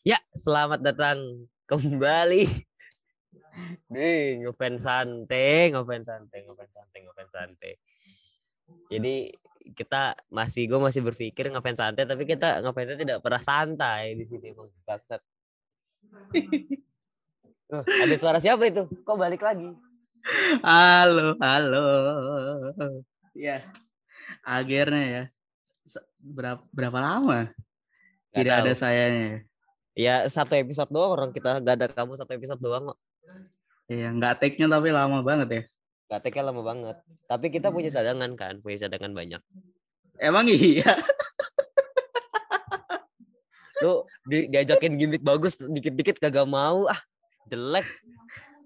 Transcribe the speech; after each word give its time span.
Ya, 0.00 0.16
selamat 0.32 0.80
datang 0.80 1.44
kembali 1.68 2.48
nih 3.92 4.40
ngefans 4.40 4.88
santai, 4.88 5.68
ngefans 5.76 6.08
santai, 6.08 6.40
ngefans 6.48 6.72
santai, 6.72 6.98
ngefans 7.04 7.32
santai. 7.36 7.72
Jadi 8.88 9.28
kita 9.76 10.16
masih 10.32 10.72
gue 10.72 10.80
masih 10.80 11.04
berpikir 11.04 11.52
ngefans 11.52 11.84
santai 11.84 12.08
tapi 12.08 12.24
kita 12.24 12.64
ngefansnya 12.64 12.96
tidak 12.96 13.18
pernah 13.20 13.44
santai 13.44 14.16
di 14.16 14.24
sini 14.24 14.56
bang 14.56 14.70
bangsat. 14.88 15.20
Oh, 17.70 17.84
ada 17.84 18.16
suara 18.16 18.40
siapa 18.40 18.72
itu? 18.72 18.88
Kok 19.04 19.20
balik 19.20 19.44
lagi? 19.44 19.68
Halo, 20.64 21.36
halo. 21.44 21.86
Ya, 23.36 23.68
akhirnya 24.48 25.04
ya. 25.04 25.24
Berapa, 26.24 26.64
berapa 26.72 26.98
lama? 27.04 27.52
Tidak 28.32 28.54
ada 28.64 28.72
tahu. 28.72 28.80
sayanya. 28.80 29.49
Ya? 30.00 30.24
Satu 30.32 30.56
episode 30.56 30.88
doang 30.88 31.12
orang 31.12 31.30
kita 31.30 31.60
gak 31.60 31.74
ada 31.76 31.86
kamu 31.92 32.16
satu 32.16 32.32
episode 32.32 32.60
doang 32.60 32.92
kok. 32.92 32.98
Iya, 33.90 34.14
nggak 34.14 34.38
take-nya 34.38 34.70
tapi 34.70 34.94
lama 34.94 35.18
banget 35.20 35.48
ya. 35.50 35.62
Gak 36.10 36.20
take 36.26 36.42
lama 36.42 36.62
banget. 36.62 36.96
Tapi 37.26 37.46
kita 37.50 37.70
punya 37.74 37.90
cadangan 37.90 38.30
kan, 38.38 38.54
punya 38.62 38.86
cadangan 38.86 39.10
banyak. 39.14 39.42
Emang 40.18 40.46
iya. 40.50 40.94
Lu 43.82 44.04
di, 44.28 44.46
diajakin 44.46 44.94
gimmick 44.94 45.22
bagus 45.24 45.56
dikit-dikit 45.58 46.20
kagak 46.20 46.46
mau 46.46 46.86
ah 46.86 47.00
jelek. 47.48 47.88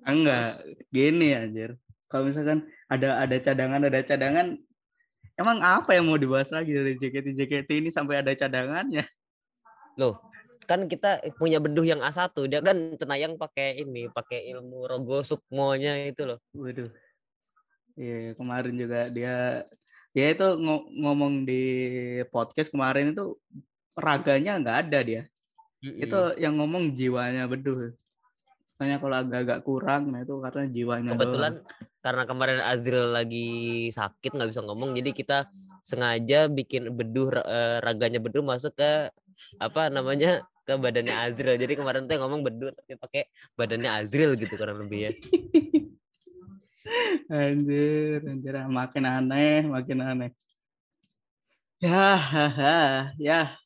Enggak, 0.05 0.61
gini 0.93 1.33
anjir. 1.33 1.81
Kalau 2.13 2.29
misalkan 2.29 2.69
ada 2.93 3.25
ada 3.25 3.37
cadangan, 3.41 3.81
ada 3.89 4.01
cadangan, 4.05 4.61
emang 5.41 5.59
apa 5.65 5.97
yang 5.97 6.05
mau 6.05 6.21
dibahas 6.21 6.53
lagi 6.53 6.77
dari 6.77 7.01
JKT 7.01 7.33
JKT 7.33 7.71
ini 7.81 7.89
sampai 7.89 8.21
ada 8.21 8.37
cadangannya? 8.37 9.09
Loh, 9.97 10.21
kan 10.65 10.89
kita 10.89 11.21
punya 11.37 11.61
beduh 11.61 11.85
yang 11.85 12.01
A1, 12.01 12.33
dia 12.49 12.61
kan 12.65 12.97
cenayang 12.97 13.37
pakai 13.37 13.85
ini, 13.85 14.09
pakai 14.11 14.49
ilmu 14.57 14.89
rogo 14.89 15.21
sukmonya 15.23 16.09
itu 16.09 16.25
loh. 16.25 16.39
Waduh. 16.57 16.91
Iya, 17.95 18.35
kemarin 18.35 18.75
juga 18.75 19.07
dia 19.07 19.63
dia 20.11 20.27
itu 20.31 20.47
ngo- 20.59 20.91
ngomong 20.91 21.47
di 21.47 21.63
podcast 22.31 22.71
kemarin 22.75 23.15
itu 23.15 23.39
raganya 23.95 24.59
nggak 24.59 24.79
ada 24.89 24.99
dia. 25.07 25.23
Itu 25.79 26.35
yang 26.41 26.59
ngomong 26.59 26.97
jiwanya 26.97 27.47
beduh. 27.47 27.95
Soalnya 28.75 28.99
kalau 28.99 29.17
agak-agak 29.23 29.61
kurang, 29.63 30.11
nah 30.11 30.27
itu 30.27 30.35
karena 30.43 30.63
jiwanya 30.67 31.11
kebetulan 31.15 31.53
karena 32.03 32.23
kemarin 32.27 32.61
Azril 32.61 33.15
lagi 33.15 33.49
sakit 33.95 34.35
nggak 34.35 34.51
bisa 34.51 34.63
ngomong, 34.67 34.93
jadi 34.99 35.11
kita 35.15 35.39
sengaja 35.87 36.51
bikin 36.51 36.91
beduh 36.91 37.31
eh, 37.47 37.79
raganya 37.81 38.19
beduh 38.19 38.43
masuk 38.43 38.75
ke 38.75 39.15
apa 39.59 39.91
namanya 39.91 40.47
ke 40.65 40.73
badannya 40.81 41.15
Azril. 41.15 41.61
Jadi 41.61 41.73
kemarin 41.77 42.09
tuh 42.09 42.17
ngomong 42.19 42.41
beduh 42.41 42.73
tapi 42.73 42.97
pakai 42.97 43.23
badannya 43.55 43.91
Azril 43.93 44.35
gitu 44.41 44.57
kurang 44.57 44.81
lebih 44.81 44.99
ya. 45.09 45.11
Anjir, 47.33 48.21
anjir, 48.29 48.55
makin 48.69 49.05
aneh, 49.09 49.65
makin 49.65 49.99
aneh. 50.05 50.31
Ya, 51.81 52.17
haha, 52.17 53.13
ya. 53.17 53.57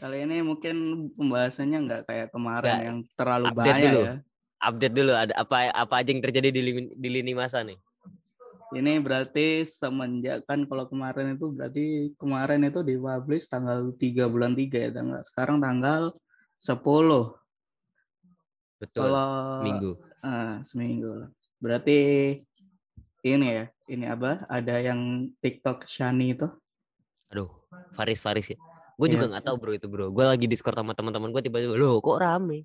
Kali 0.00 0.24
ini 0.24 0.40
mungkin 0.40 1.08
pembahasannya 1.12 1.78
nggak 1.84 2.02
kayak 2.08 2.28
kemarin 2.32 2.64
Nggak, 2.64 2.80
yang 2.88 2.98
terlalu 3.12 3.46
update 3.52 3.60
banyak 3.60 3.84
dulu. 3.84 4.00
ya. 4.00 4.14
Update 4.60 4.94
dulu 4.96 5.12
ada 5.12 5.32
apa 5.36 5.56
apa 5.72 5.94
aja 6.00 6.08
yang 6.12 6.24
terjadi 6.24 6.48
di 6.48 6.62
lini, 6.64 6.82
di 6.96 7.08
lini 7.12 7.32
masa 7.36 7.60
nih. 7.60 7.76
Ini 8.70 9.02
berarti 9.02 9.66
semenjak 9.66 10.46
kan 10.46 10.62
kalau 10.62 10.86
kemarin 10.86 11.34
itu 11.34 11.50
berarti 11.50 11.84
kemarin 12.14 12.62
itu 12.62 12.86
dipublish 12.86 13.50
tanggal 13.50 13.90
3 13.98 14.30
bulan 14.30 14.54
3 14.54 14.70
ya 14.78 14.90
tanggal 14.94 15.20
sekarang 15.26 15.58
tanggal 15.58 16.14
10 16.62 16.78
Betul. 18.78 19.10
kalau 19.10 19.30
Minggu. 19.66 19.90
ah, 20.22 20.62
seminggu. 20.62 21.26
Berarti 21.58 21.98
ini 23.20 23.46
ya, 23.52 23.64
ini 23.90 24.06
apa? 24.06 24.46
Ada 24.46 24.80
yang 24.80 25.28
TikTok 25.42 25.84
Shani 25.84 26.38
itu. 26.38 26.46
Aduh, 27.34 27.50
Faris 27.92 28.22
Faris 28.22 28.54
ya. 28.54 28.58
Gue 28.94 29.10
Iya. 29.10 29.18
juga 29.18 29.34
nggak 29.34 29.44
tahu 29.50 29.56
bro 29.58 29.72
itu 29.74 29.86
bro. 29.90 30.14
Gue 30.14 30.24
lagi 30.24 30.46
discord 30.46 30.78
sama 30.78 30.94
teman-teman 30.94 31.34
gue 31.34 31.42
tiba-tiba, 31.42 31.74
loh 31.74 31.98
kok 31.98 32.22
rame? 32.22 32.64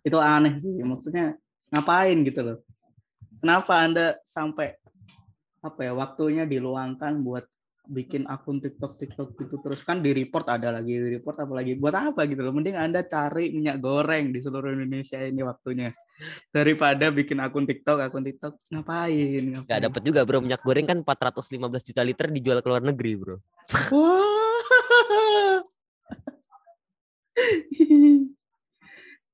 Itu 0.00 0.16
aneh 0.22 0.56
sih. 0.62 0.72
Maksudnya 0.78 1.34
ngapain 1.74 2.22
gitu 2.22 2.40
loh. 2.40 2.58
Kenapa 3.42 3.82
Anda 3.82 4.16
sampai 4.24 4.78
apa 5.64 5.80
ya 5.80 5.92
waktunya 5.96 6.44
diluangkan 6.44 7.24
buat 7.24 7.48
bikin 7.84 8.24
akun 8.24 8.64
TikTok 8.64 8.96
TikTok 8.96 9.36
gitu 9.36 9.60
terus 9.60 9.84
kan 9.84 10.00
di 10.00 10.16
report 10.16 10.48
ada 10.48 10.72
lagi 10.72 10.96
di 10.96 11.20
report 11.20 11.44
apalagi 11.44 11.76
buat 11.76 11.92
apa 11.92 12.24
gitu 12.24 12.40
loh 12.40 12.56
mending 12.56 12.80
anda 12.80 13.04
cari 13.04 13.52
minyak 13.52 13.76
goreng 13.76 14.32
di 14.32 14.40
seluruh 14.40 14.72
Indonesia 14.72 15.20
ini 15.20 15.44
waktunya 15.44 15.92
daripada 16.48 17.12
bikin 17.12 17.44
akun 17.44 17.68
TikTok 17.68 18.00
akun 18.00 18.24
TikTok 18.24 18.56
ngapain 18.72 19.44
Gak 19.44 19.68
ngapain 19.68 19.84
dapet 19.84 20.00
juga 20.00 20.20
bro 20.24 20.40
minyak 20.40 20.64
goreng 20.64 20.88
kan 20.88 21.04
415 21.04 21.88
juta 21.92 22.00
liter 22.00 22.32
dijual 22.32 22.64
ke 22.64 22.68
luar 22.72 22.80
negeri 22.84 23.12
bro. 23.20 23.36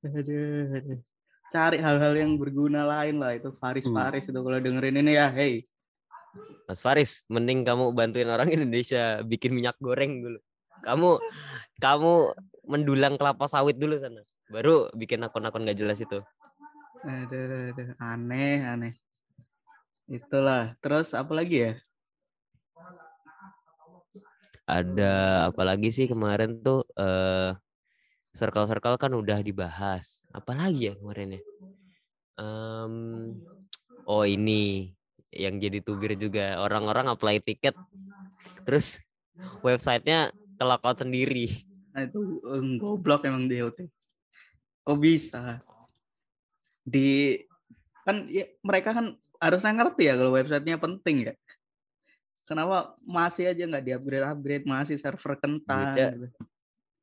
Aduh, 0.01 0.73
aduh. 0.73 1.01
Cari 1.53 1.77
hal-hal 1.83 2.15
yang 2.17 2.41
berguna 2.41 2.87
lain 2.89 3.21
lah 3.21 3.37
itu 3.37 3.53
Faris 3.61 3.85
Hmm. 3.85 3.97
Faris 3.99 4.25
itu 4.25 4.41
kalau 4.41 4.59
dengerin 4.63 5.03
ini 5.03 5.13
ya, 5.19 5.29
hey. 5.29 5.67
Mas 6.71 6.81
Faris, 6.85 7.27
mending 7.27 7.67
kamu 7.67 7.91
bantuin 7.91 8.31
orang 8.31 8.47
Indonesia 8.57 9.21
bikin 9.27 9.51
minyak 9.55 9.75
goreng 9.83 10.23
dulu. 10.23 10.39
Kamu 10.87 11.19
kamu 11.83 12.13
mendulang 12.71 13.19
kelapa 13.19 13.51
sawit 13.51 13.77
dulu 13.77 13.99
sana. 13.99 14.23
Baru 14.47 14.87
bikin 14.95 15.23
akun-akun 15.27 15.67
gak 15.67 15.79
jelas 15.79 15.99
itu. 15.99 16.23
Aduh, 17.03 17.75
aduh, 17.75 17.91
aneh, 17.99 18.63
aneh. 18.63 18.95
Itulah. 20.07 20.79
Terus 20.79 21.15
apa 21.17 21.33
lagi 21.35 21.57
ya? 21.67 21.73
Ada 24.71 25.51
apa 25.51 25.63
lagi 25.67 25.91
sih 25.91 26.07
kemarin 26.07 26.63
tuh 26.63 26.87
eh 26.95 27.51
circle-circle 28.39 28.95
kan 29.01 29.11
udah 29.11 29.43
dibahas. 29.43 30.23
Apalagi 30.31 30.91
ya 30.91 30.95
kemarin 30.95 31.39
ya? 31.39 31.43
Em, 32.39 32.95
oh 34.07 34.25
ini 34.25 34.95
yang 35.31 35.63
jadi 35.63 35.79
tubir 35.79 36.19
juga 36.19 36.59
orang-orang 36.59 37.07
apply 37.07 37.39
tiket 37.43 37.79
terus 38.67 38.99
websitenya 39.63 40.35
ke 40.59 40.65
lockout 40.67 41.01
sendiri. 41.01 41.65
Nah, 41.95 42.07
itu 42.07 42.43
em, 42.51 42.79
goblok 42.79 43.25
emang 43.27 43.47
dia 43.47 43.67
tuh. 43.71 43.89
Kok 44.85 44.99
bisa? 44.99 45.63
Di 46.83 47.41
kan 48.03 48.27
ya, 48.27 48.49
mereka 48.65 48.97
kan 48.97 49.15
harusnya 49.41 49.73
ngerti 49.73 50.11
ya 50.11 50.15
kalau 50.19 50.33
websitenya 50.35 50.77
penting 50.77 51.17
ya. 51.31 51.35
Kenapa 52.45 52.99
masih 53.07 53.55
aja 53.55 53.63
nggak 53.63 53.85
di-upgrade 53.87 54.27
upgrade 54.27 54.67
masih 54.67 54.99
server 54.99 55.39
kentang 55.39 55.95
Beda. 55.95 56.07
gitu. 56.19 56.29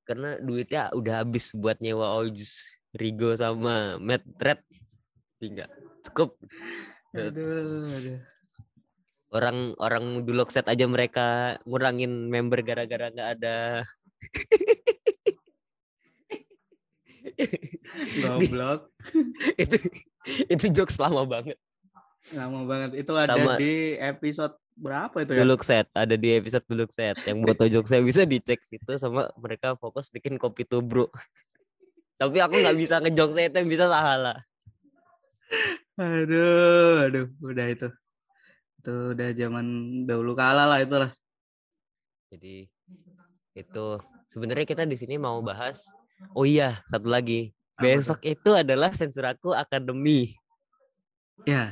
karena 0.08 0.40
duitnya 0.40 0.88
udah 0.96 1.20
habis 1.20 1.52
buat 1.52 1.84
nyewa 1.84 2.16
Ojus, 2.16 2.64
Rigo 2.96 3.36
sama 3.36 4.00
Matt 4.00 4.24
Red. 4.40 4.64
Tinggal 5.36 5.68
cukup 6.08 6.40
Aduh, 7.16 7.88
aduh. 7.88 8.20
orang 9.32 9.76
orang 9.80 10.06
dulu 10.24 10.48
set 10.48 10.68
aja 10.72 10.88
mereka 10.88 11.60
ngurangin 11.68 12.32
member 12.32 12.64
gara-gara 12.64 13.12
nggak 13.12 13.30
ada 13.40 13.58
Goblok. 18.18 18.90
itu 19.62 19.76
itu 20.50 20.66
jokes 20.74 20.98
lama 20.98 21.24
banget 21.24 21.58
Lama 22.36 22.68
banget. 22.68 23.00
Itu 23.06 23.16
ada 23.16 23.40
Sama- 23.40 23.56
di 23.56 23.96
episode 23.96 24.58
berapa 24.78 25.26
itu 25.26 25.32
ya? 25.34 25.42
dulu 25.42 25.56
set 25.66 25.90
ada 25.98 26.14
di 26.14 26.30
episode 26.38 26.62
dulu 26.70 26.86
set 26.94 27.18
yang 27.26 27.42
foto 27.42 27.66
jokesnya 27.66 28.02
bisa 28.06 28.22
dicek 28.30 28.62
situ 28.62 28.94
sama 29.02 29.26
mereka 29.42 29.74
fokus 29.74 30.06
bikin 30.14 30.38
kopi 30.38 30.70
tubruk 30.70 31.10
tapi 32.22 32.38
aku 32.38 32.62
nggak 32.62 32.78
bisa 32.78 33.02
ngejok 33.02 33.30
saya 33.34 33.50
itu 33.50 33.58
bisa 33.66 33.90
salah 33.90 34.38
Aduh, 35.98 37.10
aduh, 37.10 37.26
udah 37.42 37.68
itu. 37.68 37.90
Itu 38.80 38.94
udah 39.18 39.30
zaman 39.34 39.66
dahulu 40.06 40.34
kala 40.34 40.66
lah 40.68 40.80
itulah. 40.80 41.12
jadi 42.28 42.68
itu 43.56 43.88
sebenarnya 44.28 44.68
kita 44.68 44.84
di 44.84 45.00
sini 45.00 45.16
mau 45.16 45.40
bahas 45.40 45.80
oh 46.36 46.44
iya 46.44 46.84
satu 46.92 47.08
lagi 47.08 47.56
Apa 47.80 47.88
besok 47.88 48.20
itu 48.28 48.52
adalah 48.52 48.92
sensor 48.92 49.32
aku 49.32 49.56
akademi 49.56 50.36
Ya. 51.48 51.72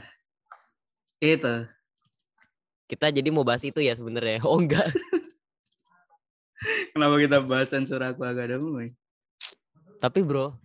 Itu. 1.19 1.67
kita 2.87 3.11
jadi 3.11 3.27
mau 3.35 3.43
bahas 3.43 3.67
itu 3.67 3.83
ya 3.83 3.99
sebenarnya 3.99 4.47
oh 4.47 4.55
enggak 4.55 4.87
Kenapa 6.95 7.19
kita 7.19 7.43
bahas 7.43 7.67
sensor 7.67 7.99
aku 7.99 8.23
akademi? 8.23 8.95
tapi 9.99 10.23
bro 10.23 10.55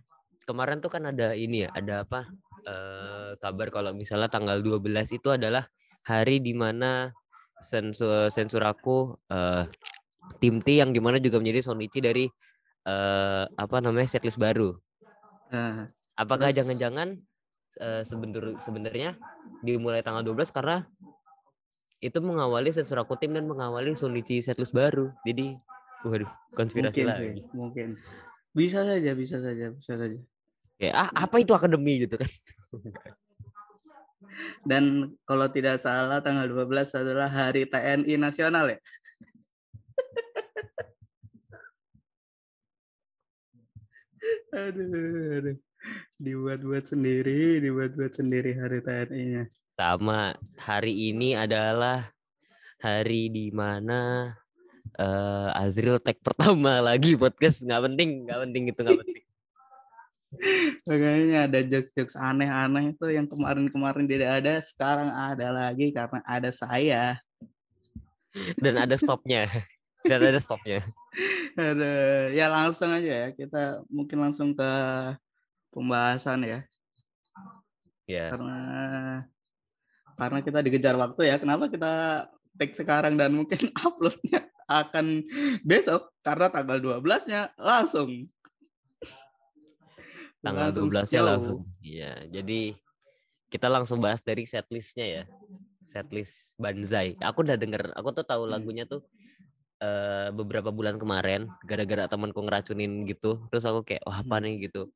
kemarin 0.47 0.79
tuh 0.79 0.87
kan 0.87 1.03
ada 1.03 1.35
ini 1.35 1.67
ya 1.67 1.69
ada 1.75 2.07
apa 2.07 2.31
eh, 2.63 3.31
kabar 3.37 3.67
kalau 3.69 3.91
misalnya 3.91 4.27
tanggal 4.27 4.59
12 4.59 4.81
itu 5.11 5.29
adalah 5.29 5.65
hari 6.03 6.41
di 6.41 6.53
mana 6.53 7.13
sensor 7.61 8.29
sensor 8.29 8.65
aku 8.65 9.17
eh, 9.29 9.65
tim 10.41 10.61
T 10.61 10.81
yang 10.81 10.93
di 10.93 11.01
mana 11.01 11.17
juga 11.17 11.37
menjadi 11.41 11.61
Sonichi 11.65 11.99
dari 11.99 12.25
eh 12.81 13.45
apa 13.45 13.77
namanya 13.77 14.09
setlist 14.09 14.41
baru. 14.41 14.73
Nah, 15.53 15.85
Apakah 16.17 16.49
Terus- 16.49 16.65
jangan-jangan 16.65 17.17
sebener- 18.05 18.57
sebenarnya 18.61 19.15
dimulai 19.61 20.01
tanggal 20.01 20.21
12 20.21 20.49
karena 20.51 20.85
itu 22.01 22.17
mengawali 22.17 22.73
Setsura 22.73 23.05
tim 23.15 23.33
dan 23.33 23.45
mengawali 23.45 23.93
Sonichi 23.93 24.41
setlist 24.41 24.73
baru. 24.73 25.13
Jadi 25.21 25.53
waduh, 26.01 26.29
konspirasi 26.57 27.05
mungkin 27.05 27.05
lagi. 27.05 27.21
sih, 27.21 27.33
mungkin. 27.53 27.87
Bisa 28.51 28.81
saja, 28.83 29.11
bisa 29.13 29.37
saja, 29.37 29.65
bisa 29.69 29.93
saja. 29.95 30.17
Kayak 30.81 30.97
ah 30.97 31.13
apa 31.13 31.37
itu 31.37 31.53
akademi 31.53 32.09
gitu 32.09 32.17
kan. 32.17 32.25
Dan 34.65 35.13
kalau 35.29 35.45
tidak 35.53 35.77
salah 35.77 36.17
tanggal 36.25 36.49
12 36.49 36.89
adalah 36.97 37.29
hari 37.29 37.69
TNI 37.69 38.17
nasional 38.17 38.73
ya. 38.73 38.81
aduh, 44.65 45.37
aduh. 45.37 45.53
Dibuat-buat 46.17 46.89
sendiri, 46.89 47.61
dibuat-buat 47.61 48.17
sendiri 48.17 48.57
hari 48.57 48.81
TNI-nya. 48.81 49.53
Sama 49.77 50.33
hari 50.57 51.13
ini 51.13 51.37
adalah 51.37 52.09
hari 52.81 53.29
di 53.29 53.53
mana 53.53 54.33
eh 54.97 55.49
Azril 55.53 56.01
tag 56.01 56.17
pertama 56.25 56.81
lagi 56.81 57.13
podcast 57.13 57.61
nggak 57.61 57.85
penting, 57.85 58.25
nggak 58.25 58.49
penting 58.49 58.73
itu 58.73 58.81
nggak 58.81 59.05
penting. 59.05 59.29
Makanya 60.87 61.51
ada 61.51 61.59
jokes-jokes 61.59 62.15
aneh-aneh 62.15 62.95
itu 62.95 63.05
yang 63.11 63.27
kemarin-kemarin 63.27 64.07
tidak 64.07 64.29
ada, 64.41 64.53
sekarang 64.63 65.09
ada 65.11 65.47
lagi 65.51 65.91
karena 65.91 66.19
ada 66.23 66.49
saya. 66.55 67.19
Dan 68.55 68.79
ada 68.79 68.95
stopnya. 68.95 69.51
Dan 70.07 70.19
ada 70.23 70.39
stopnya. 70.39 70.79
Ada 71.59 71.91
ya 72.31 72.47
langsung 72.47 72.95
aja 72.95 73.27
ya 73.27 73.29
kita 73.35 73.83
mungkin 73.91 74.23
langsung 74.23 74.55
ke 74.55 74.71
pembahasan 75.67 76.47
ya 76.47 76.59
Ya. 78.09 78.27
karena 78.31 78.59
karena 80.19 80.39
kita 80.43 80.59
dikejar 80.61 80.95
waktu 80.99 81.21
ya. 81.31 81.35
Kenapa 81.39 81.71
kita 81.71 82.25
take 82.59 82.75
sekarang 82.75 83.15
dan 83.15 83.31
mungkin 83.31 83.57
uploadnya 83.87 84.51
akan 84.67 85.23
besok 85.63 86.11
karena 86.23 86.47
tanggal 86.51 86.77
12-nya 86.79 87.55
langsung. 87.55 88.27
Tanggal 90.41 90.69
12-nya 90.73 91.21
show. 91.21 91.29
langsung. 91.29 91.59
Iya, 91.81 92.11
jadi 92.29 92.61
kita 93.51 93.67
langsung 93.69 94.01
bahas 94.01 94.21
dari 94.25 94.43
setlistnya 94.49 95.05
ya. 95.05 95.23
Setlist 95.91 96.55
Banzai. 96.57 97.19
Aku 97.19 97.43
udah 97.45 97.59
denger, 97.59 97.93
aku 97.93 98.09
tuh 98.15 98.25
tahu 98.25 98.47
Hmm. 98.47 98.53
lagunya 98.57 98.85
tuh 98.89 99.05
eh, 99.81 100.29
beberapa 100.29 100.69
bulan 100.69 101.01
kemarin 101.01 101.49
gara-gara 101.65 102.05
temanku 102.05 102.37
ngeracunin 102.45 103.01
gitu. 103.09 103.41
Terus 103.49 103.65
aku 103.65 103.81
kayak, 103.81 104.05
wah 104.05 104.21
apa 104.21 104.37
Hmm. 104.37 104.45
nih 104.45 104.69
gitu. 104.69 104.93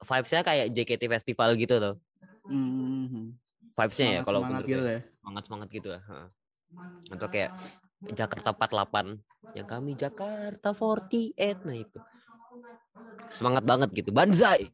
Vibes-nya 0.00 0.40
kayak 0.40 0.72
JKT 0.72 1.04
Festival 1.04 1.52
gitu 1.60 1.76
tuh. 1.76 1.94
Hmm. 2.48 3.36
Vibes-nya 3.76 4.08
ya 4.16 4.20
kalau 4.24 4.40
Semangat 4.40 4.64
gitu 4.64 4.80
ya. 4.88 5.00
semangat-semangat 5.20 5.68
gitu 5.68 5.88
ya. 5.92 6.00
heeh. 6.00 6.28
Atau 7.12 7.28
kayak 7.28 7.50
Jakarta 8.16 8.48
48 8.56 9.06
yang 9.52 9.68
kami 9.68 9.92
Jakarta 10.00 10.72
48 10.72 11.56
nah 11.68 11.76
itu. 11.76 11.98
Semangat 13.30 13.62
banget 13.62 13.88
gitu. 13.94 14.10
Banzai. 14.10 14.70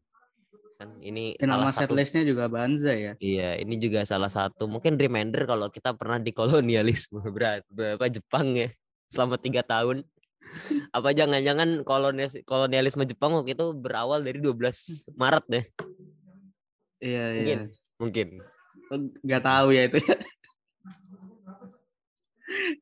Kan 0.76 0.92
ini 1.00 1.32
Ya, 1.40 1.48
salah 1.48 1.68
nama 1.68 1.72
satu 1.72 1.96
setlistnya 1.96 2.22
juga 2.28 2.44
Banzai 2.52 2.98
ya. 3.00 3.12
Iya, 3.16 3.50
ini 3.64 3.80
juga 3.80 4.04
salah 4.04 4.28
satu 4.28 4.68
mungkin 4.68 5.00
reminder 5.00 5.48
kalau 5.48 5.72
kita 5.72 5.96
pernah 5.96 6.20
di 6.20 6.36
kolonialisme 6.36 7.20
berat 7.34 7.64
berapa 7.72 8.04
Jepang 8.12 8.52
ya 8.56 8.68
selama 9.08 9.40
tiga 9.40 9.64
tahun. 9.64 10.04
Apa 10.94 11.10
jangan-jangan 11.10 11.82
kolonialis 11.82 12.44
kolonialisme 12.46 13.02
Jepang 13.08 13.34
waktu 13.34 13.58
itu 13.58 13.74
berawal 13.74 14.22
dari 14.22 14.38
12 14.38 15.10
Maret 15.18 15.44
deh, 15.50 15.64
Iya, 17.02 17.24
iya. 17.34 17.42
mungkin, 17.42 17.58
mungkin. 17.98 18.28
nggak 19.26 19.42
tahu 19.42 19.74
ya 19.74 19.82
itu 19.90 19.98
ya. 19.98 20.16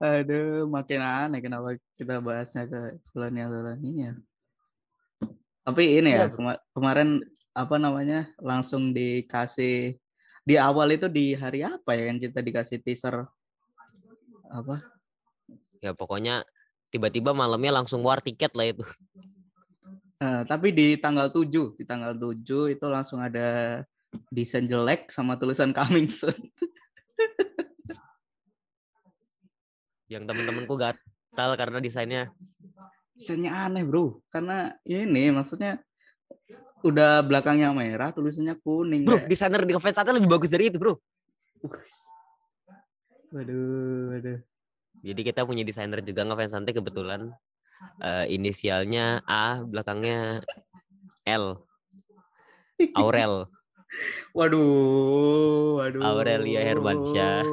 Aduh, 0.05 0.69
makin 0.69 1.00
aneh 1.00 1.41
kenapa 1.41 1.81
kita 1.96 2.20
bahasnya 2.20 2.69
ke 2.69 3.00
kolonial 3.17 3.49
kolonial. 3.49 4.20
Tapi 5.65 6.05
ini 6.05 6.13
ya 6.13 6.29
Iya. 6.29 6.31
kema- 6.37 6.61
kemarin 6.77 7.25
apa 7.57 7.81
namanya 7.81 8.29
langsung 8.37 8.93
dikasih 8.93 9.97
di 10.45 10.55
awal 10.61 10.93
itu 10.93 11.09
di 11.09 11.33
hari 11.33 11.65
apa 11.65 11.97
ya 11.97 12.13
yang 12.13 12.21
kita 12.21 12.45
dikasih 12.45 12.85
teaser 12.85 13.25
apa? 14.53 14.85
Ya 15.81 15.97
pokoknya 15.97 16.45
tiba-tiba 16.93 17.33
malamnya 17.33 17.81
langsung 17.81 18.05
war 18.05 18.21
tiket 18.21 18.53
lah 18.53 18.69
itu. 18.69 18.85
Eh, 20.21 20.43
tapi 20.45 20.69
di 20.71 21.01
tanggal 21.01 21.33
7, 21.33 21.73
di 21.81 21.85
tanggal 21.89 22.13
7 22.13 22.71
itu 22.71 22.87
langsung 22.87 23.25
ada 23.25 23.81
desain 24.31 24.69
jelek 24.69 25.11
sama 25.11 25.41
tulisan 25.41 25.73
coming 25.73 26.13
soon. 26.13 26.33
Yang 30.13 30.29
temen-temenku 30.29 30.77
gatal 30.77 31.51
karena 31.57 31.81
desainnya 31.81 32.29
Desainnya 33.15 33.55
aneh, 33.67 33.87
Bro. 33.87 34.21
Karena 34.29 34.75
ini 34.83 35.31
maksudnya 35.31 35.79
udah 36.85 37.25
belakangnya 37.25 37.71
merah, 37.73 38.11
tulisannya 38.11 38.59
kuning. 38.61 39.07
Bro, 39.07 39.25
kayak- 39.25 39.31
desainer 39.31 39.63
di 39.65 39.73
Fans 39.79 39.97
lebih 39.97 40.31
bagus 40.31 40.51
dari 40.51 40.69
itu, 40.69 40.77
Bro. 40.77 40.99
Waduh, 43.35 44.15
waduh. 44.15 44.39
Jadi 45.05 45.21
kita 45.21 45.43
punya 45.45 45.67
desainer 45.67 46.01
juga 46.01 46.23
ngefans 46.23 46.55
santai 46.55 46.73
kebetulan 46.73 47.35
eh, 48.01 48.27
inisialnya 48.31 49.21
A, 49.27 49.61
belakangnya 49.65 50.41
L. 51.27 51.61
Aurel. 52.99 53.51
Waduh, 54.35 55.79
waduh. 55.79 56.03
Aurelia 56.03 56.63
Hermansyah. 56.63 57.47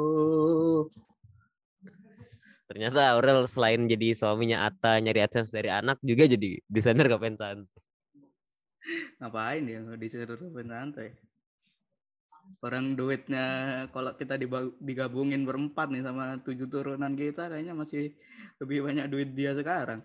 Ternyata 2.72 3.20
Aurel 3.20 3.44
selain 3.52 3.84
jadi 3.84 4.16
suaminya 4.16 4.64
Atta 4.64 4.96
nyari 5.04 5.20
AdSense 5.20 5.52
dari 5.52 5.68
anak 5.68 6.00
juga 6.00 6.24
jadi 6.24 6.56
desainer 6.72 7.12
ngefans 7.12 7.36
santai. 7.36 7.68
Ngapain 9.20 9.64
ya 9.68 9.80
disuruh 10.00 10.40
santai? 10.40 11.12
Orang 12.64 12.96
duitnya 12.96 13.44
kalau 13.92 14.16
kita 14.16 14.40
digabungin 14.80 15.44
berempat 15.44 15.92
nih 15.92 16.00
sama 16.00 16.40
tujuh 16.48 16.72
turunan 16.72 17.12
kita 17.12 17.52
kayaknya 17.52 17.76
masih 17.76 18.16
lebih 18.64 18.88
banyak 18.88 19.06
duit 19.12 19.36
dia 19.36 19.52
sekarang. 19.52 20.00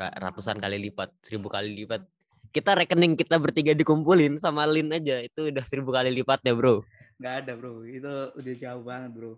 Ra- 0.00 0.16
Ratusan 0.16 0.56
kali 0.56 0.80
lipat, 0.88 1.12
seribu 1.20 1.52
kali 1.52 1.76
lipat. 1.84 2.08
Kita 2.56 2.72
rekening 2.72 3.20
kita 3.20 3.36
bertiga 3.36 3.76
dikumpulin 3.76 4.40
sama 4.40 4.64
Lin 4.64 4.88
aja 4.96 5.20
itu 5.20 5.52
udah 5.52 5.64
seribu 5.68 5.92
kali 5.92 6.08
lipat 6.08 6.40
ya 6.40 6.56
bro. 6.56 6.80
Nggak 7.20 7.34
ada 7.44 7.52
bro, 7.52 7.84
itu 7.84 8.14
udah 8.32 8.54
jauh 8.56 8.82
banget 8.86 9.10
bro. 9.12 9.32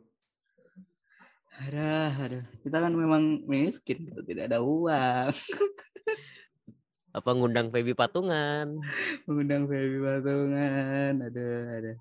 Ada, 1.61 2.17
ada. 2.17 2.41
Kita 2.65 2.81
kan 2.81 2.93
memang 2.97 3.45
miskin, 3.45 4.09
kita 4.09 4.25
tidak 4.25 4.45
ada 4.49 4.65
uang. 4.65 5.29
Apa 7.21 7.31
ngundang 7.37 7.69
Feby 7.69 7.93
Patungan. 7.93 8.81
Mengundang 9.29 9.69
Feby 9.69 9.99
Patungan, 10.01 11.21
ada, 11.21 11.49
ada. 11.77 11.93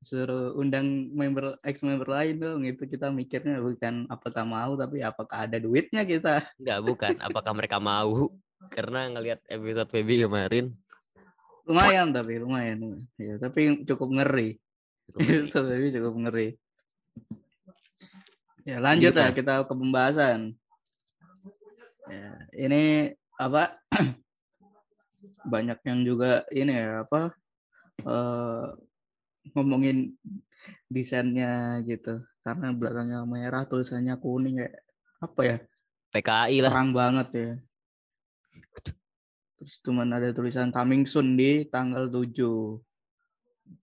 Suruh 0.00 0.56
undang 0.56 1.12
member 1.12 1.60
ex 1.68 1.84
member 1.84 2.08
lain 2.08 2.40
dong, 2.40 2.64
itu 2.64 2.88
kita 2.88 3.12
mikirnya 3.12 3.60
bukan 3.60 4.08
apakah 4.08 4.48
mau, 4.48 4.72
tapi 4.72 5.04
apakah 5.04 5.44
ada 5.44 5.60
duitnya 5.60 6.08
kita. 6.08 6.40
Enggak, 6.56 6.80
bukan. 6.80 7.12
Apakah 7.20 7.52
mereka 7.52 7.76
mau? 7.76 8.32
Karena 8.72 9.10
ngelihat 9.12 9.44
episode 9.52 9.92
Feby 9.92 10.24
kemarin. 10.24 10.72
Lumayan 11.68 12.08
tapi 12.08 12.40
lumayan. 12.40 13.04
Ya, 13.20 13.36
tapi 13.36 13.84
cukup 13.84 14.16
ngeri. 14.16 14.56
cukup 15.12 15.60
ngeri. 15.60 15.88
Cukup 15.98 16.14
ngeri. 16.24 16.48
Ya 18.62 18.78
lanjut 18.78 19.10
ya 19.10 19.34
kita 19.34 19.66
ke 19.66 19.74
pembahasan. 19.74 20.54
Ya, 22.06 22.30
ini 22.54 22.82
apa? 23.38 23.78
banyak 25.52 25.78
yang 25.82 26.00
juga 26.06 26.46
ini 26.54 26.70
ya 26.70 27.02
apa? 27.02 27.34
eh, 28.02 28.66
ngomongin 29.54 30.14
desainnya 30.86 31.82
gitu. 31.86 32.22
Karena 32.42 32.74
belakangnya 32.74 33.22
merah, 33.26 33.66
tulisannya 33.66 34.14
kuning 34.18 34.58
kayak 34.58 34.82
apa 35.22 35.40
ya? 35.42 35.56
PKI 36.12 36.56
lah. 36.62 36.70
Terang 36.70 36.90
banget 36.94 37.28
ya. 37.34 37.50
Terus 39.58 39.78
cuman 39.86 40.10
ada 40.10 40.34
tulisan 40.34 40.74
coming 40.74 41.06
soon 41.06 41.38
di 41.38 41.66
tanggal 41.70 42.10
7. 42.10 42.82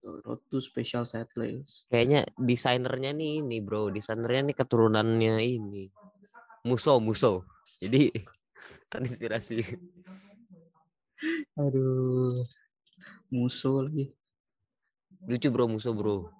Road 0.02 0.40
to 0.50 0.62
special 0.62 1.04
setlist. 1.04 1.86
Kayaknya 1.90 2.28
desainernya 2.36 3.10
nih 3.14 3.42
ini 3.42 3.58
bro. 3.58 3.90
Desainernya 3.90 4.52
nih 4.52 4.56
keturunannya 4.56 5.34
ini. 5.42 5.90
Muso, 6.66 7.00
Muso. 7.00 7.44
Jadi 7.80 8.12
terinspirasi. 8.92 9.64
Aduh. 11.56 12.44
Musuh 13.30 13.86
lagi. 13.86 14.10
Lucu 15.28 15.48
bro, 15.52 15.68
Muso 15.70 15.90
bro. 15.92 16.30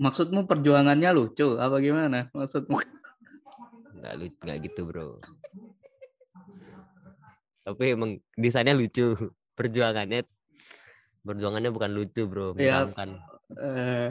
Maksudmu 0.00 0.48
perjuangannya 0.48 1.12
lucu 1.12 1.60
apa 1.60 1.76
gimana? 1.82 2.32
Maksudmu? 2.32 2.72
Nggak, 4.00 4.14
lu- 4.16 4.38
nggak 4.40 4.58
gitu 4.64 4.80
bro. 4.88 5.20
Tapi 7.64 7.84
emang 7.92 8.16
desainnya 8.34 8.72
lucu. 8.72 9.12
Perjuangannya 9.58 10.24
perjuangannya 11.24 11.70
bukan 11.72 11.90
lucu, 11.92 12.22
Bro. 12.26 12.56
Iya. 12.56 12.88
Menyeramkan. 12.88 13.08
Eh. 13.58 14.08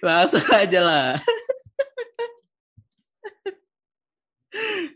Langsung 0.06 0.44
aja 0.52 0.80
lah. 0.80 1.08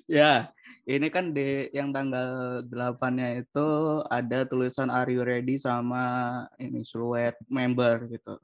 ya, 0.09 0.49
ini 0.85 1.09
kan 1.09 1.33
di 1.33 1.69
yang 1.73 1.93
tanggal 1.93 2.61
8-nya 2.69 3.45
itu 3.45 3.69
ada 4.09 4.45
tulisan 4.49 4.93
Are 4.93 5.09
you 5.09 5.25
ready 5.25 5.57
sama 5.57 6.45
ini 6.61 6.85
siluet 6.85 7.37
member 7.49 8.09
gitu. 8.13 8.37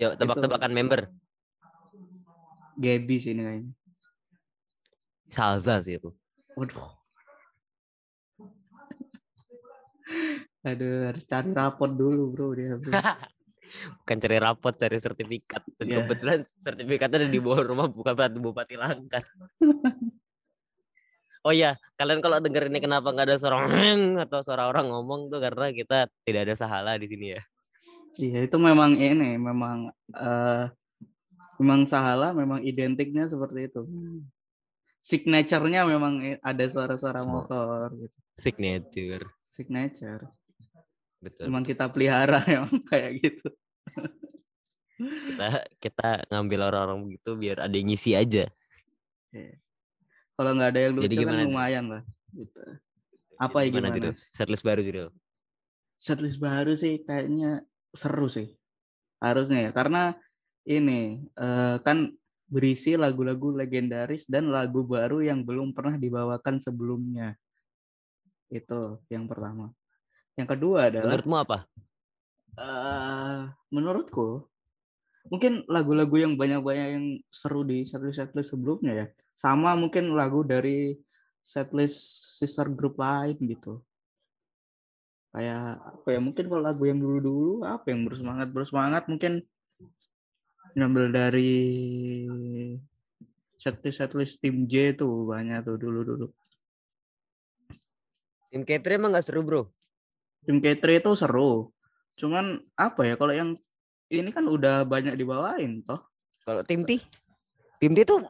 Yuk, 0.00 0.16
tebak-tebakan 0.16 0.72
member. 0.72 1.00
Gaby 2.76 3.16
sih 3.20 3.36
ini 3.36 3.42
kayaknya. 3.44 3.72
Salsa 5.32 5.80
sih 5.84 5.96
itu. 6.00 6.12
Waduh. 6.56 7.01
Aduh, 10.62 11.10
harus 11.10 11.24
cari 11.26 11.50
rapot 11.50 11.90
dulu, 11.90 12.30
bro. 12.30 12.54
Dia, 12.54 12.78
bro. 12.78 12.90
Bukan 14.02 14.16
cari 14.20 14.36
rapot, 14.38 14.74
cari 14.76 14.98
sertifikat. 15.00 15.62
Dan 15.80 15.86
Iya. 15.88 15.96
kebetulan 16.04 16.38
sertifikatnya 16.60 17.16
ada 17.24 17.28
di 17.30 17.40
bawah 17.40 17.62
rumah 17.64 17.86
bukan 17.88 18.14
Bupati 18.14 18.38
Bupati 18.38 18.76
Langkat. 18.76 19.24
Oh 21.42 21.50
iya, 21.50 21.74
kalian 21.98 22.22
kalau 22.22 22.38
denger 22.38 22.70
ini 22.70 22.78
kenapa 22.78 23.10
nggak 23.10 23.26
ada 23.26 23.34
suara 23.34 23.66
atau 24.22 24.46
suara 24.46 24.70
orang 24.70 24.86
ngomong 24.94 25.26
tuh 25.26 25.42
karena 25.42 25.74
kita 25.74 26.06
tidak 26.22 26.46
ada 26.46 26.54
sahala 26.54 26.94
di 26.94 27.10
sini 27.10 27.34
ya. 27.34 27.42
Iya, 28.14 28.46
itu 28.46 28.56
memang 28.62 28.94
ini, 28.94 29.34
memang 29.42 29.90
eh 30.14 30.70
memang 31.58 31.82
salah, 31.82 32.30
memang 32.30 32.62
identiknya 32.62 33.26
seperti 33.26 33.66
itu. 33.66 33.82
Signature-nya 35.02 35.82
memang 35.82 36.38
ada 36.38 36.64
suara-suara 36.70 37.26
motor 37.26 37.90
gitu. 37.98 38.18
Signature. 38.38 39.26
Signature. 39.52 40.32
Betul. 41.20 41.52
Memang 41.52 41.62
kita 41.68 41.84
pelihara 41.92 42.40
memang 42.48 42.80
kayak 42.88 43.20
gitu. 43.20 43.48
Kita 45.28 45.46
kita 45.76 46.08
ngambil 46.32 46.60
orang-orang 46.72 46.98
begitu 47.06 47.30
biar 47.36 47.56
ada 47.60 47.74
yang 47.76 47.88
ngisi 47.92 48.16
aja. 48.16 48.48
Kalau 50.32 50.50
nggak 50.56 50.70
ada 50.72 50.80
yang 50.80 50.92
lucu 50.96 51.04
Jadi 51.06 51.16
kan 51.20 51.22
gimana 51.28 51.42
tuh? 51.44 51.48
lumayan 51.52 51.84
lah. 51.92 52.02
Gitu. 52.32 52.60
Apa 53.36 53.56
ya 53.66 53.68
Gimana, 53.68 53.88
gimana? 53.92 54.14
Setlist 54.32 54.64
baru 54.64 54.80
Judul. 54.80 55.08
setlist 55.96 56.42
baru 56.42 56.74
sih 56.74 56.98
kayaknya 57.06 57.62
seru 57.94 58.26
sih 58.26 58.50
harusnya 59.22 59.68
ya 59.68 59.70
karena 59.70 60.18
ini 60.66 61.22
eh, 61.38 61.76
kan 61.86 62.10
berisi 62.50 62.98
lagu-lagu 62.98 63.54
legendaris 63.54 64.26
dan 64.26 64.50
lagu 64.50 64.82
baru 64.82 65.22
yang 65.22 65.46
belum 65.46 65.70
pernah 65.70 65.94
dibawakan 65.94 66.58
sebelumnya 66.58 67.38
itu 68.52 69.00
yang 69.08 69.24
pertama. 69.24 69.72
Yang 70.36 70.48
kedua 70.56 70.92
adalah 70.92 71.16
Menurutmu 71.16 71.36
apa? 71.40 71.58
eh 72.52 73.48
menurutku 73.72 74.44
mungkin 75.32 75.64
lagu-lagu 75.72 76.12
yang 76.20 76.36
banyak-banyak 76.36 76.88
yang 77.00 77.06
seru 77.32 77.64
di 77.64 77.88
setlist 77.88 78.20
setlist 78.20 78.52
sebelumnya 78.52 78.92
ya. 78.92 79.06
Sama 79.32 79.72
mungkin 79.72 80.12
lagu 80.12 80.44
dari 80.44 80.92
setlist 81.40 81.96
sister 82.36 82.68
group 82.68 83.00
lain 83.00 83.40
gitu. 83.40 83.80
Kayak 85.32 85.80
apa 85.80 86.08
ya 86.12 86.20
mungkin 86.20 86.44
kalau 86.44 86.60
lagu 86.60 86.84
yang 86.84 87.00
dulu-dulu 87.00 87.64
apa 87.64 87.88
yang 87.88 88.04
bersemangat 88.04 88.48
bersemangat 88.52 89.08
mungkin 89.08 89.40
ngambil 90.76 91.08
dari 91.08 91.52
setlist 93.56 93.96
setlist 93.96 94.34
tim 94.44 94.68
J 94.68 94.92
tuh 94.92 95.24
banyak 95.32 95.64
tuh 95.64 95.80
dulu-dulu 95.80 96.28
Tim 98.52 98.68
K3 98.68 99.00
emang 99.00 99.16
gak 99.16 99.24
seru 99.24 99.40
bro? 99.40 99.62
tim 100.42 100.58
K3 100.58 101.00
itu 101.00 101.10
seru 101.14 101.70
cuman 102.18 102.60
apa 102.76 103.08
ya 103.08 103.14
kalau 103.16 103.32
yang 103.32 103.56
ini 104.12 104.28
kan 104.28 104.44
udah 104.44 104.84
banyak 104.84 105.16
dibawain 105.16 105.80
toh 105.86 105.96
Kalau 106.42 106.60
tim 106.66 106.82
T? 106.82 106.98
Tim 107.78 107.94
T 107.94 108.02
tuh 108.04 108.20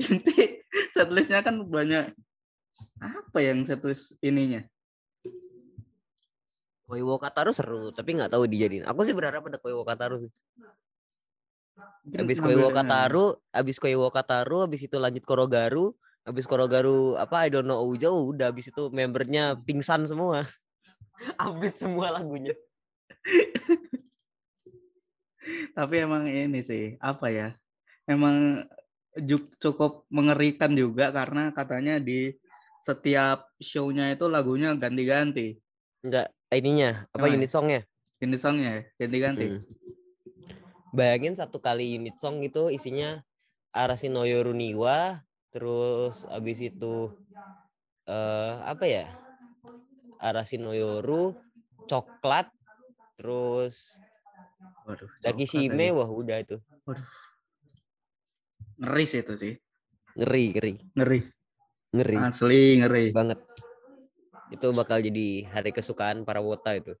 inti 0.00 0.64
setlistnya 0.96 1.44
kan 1.44 1.60
banyak 1.62 2.10
apa 2.98 3.38
yang 3.38 3.62
setlist 3.62 4.16
ininya 4.24 4.64
Koiwo 6.82 7.16
Kataru 7.16 7.56
seru, 7.56 7.88
tapi 7.88 8.20
nggak 8.20 8.36
tahu 8.36 8.44
dijadiin. 8.44 8.84
Aku 8.84 9.00
sih 9.08 9.16
berharap 9.16 9.48
ada 9.48 9.56
Koiwo 9.56 9.80
Kataru 9.80 10.28
sih. 10.28 10.32
Abis 12.12 12.36
ngambil 12.36 12.44
Koiwo 12.44 12.68
dari- 12.68 12.76
Kataru, 12.76 13.24
abis 13.48 13.76
Koiwo 13.80 14.08
Kataru, 14.12 14.58
abis 14.68 14.84
itu 14.84 15.00
lanjut 15.00 15.24
Korogaru, 15.24 15.96
abis 16.22 16.46
Korogaru 16.46 17.18
apa 17.18 17.46
I 17.46 17.50
don't 17.50 17.66
know 17.66 17.82
Uja, 17.82 18.10
udah 18.10 18.50
abis 18.54 18.70
itu 18.70 18.88
membernya 18.94 19.58
pingsan 19.62 20.06
semua. 20.06 20.46
Update 21.42 21.78
semua 21.82 22.10
lagunya. 22.14 22.54
tapi 25.74 25.94
emang 26.02 26.26
ini 26.30 26.62
sih 26.62 26.94
apa 27.02 27.26
ya 27.30 27.48
emang 28.06 28.62
cukup 29.58 30.06
mengerikan 30.08 30.72
juga 30.72 31.10
karena 31.12 31.50
katanya 31.52 31.98
di 31.98 32.32
setiap 32.82 33.46
show-nya 33.62 34.10
itu 34.14 34.26
lagunya 34.26 34.74
ganti-ganti 34.74 35.58
Enggak, 36.02 36.34
ininya 36.50 37.06
apa 37.14 37.30
Emang 37.30 37.38
unit 37.38 37.50
songnya? 37.50 37.80
ini 38.22 38.36
songnya 38.38 38.70
ya, 38.70 38.82
ganti-ganti 39.02 39.46
Hmm. 39.50 39.62
Bayangin 40.92 41.32
satu 41.32 41.56
kali 41.56 41.96
unit 41.96 42.20
song 42.20 42.44
itu 42.44 42.68
isinya 42.68 43.24
Arashinoyo 43.72 44.44
Runiwa, 44.44 45.24
terus 45.52 46.24
abis 46.32 46.58
itu 46.64 47.12
eh 48.08 48.54
apa 48.64 48.84
ya? 48.88 49.06
Arashinoyoru, 50.22 51.34
coklat, 51.90 52.46
terus 53.18 53.98
waduh 54.86 55.10
Daki 55.18 55.44
Shime, 55.46 55.90
lagi. 55.90 55.98
wah 55.98 56.06
udah 56.10 56.38
itu. 56.42 56.56
ngeri 58.82 59.04
sih 59.06 59.20
itu 59.22 59.34
sih 59.38 59.54
Ngeri, 60.18 60.44
ngeri, 60.52 60.72
ngeri 60.98 61.18
ngeri 61.94 62.16
asli 62.18 62.62
ngeri 62.82 63.04
banget. 63.14 63.38
Itu 64.52 64.68
bakal 64.76 65.00
jadi 65.00 65.48
hari 65.48 65.70
kesukaan 65.72 66.24
para 66.28 66.40
wota 66.44 66.76
itu. 66.76 66.92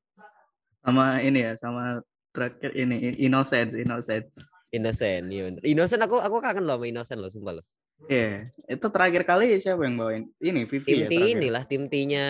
sama 0.82 1.22
ini 1.22 1.46
ya 1.46 1.52
sama 1.62 2.02
terakhir 2.34 2.74
ini 2.74 3.14
innocent 3.22 3.70
innocent 3.78 4.26
Innocent, 4.72 5.28
iya 5.28 5.52
bener. 5.52 5.62
Innocent 5.68 6.00
aku 6.00 6.16
aku 6.16 6.40
kangen 6.40 6.64
loh 6.64 6.80
sama 6.80 6.88
Innocent 6.88 7.20
loh, 7.20 7.28
sumpah 7.28 7.60
loh. 7.60 7.64
Iya, 8.10 8.44
itu 8.68 8.86
terakhir 8.90 9.22
kali 9.22 9.44
siapa 9.62 9.82
yang 9.86 9.96
bawain? 10.00 10.24
Ini 10.42 10.66
Vivi 10.66 10.84
Tim 10.84 10.98
ya 11.06 11.08
T 11.08 11.14
terakhir? 11.14 11.38
inilah 11.38 11.62
tim 11.66 11.82
T-nya 11.86 12.24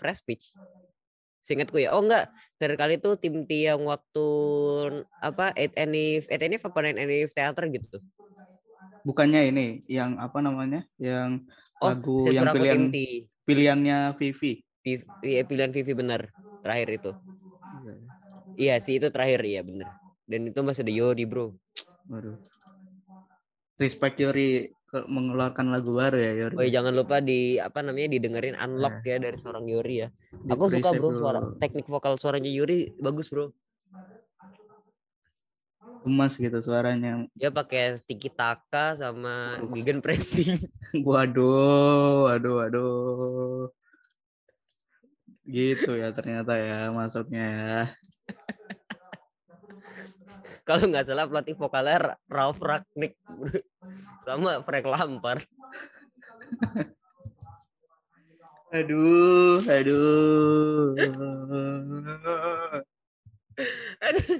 Fresh 0.00 0.22
Pitch. 0.24 0.56
Seingatku 1.44 1.76
ya. 1.80 1.94
Oh 1.94 2.02
enggak, 2.02 2.32
terakhir 2.56 2.76
kali 2.80 2.92
itu 3.00 3.10
tim 3.20 3.36
T 3.48 3.50
yang 3.68 3.80
waktu 3.86 4.26
apa 5.20 5.52
8 5.54 5.70
Anif 5.78 6.26
8 6.28 6.42
Anif 6.48 6.60
apa 6.64 6.78
9 6.80 6.96
Anif 6.98 7.28
Theater 7.36 7.64
gitu. 7.70 7.96
Bukannya 9.06 9.40
ini 9.48 9.66
yang 9.88 10.18
apa 10.20 10.38
namanya? 10.42 10.84
Yang 10.98 11.46
Oh, 11.78 11.94
lagu 11.94 12.18
yang 12.34 12.50
pilihan 12.50 12.90
tim 12.90 12.92
T. 12.92 12.96
pilihannya 13.46 13.98
Vivi. 14.18 14.52
Viv- 14.82 15.10
Iya, 15.22 15.42
pilihan 15.46 15.70
Vivi 15.70 15.92
bener 15.94 16.34
terakhir 16.64 16.88
itu. 16.98 17.10
Iya 18.58 18.74
sih 18.82 18.98
itu 18.98 19.08
terakhir 19.14 19.40
iya 19.46 19.62
bener. 19.62 19.94
Dan 20.26 20.50
itu 20.50 20.60
masih 20.66 20.82
ada 20.82 20.92
Yori 20.92 21.24
bro. 21.24 21.54
Waduh. 22.10 22.36
Respect 23.78 24.18
Yori 24.18 24.74
mengeluarkan 24.92 25.68
lagu 25.68 25.92
baru 25.92 26.16
ya 26.16 26.32
Yori. 26.46 26.54
Oh 26.56 26.64
jangan 26.64 26.94
lupa 26.96 27.20
di 27.20 27.60
apa 27.60 27.84
namanya 27.84 28.08
didengerin 28.16 28.56
unlock 28.56 29.04
ya 29.04 29.20
dari 29.20 29.36
seorang 29.36 29.68
Yori 29.68 29.94
ya. 30.04 30.08
Aku 30.48 30.72
suka 30.72 30.96
bro 30.96 31.12
suara 31.12 31.40
teknik 31.60 31.84
vokal 31.84 32.16
suaranya 32.16 32.48
Yori 32.48 32.88
bagus 32.96 33.28
bro. 33.28 33.52
Emas 36.08 36.40
gitu 36.40 36.56
suaranya. 36.64 37.28
Dia 37.36 37.52
pakai 37.52 38.00
tiki 38.00 38.32
taka 38.32 38.96
sama 38.96 39.60
gegen 39.76 40.00
pressing. 40.00 40.56
Waduh, 41.04 42.32
waduh, 42.32 42.54
waduh. 42.64 43.68
Gitu 45.44 46.00
ya 46.00 46.08
ternyata 46.16 46.56
ya 46.56 46.88
masuknya 46.88 47.44
ya. 47.44 47.80
Kalau 50.68 50.84
nggak 50.84 51.08
salah 51.08 51.24
pelatih 51.24 51.56
vokalnya 51.56 51.96
Ra- 51.96 52.20
Ralph 52.28 52.60
Ragnick 52.60 53.16
sama 54.28 54.60
Frank 54.60 54.84
Lampard. 54.84 55.44
Aduh, 58.68 59.64
aduh. 59.64 60.92
Aduh. 64.04 64.38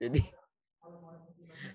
Jadi 0.00 0.20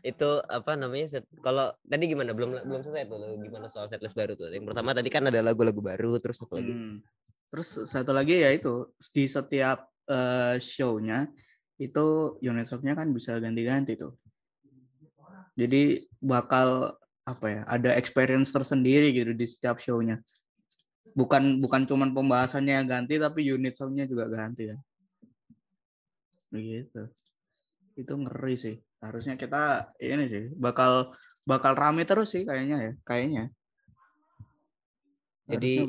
itu 0.05 0.29
apa 0.49 0.77
namanya 0.77 1.17
set, 1.17 1.25
kalau 1.41 1.73
tadi 1.81 2.05
gimana 2.09 2.33
belum 2.33 2.61
belum 2.61 2.81
selesai 2.85 3.09
tuh 3.09 3.41
gimana 3.41 3.65
soal 3.69 3.89
setlist 3.89 4.17
baru 4.17 4.37
tuh 4.37 4.49
yang 4.53 4.65
pertama 4.65 4.93
tadi 4.93 5.09
kan 5.09 5.25
ada 5.29 5.41
lagu-lagu 5.41 5.81
baru 5.81 6.17
terus 6.21 6.41
apa 6.45 6.61
lagi 6.61 6.73
Hmm. 6.73 6.95
Terus 7.53 7.87
satu 7.87 8.11
lagi 8.11 8.41
ya 8.41 8.51
itu 8.51 8.91
di 9.13 9.29
setiap 9.29 9.94
eh, 10.09 10.55
show-nya 10.61 11.29
itu 11.75 12.37
unit 12.39 12.65
song-nya 12.69 12.95
kan 12.95 13.11
bisa 13.11 13.35
ganti-ganti 13.37 13.99
tuh. 13.99 14.15
Jadi 15.55 16.03
bakal 16.19 16.95
apa 17.25 17.45
ya 17.49 17.61
ada 17.65 17.97
experience 17.97 18.53
tersendiri 18.53 19.11
gitu 19.11 19.31
di 19.33 19.47
setiap 19.47 19.79
show-nya. 19.81 20.21
Bukan 21.15 21.63
bukan 21.63 21.87
cuman 21.87 22.11
pembahasannya 22.11 22.83
yang 22.83 22.87
ganti 22.87 23.15
tapi 23.15 23.47
unit 23.47 23.75
songnya 23.75 24.03
juga 24.07 24.27
ganti 24.27 24.71
kan. 24.71 24.79
Begitu 26.51 27.11
itu 27.95 28.13
ngeri 28.13 28.55
sih. 28.59 28.75
Harusnya 28.99 29.39
kita 29.39 29.95
ini 29.99 30.27
sih 30.27 30.43
bakal 30.55 31.15
bakal 31.47 31.73
rame 31.77 32.03
terus 32.03 32.35
sih 32.35 32.43
kayaknya 32.43 32.77
ya 32.81 32.93
kayaknya 33.05 33.53
Jadi, 35.45 35.85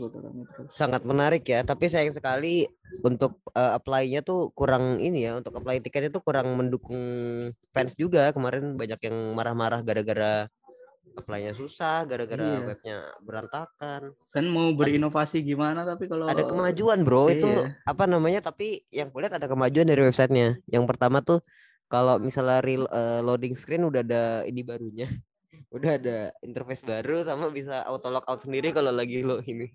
sangat 0.76 1.08
menarik 1.08 1.40
ya 1.48 1.64
tapi 1.64 1.88
sayang 1.88 2.12
sekali 2.12 2.68
untuk 3.00 3.40
eh, 3.56 3.72
apply-nya 3.72 4.20
tuh 4.20 4.52
kurang 4.52 5.00
ini 5.00 5.24
ya 5.24 5.40
untuk 5.40 5.56
apply 5.56 5.80
tiketnya 5.80 6.12
tuh 6.12 6.20
kurang 6.20 6.52
mendukung 6.60 7.00
fans 7.72 7.96
juga. 7.96 8.28
Kemarin 8.36 8.76
banyak 8.76 9.00
yang 9.00 9.16
marah-marah 9.32 9.80
gara-gara 9.80 10.44
apply-nya 11.16 11.56
susah 11.56 12.04
gara-gara 12.04 12.44
Iya. 12.44 12.60
webnya 12.60 12.96
berantakan. 13.24 14.12
Kan 14.28 14.44
mau 14.52 14.68
berinovasi 14.76 15.40
gimana 15.40 15.88
tapi 15.88 16.04
kalau 16.04 16.28
ada 16.28 16.44
kemajuan 16.44 17.00
bro. 17.00 17.32
Itu 17.32 17.48
iya. 17.48 17.80
apa 17.88 18.04
namanya 18.04 18.44
tapi 18.44 18.84
yang 18.92 19.08
kulihat 19.08 19.40
ada 19.40 19.48
kemajuan 19.48 19.88
dari 19.88 20.04
websitenya. 20.04 20.60
Yang 20.68 20.84
pertama 20.84 21.24
tuh 21.24 21.40
kalau 21.88 22.20
misalnya 22.20 22.60
real 22.60 22.84
eh, 22.92 23.24
loading 23.24 23.56
screen 23.56 23.88
udah 23.88 24.04
ada 24.04 24.44
ini 24.44 24.60
barunya 24.60 25.08
udah 25.74 25.90
ada 25.98 26.18
interface 26.46 26.86
baru 26.86 27.26
sama 27.26 27.50
bisa 27.50 27.82
auto 27.84 28.06
logout 28.06 28.46
sendiri 28.46 28.70
kalau 28.70 28.94
lagi 28.94 29.22
lo 29.26 29.42
ini. 29.42 29.70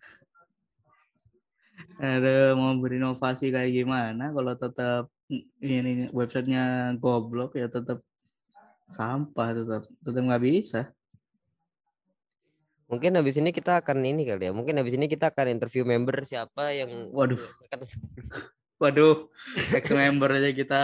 Ada 1.97 2.53
mau 2.55 2.77
berinovasi 2.77 3.51
kayak 3.51 3.73
gimana 3.73 4.31
kalau 4.31 4.53
tetap 4.55 5.11
ini 5.59 6.07
websitenya 6.13 6.95
goblok 6.99 7.57
ya 7.57 7.67
tetap 7.67 7.99
sampah 8.91 9.49
tetap 9.55 9.81
tetap 10.03 10.21
nggak 10.21 10.43
bisa? 10.43 10.81
Mungkin 12.91 13.15
habis 13.15 13.39
ini 13.39 13.55
kita 13.55 13.79
akan 13.79 14.03
ini 14.03 14.27
kali 14.27 14.51
ya 14.51 14.51
mungkin 14.51 14.75
habis 14.75 14.95
ini 14.99 15.07
kita 15.07 15.31
akan 15.31 15.55
interview 15.55 15.87
member 15.87 16.27
siapa 16.27 16.75
yang 16.75 17.07
Waduh. 17.11 17.39
Waduh 18.81 19.31
ex 19.71 19.85
member 19.93 20.27
aja 20.35 20.51
kita 20.51 20.83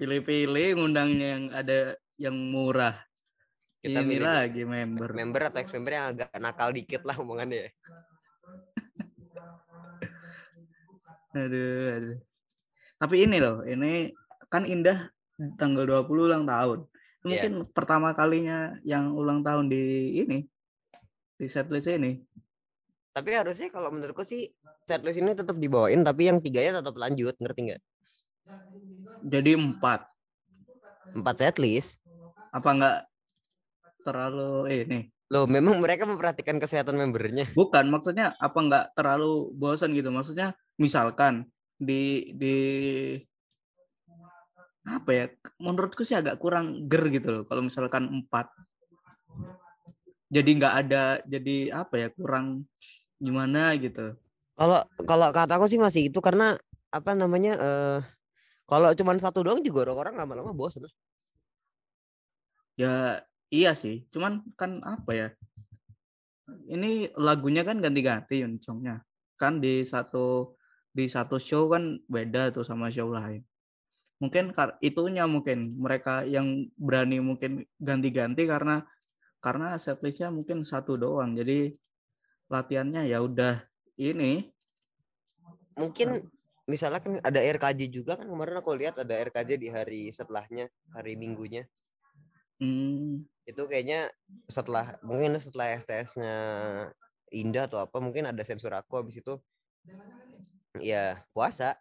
pilih-pilih 0.00 0.80
ngundangnya 0.80 1.28
yang 1.36 1.44
ada 1.52 1.78
yang 2.16 2.34
murah 2.34 2.96
Kita 3.84 4.00
ini 4.00 4.08
pilih 4.16 4.24
lagi 4.24 4.62
member 4.64 5.12
member 5.12 5.42
atau 5.52 5.60
ex 5.60 5.68
member 5.76 5.92
yang 5.92 6.06
agak 6.16 6.32
nakal 6.40 6.72
dikit 6.72 7.04
lah 7.04 7.20
omongannya 7.20 7.68
ya. 7.68 7.70
aduh, 11.34 11.98
aduh. 11.98 12.18
tapi 12.96 13.26
ini 13.26 13.36
loh 13.42 13.60
ini 13.66 14.14
kan 14.48 14.64
Indah 14.64 15.10
tanggal 15.58 15.84
20 15.84 16.28
ulang 16.30 16.44
tahun 16.46 16.86
Iya. 17.24 17.48
mungkin 17.48 17.52
pertama 17.72 18.12
kalinya 18.12 18.76
yang 18.84 19.08
ulang 19.10 19.40
tahun 19.40 19.72
di 19.72 19.80
ini 20.20 20.44
di 21.34 21.46
setlist 21.48 21.88
ini 21.88 22.20
Tapi 23.14 23.30
harusnya 23.32 23.70
kalau 23.70 23.88
menurutku 23.88 24.26
sih 24.26 24.52
setlist 24.84 25.16
ini 25.18 25.32
tetap 25.32 25.56
dibawain 25.56 26.04
tapi 26.04 26.28
yang 26.28 26.36
tiganya 26.38 26.84
tetap 26.84 26.92
lanjut, 26.94 27.32
ngerti 27.40 27.60
nggak? 27.72 27.82
jadi 29.24 29.56
empat 29.56 30.04
Empat 31.16 31.36
setlist. 31.40 31.96
apa 32.52 32.68
enggak 32.70 32.96
terlalu 34.04 34.68
eh, 34.70 34.80
ini 34.84 35.00
Loh, 35.32 35.48
memang 35.48 35.80
mereka 35.80 36.04
memperhatikan 36.04 36.60
kesehatan 36.60 37.00
membernya. 37.00 37.48
bukan 37.56 37.88
maksudnya 37.88 38.36
apa 38.38 38.58
enggak 38.60 38.84
terlalu 38.94 39.50
bosan 39.56 39.96
gitu 39.96 40.12
maksudnya 40.12 40.52
misalkan 40.76 41.48
di 41.80 42.30
di 42.36 42.56
apa 44.84 45.10
ya 45.10 45.24
menurutku 45.56 46.04
sih 46.04 46.12
agak 46.12 46.36
kurang 46.36 46.84
ger 46.92 47.08
gitu 47.08 47.28
loh 47.40 47.42
kalau 47.48 47.64
misalkan 47.64 48.04
empat 48.04 48.52
jadi 50.28 50.50
nggak 50.60 50.74
ada 50.84 51.04
jadi 51.24 51.56
apa 51.72 51.94
ya 52.04 52.08
kurang 52.12 52.68
gimana 53.16 53.72
gitu 53.80 54.12
Kalau 54.54 54.86
kalau 55.08 55.28
kataku 55.34 55.66
sih 55.66 55.80
masih 55.80 56.12
itu 56.12 56.20
karena 56.22 56.54
apa 56.92 57.10
namanya 57.16 57.52
eh 57.58 58.00
kalau 58.70 58.92
cuman 58.94 59.18
satu 59.18 59.42
doang 59.42 59.60
juga 59.66 59.88
orang-orang 59.88 60.14
lama-lama 60.20 60.52
bosan. 60.54 60.86
ya 62.78 63.18
iya 63.54 63.72
sih 63.78 64.02
cuman 64.10 64.42
kan 64.58 64.82
apa 64.82 65.10
ya 65.14 65.28
ini 66.66 67.08
lagunya 67.14 67.62
kan 67.62 67.78
ganti-ganti 67.78 68.42
Yuncongnya 68.42 69.00
kan 69.38 69.62
di 69.62 69.82
satu 69.86 70.54
di 70.94 71.10
satu 71.10 71.42
show 71.42 71.66
kan 71.66 71.98
beda 72.06 72.54
tuh 72.54 72.62
sama 72.62 72.86
show 72.88 73.10
lain. 73.10 73.42
Mungkin 74.22 74.54
itunya 74.78 75.26
mungkin 75.26 75.74
mereka 75.74 76.22
yang 76.22 76.70
berani 76.78 77.18
mungkin 77.18 77.66
ganti-ganti 77.82 78.46
karena 78.46 78.86
karena 79.42 79.74
setlistnya 79.76 80.30
mungkin 80.30 80.62
satu 80.62 80.94
doang. 80.94 81.34
Jadi 81.34 81.74
latihannya 82.46 83.10
ya 83.10 83.18
udah 83.18 83.58
ini. 83.98 84.54
Mungkin 85.74 86.30
misalnya 86.70 87.02
kan 87.02 87.18
ada 87.20 87.42
RKJ 87.42 87.90
juga 87.90 88.14
kan 88.14 88.30
kemarin 88.30 88.62
aku 88.62 88.70
lihat 88.78 89.02
ada 89.02 89.18
RKJ 89.18 89.50
di 89.58 89.68
hari 89.68 90.00
setelahnya, 90.14 90.70
hari 90.94 91.18
Minggunya. 91.18 91.66
hmm, 92.62 93.26
itu 93.44 93.62
kayaknya 93.68 94.08
setelah 94.48 94.96
mungkin 95.04 95.36
setelah 95.36 95.76
STS-nya 95.76 96.34
Indah 97.34 97.66
atau 97.66 97.82
apa 97.82 97.98
mungkin 97.98 98.24
ada 98.30 98.40
sensor 98.46 98.72
aku 98.72 99.04
habis 99.04 99.20
itu 99.20 99.36
ya 100.80 101.20
puasa 101.36 101.76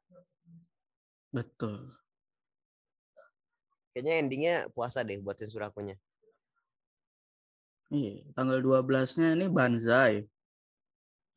betul 1.31 1.93
kayaknya 3.95 4.13
endingnya 4.19 4.55
puasa 4.75 5.05
deh 5.07 5.21
buat 5.23 5.39
sensor 5.39 5.63
akunya 5.65 5.95
Iya, 7.93 8.25
tanggal 8.33 8.57
12-nya 8.57 9.37
ini 9.37 9.45
Banzai. 9.45 10.25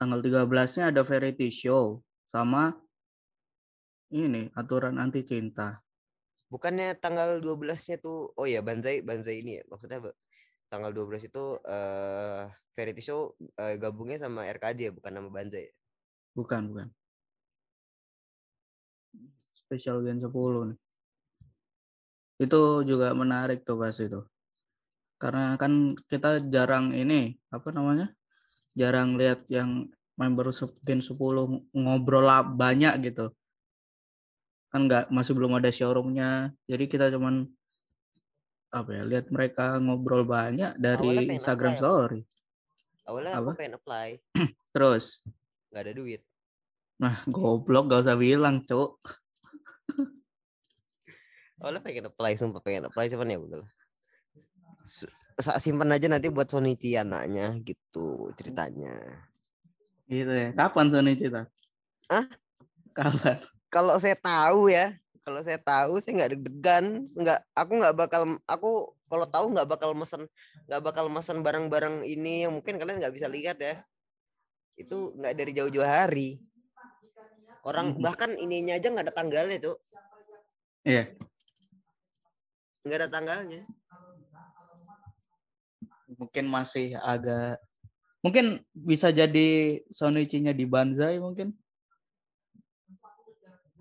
Tanggal 0.01 0.25
13-nya 0.25 0.89
ada 0.89 1.05
variety 1.05 1.53
show 1.53 2.01
sama 2.33 2.73
ini 4.09 4.49
aturan 4.57 4.97
anti 4.97 5.21
cinta. 5.21 5.85
Bukannya 6.47 6.95
tanggal 7.03 7.43
12-nya 7.43 7.99
tuh 7.99 8.31
oh 8.39 8.47
ya 8.47 8.63
Banzai 8.63 9.03
Banzai 9.03 9.43
ini 9.43 9.59
ya 9.59 9.63
maksudnya 9.67 9.99
tanggal 10.71 10.91
12 10.95 11.27
itu 11.27 11.59
eh 11.67 12.47
variety 12.77 13.03
show 13.03 13.33
eh, 13.57 13.81
gabungnya 13.81 14.21
sama 14.21 14.45
RKJ 14.45 14.93
bukan 14.93 15.13
nama 15.17 15.29
Banzai 15.33 15.73
ya? 15.73 15.75
Bukan, 16.37 16.69
bukan. 16.69 16.89
Special 19.65 20.05
Gen 20.05 20.21
10 20.21 20.77
nih. 20.77 20.79
Itu 22.37 22.85
juga 22.85 23.17
menarik 23.17 23.65
tuh 23.65 23.81
pas 23.81 23.97
itu. 23.97 24.21
Karena 25.17 25.57
kan 25.57 25.97
kita 26.13 26.45
jarang 26.53 26.93
ini, 26.93 27.41
apa 27.49 27.73
namanya? 27.73 28.13
Jarang 28.77 29.17
lihat 29.17 29.49
yang 29.49 29.89
member 30.21 30.53
Gen 30.85 31.01
10 31.01 31.65
ngobrol 31.73 32.29
banyak 32.53 33.01
gitu. 33.01 33.33
Kan 34.73 34.87
nggak 34.87 35.09
masih 35.15 35.33
belum 35.37 35.57
ada 35.57 35.71
showroomnya. 35.71 36.51
Jadi 36.67 36.85
kita 36.91 37.09
cuman 37.15 37.47
apa 38.67 38.91
ya, 38.93 39.03
lihat 39.07 39.31
mereka 39.33 39.79
ngobrol 39.81 40.27
banyak 40.27 40.77
dari 40.77 41.33
Instagram 41.33 41.79
apply, 41.79 41.81
story. 41.81 42.21
awalnya 43.09 43.33
aku 43.39 43.49
Apa? 43.49 43.53
pengen 43.57 43.75
apply 43.79 44.09
Terus, 44.75 45.23
nggak 45.73 45.83
ada 45.87 45.93
duit 45.97 46.21
nah 47.01 47.21
goblok 47.31 47.89
gak 47.89 48.05
usah 48.05 48.19
bilang, 48.19 48.61
Cuk. 48.67 49.01
awalnya 51.63 51.81
pengen 51.81 52.11
apply 52.11 52.37
sumpah 52.37 52.61
pengen 52.61 52.91
apply 52.91 53.07
cuman 53.09 53.33
ya 53.33 53.39
udah 53.41 53.65
simpan 55.57 55.95
aja 55.97 56.11
nanti 56.11 56.29
buat 56.29 56.51
Sonichi 56.51 56.99
anaknya 57.01 57.57
gitu 57.65 58.29
ceritanya 58.37 59.25
Gitu 60.07 60.31
ya. 60.31 60.51
Kapan 60.55 60.87
Sony 60.87 61.17
Cita? 61.17 61.49
Hah? 62.07 62.27
Kapan? 62.93 63.41
Kalau 63.71 63.99
saya 63.99 64.17
tahu 64.17 64.71
ya 64.71 64.95
kalau 65.27 65.43
saya 65.43 65.59
tahu 65.59 65.99
saya 65.99 66.13
nggak 66.23 66.31
deg-degan 66.39 66.85
nggak 67.19 67.39
aku 67.51 67.73
nggak 67.83 67.95
bakal 67.99 68.23
aku 68.47 68.71
kalau 69.11 69.27
tahu 69.27 69.47
nggak 69.55 69.69
bakal 69.69 69.91
mesen 69.95 70.23
nggak 70.71 70.83
bakal 70.83 71.07
mesen 71.11 71.43
barang-barang 71.43 72.07
ini 72.07 72.47
yang 72.47 72.55
mungkin 72.55 72.79
kalian 72.79 73.03
nggak 73.03 73.15
bisa 73.15 73.27
lihat 73.27 73.59
ya 73.59 73.83
itu 74.79 75.15
nggak 75.19 75.35
dari 75.35 75.53
jauh-jauh 75.57 75.87
hari 75.87 76.39
orang 77.67 77.99
Mhm. 77.99 78.03
bahkan 78.03 78.31
ininya 78.39 78.79
aja 78.79 78.87
nggak 78.93 79.07
ada 79.11 79.15
tanggalnya 79.15 79.59
tuh 79.59 79.77
Iya. 80.87 81.11
nggak 82.87 82.99
ada 83.03 83.09
tanggalnya 83.11 83.63
Mungkin 86.07 86.47
masih 86.47 86.95
agak 87.03 87.59
mungkin 88.23 88.63
bisa 88.73 89.11
jadi 89.11 89.83
Sonichi-nya 89.91 90.55
di 90.55 90.63
Banzai 90.63 91.19
mungkin. 91.19 91.51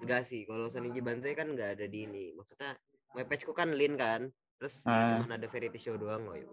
Enggak 0.05 0.21
sih 0.23 0.45
kalau 0.45 0.69
Sonichi 0.69 1.01
Banzai 1.01 1.33
kan 1.33 1.49
nggak 1.49 1.81
ada 1.81 1.85
di 1.89 2.05
ini 2.05 2.31
maksudnya 2.37 2.77
webpage 3.17 3.43
ku 3.43 3.53
kan 3.57 3.73
lin 3.73 3.97
kan 3.97 4.29
terus 4.55 4.85
Ah. 4.85 5.19
cuma 5.25 5.35
ada 5.35 5.49
variety 5.49 5.81
show 5.81 5.97
doang 5.97 6.23
oh 6.29 6.35
ya 6.37 6.45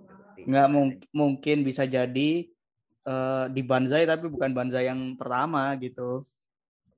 Nggak 0.43 0.67
mung- 0.73 1.03
mungkin 1.15 1.63
bisa 1.63 1.85
jadi 1.87 2.49
eh, 3.03 3.45
di 3.51 3.63
Banzai 3.63 4.09
tapi 4.09 4.27
bukan 4.31 4.51
Banzai 4.55 4.87
yang 4.87 5.19
pertama 5.19 5.75
gitu. 5.79 6.23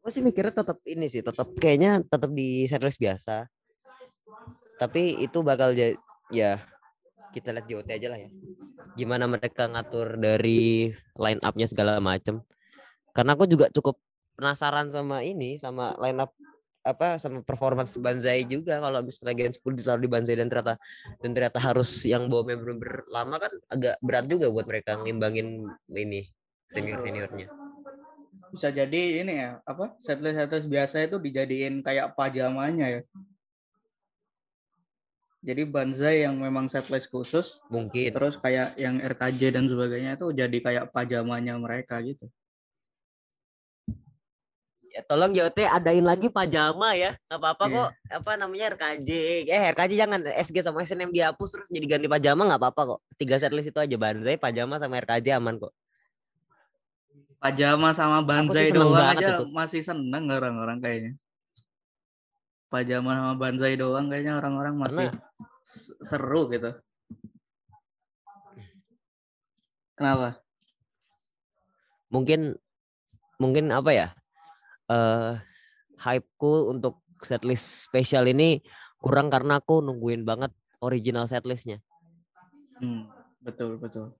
Gue 0.04 0.10
sih 0.12 0.20
mikirnya 0.20 0.52
tetap 0.52 0.76
ini 0.84 1.08
sih, 1.08 1.24
tetap 1.24 1.48
kayaknya 1.56 2.04
tetap 2.04 2.28
di 2.28 2.68
setlist 2.68 3.00
biasa. 3.00 3.48
Tapi 4.76 5.16
itu 5.24 5.40
bakal 5.40 5.72
jadi 5.72 5.96
ya 6.28 6.60
kita 7.32 7.56
lihat 7.56 7.66
JOT 7.66 7.88
aja 7.88 8.08
lah 8.12 8.20
ya. 8.20 8.30
gimana 8.94 9.26
mereka 9.26 9.66
ngatur 9.66 10.14
dari 10.22 10.92
line 11.18 11.40
up-nya 11.42 11.66
segala 11.66 11.98
macem. 11.98 12.38
Karena 13.10 13.34
aku 13.34 13.48
juga 13.48 13.66
cukup 13.72 13.98
penasaran 14.38 14.92
sama 14.94 15.24
ini 15.26 15.56
sama 15.58 15.98
line 15.98 16.20
up 16.22 16.30
apa 16.84 17.16
sama 17.16 17.40
performance 17.40 17.96
Banzai 17.96 18.44
juga. 18.44 18.78
Kalau 18.78 19.00
misalnya 19.00 19.34
Gen 19.34 19.52
10 19.56 19.80
ditaruh 19.80 20.02
di 20.04 20.10
Banzai 20.12 20.36
dan 20.36 20.52
ternyata 20.52 20.76
dan 21.18 21.30
ternyata 21.32 21.58
harus 21.58 21.90
yang 22.04 22.28
bawa 22.28 22.54
member 22.54 23.08
lama 23.08 23.36
kan 23.40 23.52
agak 23.72 23.96
berat 24.04 24.28
juga 24.28 24.52
buat 24.52 24.68
mereka 24.68 25.00
ngimbangin 25.00 25.64
ini 25.90 26.28
senior 26.68 27.00
seniornya 27.00 27.48
bisa 28.54 28.70
jadi 28.70 29.26
ini 29.26 29.34
ya 29.34 29.58
apa 29.66 29.98
setlist 29.98 30.38
setlist 30.38 30.70
biasa 30.70 31.10
itu 31.10 31.18
dijadiin 31.18 31.82
kayak 31.82 32.14
pajamanya 32.14 32.86
ya. 32.86 33.02
Jadi 35.44 35.62
Banzai 35.68 36.24
yang 36.24 36.40
memang 36.40 36.70
setlist 36.70 37.10
khusus 37.10 37.60
mungkin. 37.68 38.14
terus 38.14 38.38
kayak 38.38 38.78
yang 38.80 38.96
RKJ 39.02 39.58
dan 39.58 39.66
sebagainya 39.68 40.16
itu 40.16 40.30
jadi 40.32 40.56
kayak 40.62 40.84
pajamanya 40.94 41.58
mereka 41.58 41.98
gitu 42.00 42.30
ya 44.94 45.02
tolong 45.02 45.34
JOT 45.34 45.58
adain 45.58 46.06
lagi 46.06 46.30
pajama 46.30 46.94
ya. 46.94 47.18
Nggak 47.26 47.40
apa-apa 47.42 47.64
Iya. 47.66 47.74
kok 47.74 47.88
apa 48.14 48.30
namanya 48.38 48.64
RKJ 48.78 49.08
eh 49.44 49.62
RKJ 49.74 49.92
jangan 49.98 50.20
SG 50.22 50.56
sama 50.62 50.86
SNM 50.86 51.10
dihapus 51.10 51.50
terus 51.50 51.66
jadi 51.66 51.86
ganti 51.90 52.06
pajama 52.06 52.46
nggak 52.46 52.62
apa-apa 52.62 52.82
kok. 52.94 53.00
Tiga 53.18 53.36
setlist 53.36 53.74
itu 53.74 53.78
aja 53.82 53.96
Banzai 53.98 54.38
pajama 54.38 54.78
sama 54.78 55.02
RKJ 55.02 55.34
aman 55.34 55.58
kok. 55.58 55.74
Pajama 57.42 57.90
sama 57.90 58.22
Banzai 58.22 58.70
doang 58.70 58.94
aja 58.94 59.42
itu. 59.42 59.44
masih 59.50 59.82
seneng 59.82 60.30
orang-orang 60.30 60.78
kayaknya. 60.78 61.12
Pajama 62.70 63.10
sama 63.18 63.32
Banzai 63.34 63.74
doang 63.74 64.06
kayaknya 64.06 64.38
orang-orang 64.38 64.78
masih 64.78 65.10
Karena- 65.10 66.06
seru 66.06 66.46
gitu. 66.48 66.70
Kenapa? 69.94 70.38
Mungkin 72.10 72.54
mungkin 73.42 73.74
apa 73.74 73.90
ya 73.90 74.06
eh 74.90 75.34
hypeku 75.94 76.68
untuk 76.68 77.00
setlist 77.22 77.88
spesial 77.88 78.28
ini 78.28 78.60
kurang 79.00 79.32
karena 79.32 79.60
aku 79.60 79.80
nungguin 79.80 80.24
banget 80.24 80.52
original 80.84 81.24
setlistnya. 81.24 81.80
Hmm, 82.80 83.08
betul 83.40 83.80
betul. 83.80 84.12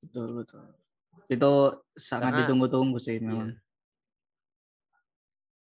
Betul 0.00 0.26
betul. 0.44 0.64
Itu 1.28 1.52
sangat 1.92 2.32
Karena- 2.32 2.38
ditunggu-tunggu 2.44 2.98
sih 2.98 3.20
memang. 3.20 3.52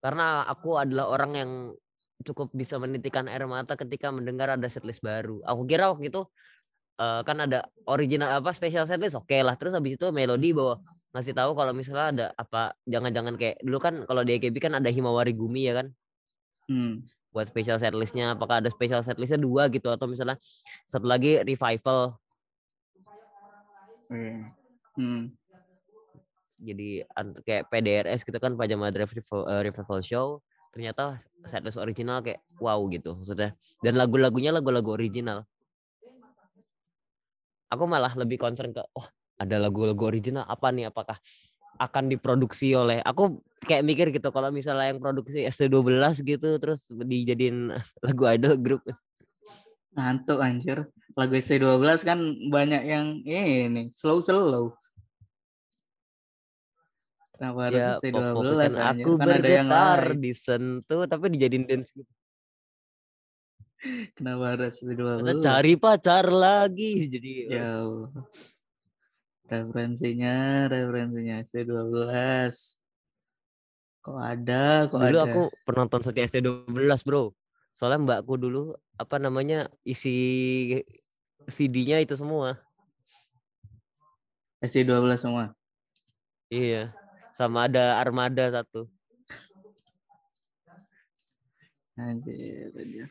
Karena 0.02 0.44
aku 0.44 0.76
adalah 0.76 1.08
orang 1.08 1.32
yang 1.32 1.50
cukup 2.24 2.52
bisa 2.52 2.76
menitikan 2.76 3.24
air 3.28 3.44
mata 3.48 3.76
ketika 3.76 4.12
mendengar 4.12 4.52
ada 4.52 4.68
setlist 4.68 5.00
baru. 5.00 5.40
Aku 5.48 5.64
kira 5.64 5.92
waktu 5.92 6.12
itu 6.12 6.24
eh, 7.00 7.20
kan 7.26 7.36
ada 7.42 7.66
original 7.88 8.38
apa 8.38 8.50
special 8.54 8.86
setlist 8.86 9.18
oke 9.18 9.34
lah. 9.40 9.54
Terus 9.58 9.74
habis 9.74 9.96
itu 9.98 10.06
melodi 10.14 10.54
bahwa 10.54 10.82
ngasih 11.14 11.34
tahu 11.34 11.54
kalau 11.54 11.70
misalnya 11.70 12.06
ada 12.10 12.26
apa 12.34 12.74
jangan-jangan 12.90 13.38
kayak 13.38 13.62
dulu 13.62 13.78
kan 13.78 13.94
kalau 14.02 14.26
di 14.26 14.34
AKB 14.34 14.56
kan 14.58 14.74
ada 14.74 14.90
Himawari 14.90 15.30
Gumi 15.30 15.70
ya 15.70 15.78
kan 15.78 15.94
Hmm, 16.64 17.04
buat 17.28 17.44
special 17.52 17.76
setlistnya 17.76 18.32
apakah 18.32 18.64
ada 18.64 18.72
special 18.72 19.04
setlistnya 19.04 19.36
dua 19.36 19.68
gitu 19.68 19.92
atau 19.92 20.08
misalnya 20.08 20.40
satu 20.88 21.04
lagi 21.04 21.44
revival 21.44 22.16
iya. 24.08 24.48
hmm. 24.96 25.28
jadi 26.56 27.04
kayak 27.44 27.68
PDRS 27.68 28.24
gitu 28.24 28.40
kan 28.40 28.56
Pajama 28.56 28.88
Drive 28.88 29.12
Revival, 29.12 29.44
eh, 29.44 29.62
Revival 29.68 30.00
Show 30.00 30.26
ternyata 30.72 31.20
setlist 31.44 31.76
original 31.76 32.24
kayak 32.24 32.40
wow 32.64 32.80
gitu 32.88 33.12
maksudnya 33.12 33.52
dan 33.84 34.00
lagu-lagunya 34.00 34.48
lagu-lagu 34.48 34.96
original 34.96 35.44
aku 37.74 37.84
malah 37.90 38.14
lebih 38.14 38.38
concern 38.38 38.70
ke 38.70 38.80
oh 38.94 39.06
ada 39.34 39.58
lagu-lagu 39.58 40.06
original 40.06 40.46
apa 40.46 40.70
nih? 40.70 40.88
Apakah 40.88 41.18
akan 41.74 42.06
diproduksi 42.06 42.70
oleh 42.70 43.02
aku 43.02 43.42
kayak 43.66 43.82
mikir 43.82 44.06
gitu 44.14 44.30
kalau 44.30 44.54
misalnya 44.54 44.94
yang 44.94 45.02
produksi 45.02 45.42
ST12 45.42 46.22
gitu 46.22 46.62
terus 46.62 46.86
dijadiin 46.94 47.74
lagu 48.06 48.22
idol 48.30 48.54
grup. 48.56 48.82
Ngantuk 49.98 50.38
anjir. 50.38 50.86
Lagu 51.18 51.34
ST12 51.34 52.06
kan 52.06 52.18
banyak 52.50 52.82
yang 52.86 53.06
ini 53.26 53.90
slow 53.90 54.22
slow 54.22 54.74
kenapa 57.34 57.58
harus 57.68 57.78
ya 57.78 57.88
ST12 57.98 58.30
pokoknya 58.32 58.68
anjir? 58.80 59.04
aku 59.04 59.10
kan 59.18 59.26
ada 59.26 59.50
yang 59.50 59.68
bergetar 59.68 60.02
disentuh 60.16 61.02
tapi 61.10 61.24
dijadiin 61.34 61.64
dance 61.66 61.90
gitu. 61.92 62.12
Kenapa 64.16 64.44
harus 64.56 64.80
ST12 64.80 65.40
cari 65.44 65.74
pacar 65.76 66.26
lagi? 66.28 67.06
Jadi 67.08 67.32
ya 67.52 67.84
Allah. 67.84 68.10
referensinya 69.44 70.66
referensinya 70.72 71.44
ST12 71.44 72.00
kok 74.04 74.20
ada 74.20 74.88
kok 74.88 75.00
dulu 75.00 75.18
ada? 75.20 75.28
aku 75.28 75.42
penonton 75.68 76.00
setia 76.00 76.24
ST12 76.28 77.00
bro. 77.04 77.32
Soalnya 77.76 78.00
mbakku 78.02 78.40
dulu 78.40 78.76
apa 78.96 79.16
namanya 79.18 79.68
isi 79.84 80.84
CD-nya 81.50 82.00
itu 82.00 82.16
semua. 82.16 82.56
ST12 84.64 85.20
semua? 85.20 85.52
Iya 86.48 86.94
sama 87.34 87.66
ada 87.66 87.98
armada 87.98 88.46
satu. 88.48 88.86
Anjir, 91.98 92.70
anjir. 92.74 93.10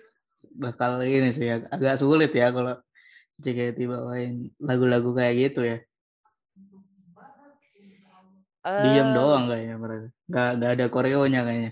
Bakal 0.54 1.02
ini 1.06 1.30
sih 1.34 1.48
ag- 1.50 1.70
agak 1.74 1.96
sulit 2.02 2.30
ya 2.34 2.54
kalau 2.54 2.78
JKT 3.44 3.80
bawain 3.90 4.54
lagu-lagu 4.62 5.10
kayak 5.18 5.34
gitu 5.42 5.62
ya. 5.66 5.78
Diam 8.64 9.08
Eh, 9.12 9.16
doang 9.18 9.44
kayaknya 9.52 9.76
mereka. 9.76 10.08
Gak, 10.32 10.50
gak 10.62 10.72
ada 10.80 10.86
koreonya 10.90 11.42
kayaknya. 11.48 11.72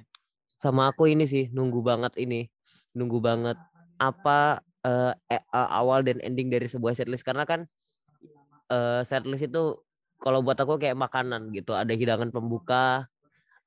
sama 0.61 0.93
aku 0.93 1.09
ini 1.09 1.25
sih 1.25 1.49
nunggu 1.49 1.81
banget 1.81 2.13
ini 2.21 2.45
nunggu 2.93 3.17
banget 3.17 3.57
apa 3.97 4.61
eh, 4.85 5.13
eh, 5.33 5.41
awal 5.73 6.05
dan 6.05 6.21
ending 6.21 6.53
dari 6.53 6.69
sebuah 6.69 6.93
setlist 6.93 7.25
karena 7.25 7.49
kan 7.49 7.65
eh, 8.71 9.01
setlist 9.05 9.49
itu 9.49 9.61
kalau 10.21 10.39
buat 10.45 10.57
aku 10.57 10.77
kayak 10.77 10.97
makanan 10.97 11.49
gitu 11.57 11.73
ada 11.73 11.93
hidangan 11.97 12.29
pembuka 12.29 13.09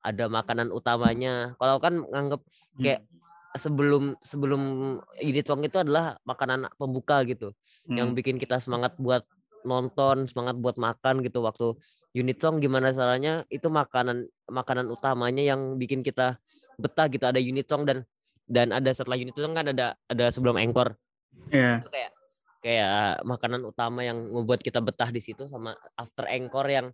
ada 0.05 0.25
makanan 0.29 0.69
utamanya 0.71 1.57
kalau 1.59 1.77
kan 1.83 1.93
nganggep 1.99 2.41
kayak 2.79 3.01
sebelum 3.55 4.19
sebelum 4.21 4.61
unit 5.23 5.45
song 5.47 5.63
itu 5.63 5.79
adalah 5.79 6.19
makanan 6.27 6.67
pembuka 6.75 7.23
gitu 7.23 7.55
yang 7.87 8.11
Hmm. 8.11 8.17
bikin 8.17 8.35
kita 8.35 8.59
semangat 8.59 8.95
buat 8.99 9.23
nonton 9.65 10.29
semangat 10.29 10.59
buat 10.61 10.77
makan 10.77 11.25
gitu 11.25 11.41
waktu 11.41 11.73
unit 12.13 12.37
song 12.37 12.61
gimana 12.61 12.93
caranya 12.93 13.43
itu 13.49 13.65
makanan 13.67 14.29
makanan 14.45 14.85
utamanya 14.93 15.41
yang 15.41 15.81
bikin 15.81 16.05
kita 16.05 16.37
betah 16.77 17.09
gitu 17.09 17.25
ada 17.25 17.41
unit 17.41 17.65
song 17.65 17.83
dan 17.87 18.05
dan 18.45 18.69
ada 18.69 18.93
setelah 18.93 19.17
unit 19.17 19.33
song 19.33 19.57
kan 19.57 19.73
ada 19.73 19.97
ada 20.05 20.25
sebelum 20.29 20.55
Iya. 21.49 21.81
itu 21.81 21.89
kayak 21.91 22.11
kayak 22.61 23.21
makanan 23.25 23.61
utama 23.65 24.01
yang 24.01 24.17
membuat 24.29 24.61
kita 24.61 24.81
betah 24.81 25.09
di 25.13 25.21
situ 25.21 25.45
sama 25.45 25.77
after 25.97 26.25
encore 26.29 26.69
yang 26.69 26.89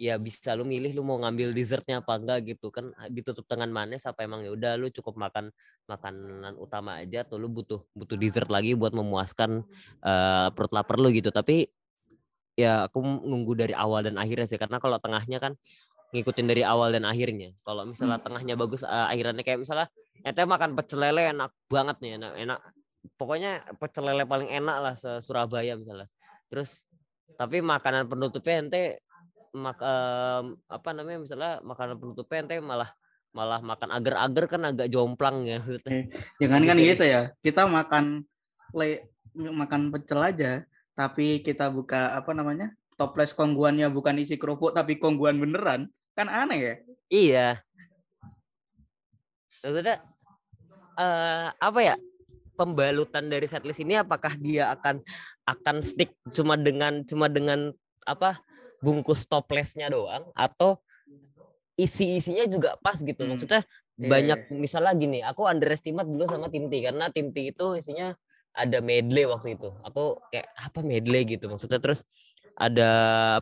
ya 0.00 0.16
bisa 0.16 0.56
lu 0.56 0.64
milih 0.64 0.96
lu 0.96 1.04
mau 1.04 1.20
ngambil 1.20 1.52
dessertnya 1.52 2.00
apa 2.00 2.16
enggak 2.16 2.56
gitu 2.56 2.72
kan 2.72 2.88
ditutup 3.12 3.44
dengan 3.44 3.68
manis 3.68 4.08
apa 4.08 4.24
emang 4.24 4.40
ya 4.40 4.56
udah 4.56 4.80
lu 4.80 4.88
cukup 4.88 5.20
makan 5.20 5.52
makanan 5.84 6.56
utama 6.56 7.04
aja 7.04 7.20
tuh 7.20 7.36
lu 7.36 7.52
butuh 7.52 7.84
butuh 7.92 8.16
dessert 8.16 8.48
lagi 8.48 8.72
buat 8.72 8.96
memuaskan 8.96 9.60
eh, 10.00 10.48
perut 10.56 10.72
lapar 10.72 10.96
lu 10.96 11.12
gitu. 11.12 11.28
Tapi 11.28 11.68
ya 12.56 12.88
aku 12.88 13.04
nunggu 13.04 13.52
dari 13.60 13.76
awal 13.76 14.08
dan 14.08 14.16
akhirnya 14.16 14.48
sih 14.48 14.56
karena 14.56 14.80
kalau 14.80 14.96
tengahnya 14.96 15.36
kan 15.36 15.52
ngikutin 16.16 16.48
dari 16.48 16.64
awal 16.64 16.96
dan 16.96 17.04
akhirnya. 17.04 17.52
Kalau 17.60 17.84
misalnya 17.84 18.24
tengahnya 18.24 18.56
bagus 18.56 18.80
eh, 18.80 19.06
akhirannya 19.12 19.44
kayak 19.44 19.68
misalnya 19.68 19.92
ente 20.24 20.40
makan 20.48 20.80
pecel 20.80 21.04
lele 21.04 21.28
enak 21.28 21.52
banget 21.68 21.96
nih 22.00 22.16
enak 22.16 22.32
enak 22.40 22.60
pokoknya 23.20 23.68
pecel 23.76 24.08
lele 24.08 24.24
paling 24.24 24.48
enak 24.48 24.76
lah 24.80 24.94
se 24.96 25.20
Surabaya 25.20 25.76
misalnya. 25.76 26.08
Terus 26.48 26.88
tapi 27.36 27.60
makanan 27.60 28.08
penutupnya 28.08 28.64
ente 28.64 28.82
mak 29.50 29.82
apa 30.70 30.88
namanya 30.94 31.18
misalnya 31.22 31.52
makanan 31.66 31.98
penutupnya 31.98 32.46
ente 32.46 32.56
malah 32.62 32.90
malah 33.30 33.62
makan 33.62 33.94
agar-agar 33.94 34.44
kan 34.50 34.62
agak 34.66 34.90
jomplang 34.90 35.46
ya 35.46 35.62
maksudnya. 35.62 36.10
Jangan 36.42 36.62
kan 36.66 36.76
Gitu 36.78 37.04
ya. 37.06 37.30
Kita 37.38 37.62
makan 37.70 38.26
le, 38.74 39.06
makan 39.34 39.94
pecel 39.94 40.20
aja, 40.22 40.52
tapi 40.98 41.42
kita 41.42 41.70
buka 41.70 42.18
apa 42.18 42.34
namanya? 42.34 42.74
Toples 42.98 43.32
kongguannya 43.32 43.88
bukan 43.88 44.18
isi 44.20 44.36
kerupuk 44.36 44.74
tapi 44.74 44.98
kongguan 44.98 45.38
beneran. 45.38 45.88
Kan 46.18 46.26
aneh 46.26 46.58
ya? 46.58 46.74
Iya. 47.08 47.48
Maksudnya 49.62 50.02
eh 50.98 51.48
apa 51.54 51.80
ya? 51.80 51.96
Pembalutan 52.58 53.32
dari 53.32 53.48
setlist 53.48 53.80
ini 53.80 53.96
apakah 53.96 54.36
dia 54.36 54.68
akan 54.74 55.00
akan 55.48 55.76
stick 55.80 56.12
cuma 56.34 56.60
dengan 56.60 57.00
cuma 57.08 57.30
dengan 57.32 57.72
apa? 58.04 58.42
Bungkus 58.80 59.28
toplesnya 59.28 59.92
doang 59.92 60.28
atau 60.32 60.80
isi-isinya 61.76 62.44
juga 62.48 62.76
pas 62.80 63.00
gitu. 63.00 63.24
Hmm. 63.24 63.36
Maksudnya 63.36 63.62
Iya, 64.00 64.08
banyak 64.08 64.40
misalnya 64.56 64.96
gini, 64.96 65.20
aku 65.20 65.44
underestimate 65.44 66.08
dulu 66.08 66.24
sama 66.24 66.48
tim 66.48 66.72
T 66.72 66.80
karena 66.80 67.12
tim 67.12 67.36
T 67.36 67.52
itu 67.52 67.76
isinya 67.76 68.16
ada 68.56 68.80
medley 68.80 69.28
waktu 69.28 69.60
itu. 69.60 69.68
Aku 69.84 70.16
kayak 70.32 70.48
apa 70.56 70.80
medley? 70.80 71.28
gitu. 71.28 71.52
Maksudnya 71.52 71.76
terus 71.84 72.00
ada 72.56 72.90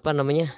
apa 0.02 0.10
namanya 0.10 0.50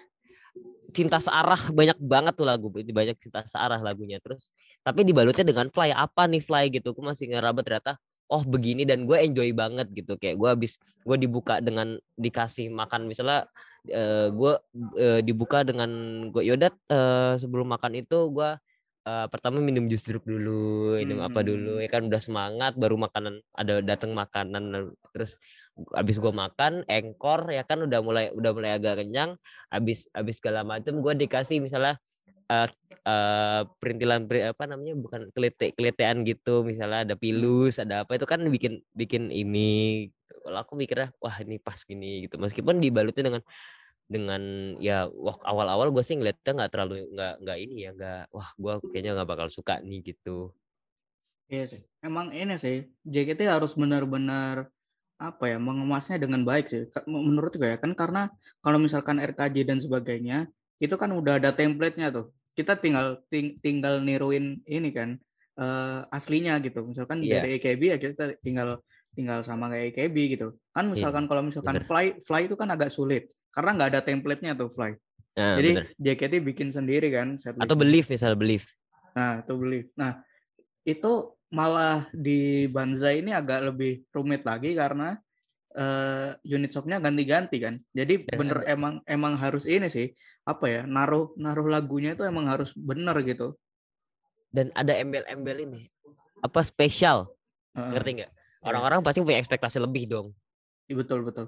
cinta 0.96 1.20
searah 1.20 1.68
banyak 1.70 2.00
banget 2.00 2.34
tuh 2.34 2.48
lagu 2.48 2.72
banyak 2.72 3.20
cinta 3.20 3.44
searah 3.44 3.76
lagunya 3.84 4.16
terus. 4.24 4.48
Tapi 4.80 5.04
dibalutnya 5.04 5.44
dengan 5.44 5.68
fly 5.68 5.92
apa 5.92 6.24
nih 6.24 6.40
fly? 6.40 6.72
gitu. 6.72 6.96
Aku 6.96 7.04
masih 7.04 7.28
ngeraba 7.28 7.60
ternyata 7.60 8.00
oh 8.32 8.40
begini 8.40 8.88
dan 8.88 9.04
gue 9.04 9.20
enjoy 9.20 9.52
banget 9.52 9.92
gitu. 9.92 10.16
Kayak 10.16 10.40
gue 10.40 10.48
habis 10.48 10.80
gue 11.04 11.16
dibuka 11.20 11.60
dengan 11.60 12.00
dikasih 12.16 12.72
makan 12.72 13.04
misalnya 13.04 13.44
uh, 13.88 14.28
gue 14.28 14.52
uh, 15.00 15.20
dibuka 15.24 15.64
dengan 15.64 15.90
gue 16.28 16.42
yaudah 16.44 16.72
uh, 16.92 17.34
sebelum 17.40 17.72
makan 17.72 17.96
itu 17.96 18.28
gue 18.28 18.50
uh, 19.06 19.26
pertama 19.32 19.62
minum 19.62 19.88
jus 19.88 20.04
jeruk 20.04 20.24
dulu 20.28 20.98
minum 21.00 21.24
hmm. 21.24 21.28
apa 21.32 21.40
dulu 21.40 21.80
ya 21.80 21.88
kan 21.88 22.06
udah 22.08 22.20
semangat 22.20 22.72
baru 22.76 23.00
makanan 23.00 23.40
ada 23.56 23.80
datang 23.80 24.12
makanan 24.12 24.92
terus 25.12 25.40
abis 25.96 26.20
gue 26.20 26.32
makan 26.34 26.84
engkor 26.84 27.48
ya 27.48 27.64
kan 27.64 27.80
udah 27.80 28.00
mulai 28.04 28.28
udah 28.36 28.50
mulai 28.52 28.76
agak 28.76 29.00
kenyang 29.00 29.40
abis 29.72 30.12
abis 30.12 30.42
segala 30.42 30.60
macam 30.66 31.00
gue 31.00 31.12
dikasih 31.24 31.62
misalnya 31.64 31.96
uh, 32.52 32.68
uh, 33.08 33.62
perintilan 33.80 34.28
apa 34.28 34.64
namanya 34.68 34.94
bukan 34.98 35.30
kelete 35.32 35.72
keletean 35.72 36.26
gitu 36.26 36.66
misalnya 36.66 37.08
ada 37.08 37.14
pilus 37.16 37.80
ada 37.80 38.04
apa 38.04 38.18
itu 38.18 38.26
kan 38.28 38.44
bikin 38.44 38.84
bikin 38.92 39.32
ini 39.32 40.10
kalau 40.44 40.58
aku 40.62 40.72
mikirnya 40.78 41.08
wah 41.18 41.36
ini 41.42 41.58
pas 41.58 41.78
gini 41.82 42.26
gitu. 42.26 42.38
Meskipun 42.38 42.78
dibalutnya 42.78 43.24
dengan 43.26 43.42
dengan 44.10 44.42
ya 44.82 45.06
wah 45.06 45.38
awal-awal 45.46 45.94
gue 45.94 46.02
sih 46.02 46.18
ngeliatnya 46.18 46.52
nggak 46.58 46.70
terlalu 46.74 47.06
nggak 47.14 47.34
nggak 47.46 47.58
ini 47.62 47.76
ya 47.86 47.90
nggak 47.94 48.22
wah 48.34 48.50
gue 48.58 48.74
kayaknya 48.90 49.14
nggak 49.14 49.30
bakal 49.30 49.46
suka 49.46 49.78
nih 49.78 50.02
gitu. 50.02 50.50
Iya 51.50 51.64
sih, 51.66 51.82
emang 52.02 52.30
ini 52.30 52.54
sih 52.58 52.86
JKT 53.06 53.46
harus 53.46 53.74
benar-benar 53.74 54.70
apa 55.20 55.44
ya 55.52 55.58
mengemasnya 55.62 56.18
dengan 56.18 56.42
baik 56.42 56.66
sih. 56.66 56.90
Menurut 57.06 57.54
gue 57.54 57.70
ya 57.70 57.78
kan 57.78 57.94
karena 57.94 58.30
kalau 58.62 58.82
misalkan 58.82 59.22
RKJ 59.22 59.56
dan 59.66 59.78
sebagainya 59.78 60.50
itu 60.82 60.94
kan 60.98 61.14
udah 61.14 61.38
ada 61.38 61.54
template-nya 61.54 62.10
tuh. 62.10 62.34
Kita 62.54 62.78
tinggal 62.78 63.22
ting, 63.30 63.62
tinggal 63.62 64.02
niruin 64.02 64.58
ini 64.66 64.90
kan 64.90 65.18
uh, 65.60 66.06
aslinya 66.10 66.58
gitu. 66.64 66.82
Misalkan 66.82 67.22
yeah. 67.22 67.42
dari 67.42 67.60
EKB 67.60 67.82
ya 67.94 67.96
kita 68.00 68.34
tinggal 68.42 68.80
tinggal 69.14 69.42
sama 69.42 69.68
kayak 69.70 69.94
EKB 69.94 70.16
gitu 70.38 70.48
kan 70.70 70.86
iya, 70.86 70.92
misalkan 70.94 71.24
yeah. 71.26 71.30
kalau 71.30 71.42
misalkan 71.42 71.74
bener. 71.78 71.86
fly 71.86 72.06
fly 72.22 72.42
itu 72.46 72.56
kan 72.56 72.68
agak 72.70 72.90
sulit 72.94 73.30
karena 73.50 73.70
nggak 73.74 73.88
ada 73.96 74.00
template-nya 74.06 74.52
tuh 74.54 74.70
fly 74.70 74.94
nah, 75.34 75.58
jadi 75.58 75.70
bener. 75.82 75.86
JKT 75.98 76.34
bikin 76.46 76.68
sendiri 76.70 77.08
kan 77.10 77.38
atau 77.38 77.76
belief 77.76 78.06
misal 78.06 78.38
belief 78.38 78.70
nah 79.14 79.42
itu 79.42 79.54
belief 79.58 79.86
nah 79.98 80.22
itu 80.86 81.34
malah 81.50 82.06
di 82.14 82.70
Banza 82.70 83.10
ini 83.10 83.34
agak 83.34 83.74
lebih 83.74 84.06
rumit 84.14 84.46
lagi 84.46 84.72
karena 84.78 85.18
uh, 85.74 86.34
unit 86.46 86.70
shopnya 86.70 87.02
ganti-ganti 87.02 87.58
kan. 87.58 87.74
Jadi 87.90 88.26
ya, 88.26 88.38
bener 88.38 88.62
ya. 88.62 88.78
emang 88.78 89.02
emang 89.04 89.34
harus 89.34 89.66
ini 89.66 89.90
sih 89.90 90.14
apa 90.46 90.66
ya 90.66 90.82
naruh 90.88 91.34
naruh 91.36 91.68
lagunya 91.68 92.14
itu 92.14 92.22
emang 92.22 92.46
harus 92.46 92.70
bener 92.78 93.18
gitu. 93.26 93.58
Dan 94.50 94.74
ada 94.74 94.94
embel-embel 94.94 95.58
ini 95.62 95.80
apa 96.40 96.62
spesial 96.62 97.30
uh, 97.74 97.90
ngerti 97.94 98.10
nggak? 98.22 98.32
Iya. 98.60 98.68
Orang-orang 98.68 99.00
pasti 99.00 99.24
punya 99.24 99.40
ekspektasi 99.40 99.80
lebih 99.80 100.04
dong. 100.04 100.26
Iya 100.86 101.00
betul 101.00 101.24
betul. 101.24 101.46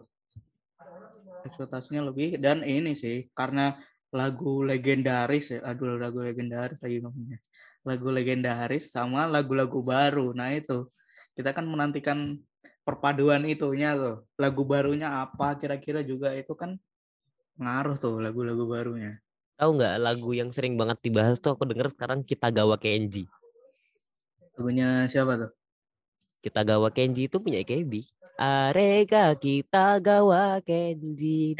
Ekspektasinya 1.45 2.09
lebih 2.09 2.41
dan 2.41 2.65
ini 2.65 2.97
sih 2.97 3.29
karena 3.37 3.77
lagu 4.13 4.65
legendaris 4.65 5.57
ya, 5.57 5.61
aduh 5.65 5.97
lagu 5.97 6.21
legendaris 6.21 6.81
lagi 6.85 7.01
ngomongnya 7.01 7.41
lagu 7.83 8.09
legendaris 8.15 8.95
sama 8.95 9.27
lagu-lagu 9.27 9.83
baru. 9.83 10.31
Nah 10.35 10.55
itu 10.55 10.91
kita 11.35 11.51
kan 11.51 11.67
menantikan 11.67 12.39
perpaduan 12.87 13.43
itunya 13.47 13.95
tuh. 13.99 14.27
Lagu 14.39 14.63
barunya 14.63 15.23
apa 15.27 15.59
kira-kira 15.59 16.03
juga 16.07 16.35
itu 16.35 16.55
kan 16.55 16.79
ngaruh 17.59 17.99
tuh 17.99 18.23
lagu-lagu 18.23 18.65
barunya. 18.65 19.19
Tahu 19.59 19.79
nggak 19.79 19.95
lagu 20.03 20.31
yang 20.35 20.51
sering 20.51 20.75
banget 20.75 20.99
dibahas 21.03 21.39
tuh 21.39 21.55
aku 21.55 21.67
denger 21.69 21.93
sekarang 21.93 22.27
kita 22.27 22.51
gawa 22.51 22.79
Kenji. 22.79 23.27
Lagunya 24.59 25.07
siapa 25.07 25.39
tuh? 25.39 25.51
Kita 26.43 26.67
gawa 26.67 26.91
Kenji 26.91 27.31
itu 27.31 27.39
punya 27.39 27.63
KB. 27.63 28.03
Areka 28.35 29.31
kita 29.39 30.03
gawa 30.03 30.59
Kenji. 30.67 31.55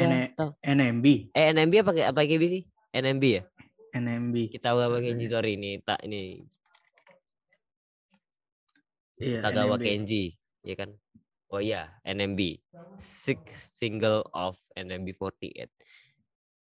NMB. 0.59 1.05
Eh 1.31 1.45
NMB 1.55 1.73
apa 1.87 1.91
apa 2.11 2.21
KB 2.27 2.43
sih? 2.51 2.63
NMB 2.91 3.23
ya? 3.23 3.41
NMB. 3.95 4.35
Kita 4.51 4.75
gawa 4.75 4.99
Kenji 4.99 5.31
sorry 5.31 5.55
ini 5.55 5.79
tak 5.79 6.03
ini. 6.03 6.43
Iya, 9.23 9.39
Tagawa 9.39 9.79
NMB. 9.79 9.85
Kenji, 9.87 10.23
ya 10.65 10.75
kan? 10.75 10.89
Oh 11.47 11.61
iya, 11.63 11.95
NMB. 12.03 12.59
Six 12.99 13.39
single 13.77 14.27
of 14.35 14.59
NMB 14.75 15.15
48. 15.15 15.69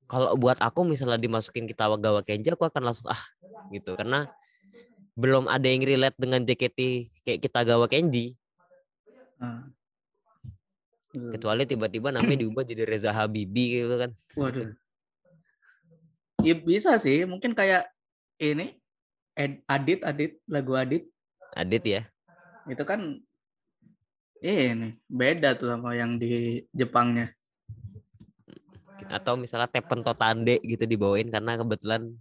Kalau 0.06 0.36
buat 0.36 0.60
aku 0.60 0.84
misalnya 0.84 1.16
dimasukin 1.18 1.64
kita 1.66 1.90
gawa 1.98 2.22
Kenji, 2.22 2.52
aku 2.52 2.68
akan 2.68 2.92
langsung 2.92 3.08
ah 3.10 3.22
gitu 3.72 3.96
karena 3.96 4.28
belum 5.12 5.44
ada 5.48 5.68
yang 5.68 5.84
relate 5.84 6.16
dengan 6.16 6.40
JKT 6.44 6.78
kayak 7.24 7.40
kita 7.44 7.60
gawa 7.68 7.86
Kenji. 7.88 8.36
Uh. 9.36 9.68
Kecuali 11.12 11.68
tiba-tiba 11.68 12.08
namanya 12.08 12.40
diubah 12.42 12.64
jadi 12.64 12.88
Reza 12.88 13.12
Habibi 13.12 13.84
gitu 13.84 13.94
kan. 14.00 14.10
Waduh. 14.36 14.72
Ya 16.42 16.54
bisa 16.58 16.96
sih, 16.98 17.22
mungkin 17.28 17.52
kayak 17.52 17.86
ini 18.40 18.80
Adit, 19.68 20.00
Adit, 20.02 20.40
lagu 20.48 20.72
Adit. 20.74 21.06
Adit 21.52 21.84
ya. 21.84 22.02
Itu 22.64 22.82
kan 22.88 23.20
ini 24.42 24.98
beda 25.06 25.54
tuh 25.54 25.70
sama 25.70 25.94
yang 25.94 26.16
di 26.16 26.64
Jepangnya. 26.74 27.30
Atau 29.06 29.36
misalnya 29.36 29.68
Tepen 29.68 30.00
Totande 30.00 30.58
gitu 30.64 30.88
dibawain 30.88 31.28
karena 31.30 31.60
kebetulan 31.60 32.16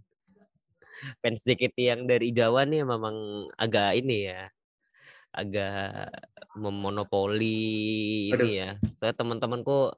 fans 1.20 1.42
JKT 1.42 1.76
yang 1.78 2.00
dari 2.06 2.30
Jawa 2.30 2.66
nih 2.66 2.86
memang 2.86 3.48
agak 3.58 3.98
ini 3.98 4.30
ya 4.30 4.50
agak 5.32 6.12
memonopoli 6.52 8.28
Aduh. 8.36 8.44
ini 8.44 8.50
ya. 8.60 8.70
Saya 9.00 9.16
teman-temanku 9.16 9.96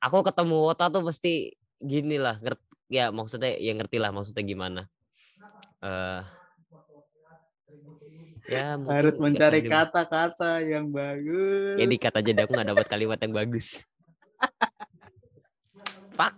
aku 0.00 0.18
ketemu 0.24 0.56
Wota 0.56 0.88
tuh 0.88 1.04
pasti 1.04 1.52
gini 1.78 2.16
lah 2.16 2.40
ngerti 2.40 2.64
ya 2.92 3.08
maksudnya 3.12 3.56
ya 3.60 3.72
ngerti 3.76 3.96
lah 4.00 4.10
maksudnya 4.10 4.44
gimana. 4.44 4.82
Uh, 5.82 6.22
ya 8.48 8.78
harus 8.78 9.20
mencari 9.20 9.68
kata-kata 9.68 10.64
yang 10.64 10.88
bagus. 10.88 11.76
Ya 11.76 11.86
dikata 11.86 12.24
aja 12.24 12.44
aku 12.44 12.52
nggak 12.56 12.70
dapat 12.72 12.86
kalimat 12.88 13.18
yang 13.20 13.36
bagus. 13.36 13.84
Pak 16.18 16.32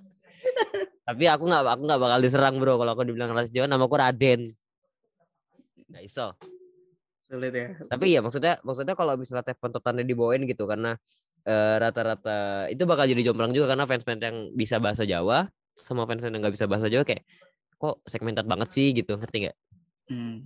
tapi 1.04 1.28
aku 1.28 1.44
nggak 1.44 1.62
aku 1.68 1.82
nggak 1.84 2.00
bakal 2.00 2.18
diserang 2.24 2.56
bro 2.56 2.80
kalau 2.80 2.92
aku 2.96 3.04
dibilang 3.04 3.36
ras 3.36 3.52
Jawa 3.52 3.68
nama 3.68 3.84
aku 3.84 3.96
Raden. 4.00 4.48
Nggak 5.92 6.02
iso. 6.08 6.32
Sulit 7.28 7.52
ya. 7.52 7.68
Tapi 7.88 8.16
ya 8.16 8.20
maksudnya 8.24 8.56
maksudnya 8.64 8.96
kalau 8.96 9.12
misalnya 9.20 9.44
telepon 9.44 9.70
totalnya 9.72 10.04
dibawain 10.04 10.48
gitu 10.48 10.64
karena 10.64 10.96
rata 11.44 12.00
rata-rata 12.00 12.38
itu 12.72 12.88
bakal 12.88 13.04
jadi 13.04 13.20
jomplang 13.20 13.52
juga 13.52 13.76
karena 13.76 13.84
fans-fans 13.84 14.22
yang 14.24 14.36
bisa 14.56 14.80
bahasa 14.80 15.04
Jawa 15.04 15.44
sama 15.76 16.08
fans-fans 16.08 16.32
yang 16.32 16.40
nggak 16.40 16.56
bisa 16.56 16.64
bahasa 16.64 16.88
Jawa 16.88 17.04
kayak 17.04 17.20
kok 17.76 18.00
segmented 18.08 18.48
banget 18.48 18.68
sih? 18.72 18.96
gitu 18.96 19.20
ngerti 19.20 19.48
nggak? 19.48 19.56
Hmm. 20.04 20.40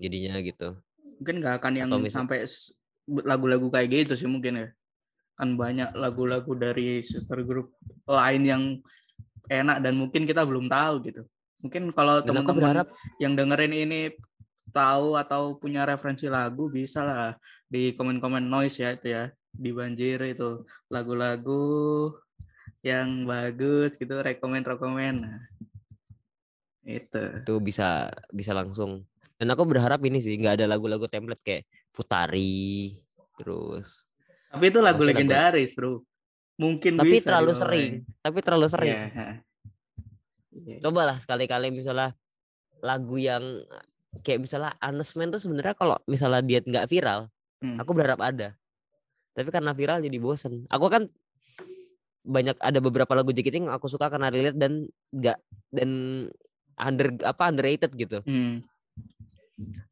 jadinya 0.00 0.38
gitu. 0.42 0.78
Mungkin 1.22 1.34
nggak 1.42 1.54
akan 1.62 1.72
yang 1.78 1.88
misal... 2.02 2.26
sampai 2.26 2.46
lagu-lagu 3.06 3.70
kayak 3.70 3.88
gitu 4.10 4.14
sih 4.18 4.26
mungkin 4.26 4.58
ya. 4.58 4.68
Kan 5.38 5.54
banyak 5.54 5.94
lagu-lagu 5.94 6.50
dari 6.58 7.06
sister 7.06 7.46
group 7.46 7.78
lain 8.10 8.42
yang 8.42 8.62
enak 9.50 9.82
dan 9.82 9.98
mungkin 9.98 10.22
kita 10.24 10.46
belum 10.46 10.70
tahu 10.70 10.94
gitu. 11.10 11.22
Mungkin 11.60 11.90
kalau 11.92 12.22
teman-teman 12.22 12.86
yang 13.20 13.34
dengerin 13.34 13.74
ini 13.74 14.00
tahu 14.70 15.18
atau 15.18 15.58
punya 15.58 15.82
referensi 15.82 16.30
lagu 16.30 16.70
bisa 16.70 17.02
lah 17.02 17.34
di 17.66 17.92
komen-komen 17.92 18.46
noise 18.46 18.80
ya 18.80 18.94
itu 18.94 19.10
ya 19.10 19.24
di 19.50 19.70
banjir 19.74 20.22
itu. 20.24 20.62
Lagu-lagu 20.88 22.14
yang 22.80 23.28
bagus 23.28 23.98
gitu 23.98 24.22
rekomend 24.22 24.64
rekomend 24.64 25.26
nah, 25.26 25.42
itu. 26.86 27.44
Itu 27.44 27.60
bisa 27.60 28.08
bisa 28.32 28.54
langsung. 28.54 29.04
Dan 29.36 29.52
aku 29.52 29.68
berharap 29.68 30.00
ini 30.06 30.22
sih 30.22 30.38
nggak 30.38 30.62
ada 30.62 30.66
lagu-lagu 30.70 31.10
template 31.10 31.42
kayak 31.44 31.64
Futari 31.90 32.96
terus 33.40 34.04
tapi 34.50 34.68
itu 34.68 34.78
lagu? 34.82 35.02
legendaris 35.06 35.72
bro 35.72 36.02
mungkin 36.60 37.00
tapi 37.00 37.16
bisa 37.16 37.26
terlalu 37.32 37.52
sering 37.56 37.90
tapi 38.20 38.38
terlalu 38.44 38.66
sering 38.68 38.92
yeah. 38.92 39.40
yeah. 40.52 40.80
cobalah 40.84 41.16
sekali-kali 41.16 41.72
misalnya 41.72 42.12
lagu 42.84 43.16
yang 43.16 43.64
kayak 44.20 44.44
misalnya 44.44 44.76
announcement 44.84 45.32
tuh 45.32 45.40
sebenarnya 45.40 45.72
kalau 45.72 45.96
misalnya 46.04 46.44
dia 46.44 46.60
nggak 46.60 46.86
viral 46.92 47.32
hmm. 47.64 47.80
aku 47.80 47.90
berharap 47.96 48.20
ada 48.20 48.52
tapi 49.32 49.48
karena 49.48 49.72
viral 49.72 50.04
jadi 50.04 50.18
bosen 50.20 50.68
aku 50.68 50.86
kan 50.92 51.08
banyak 52.20 52.60
ada 52.60 52.78
beberapa 52.84 53.16
lagu 53.16 53.32
JKT 53.32 53.64
yang 53.64 53.72
aku 53.72 53.88
suka 53.88 54.12
karena 54.12 54.28
relate 54.28 54.58
dan 54.60 54.84
enggak 55.08 55.40
dan 55.72 55.90
under 56.76 57.16
apa 57.24 57.42
underrated 57.48 57.96
gitu 57.96 58.20
hmm. 58.20 58.60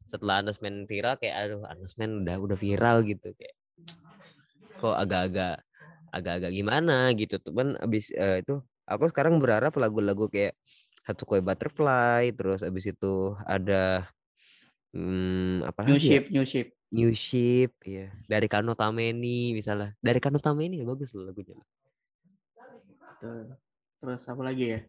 setelah 0.05 0.45
announcement 0.45 0.85
viral 0.85 1.17
kayak 1.17 1.49
aduh 1.49 1.65
announcement 1.65 2.21
udah 2.21 2.35
udah 2.37 2.57
viral 2.59 3.01
gitu 3.01 3.33
kayak 3.33 3.57
kok 4.77 4.95
agak-agak 4.95 5.65
agak-agak 6.15 6.51
gimana 6.53 7.11
gitu 7.15 7.35
tuh 7.41 7.53
kan 7.53 7.67
abis 7.83 8.11
eh, 8.15 8.41
itu 8.41 8.59
aku 8.89 9.09
sekarang 9.11 9.37
berharap 9.43 9.73
lagu-lagu 9.77 10.25
kayak 10.29 10.53
Hatsukoi 11.07 11.41
Butterfly 11.41 12.33
terus 12.37 12.61
abis 12.61 12.93
itu 12.93 13.33
ada 13.45 14.05
hmm, 14.93 15.65
apa 15.65 15.81
New 15.85 15.97
lagi 15.97 16.07
ya? 16.07 16.21
ship, 16.21 16.25
new 16.33 16.45
ship. 16.45 16.67
New 16.89 17.13
Ship 17.13 17.69
ya 17.85 18.09
dari 18.25 18.49
Kano 18.49 18.73
Tameni 18.73 19.53
misalnya 19.53 19.93
dari 20.01 20.17
Kano 20.17 20.41
Tameni 20.41 20.81
ya 20.81 20.85
bagus 20.89 21.13
loh 21.13 21.29
lagunya. 21.29 21.53
Terus 24.01 24.21
apa 24.25 24.41
lagi 24.41 24.65
ya? 24.73 24.79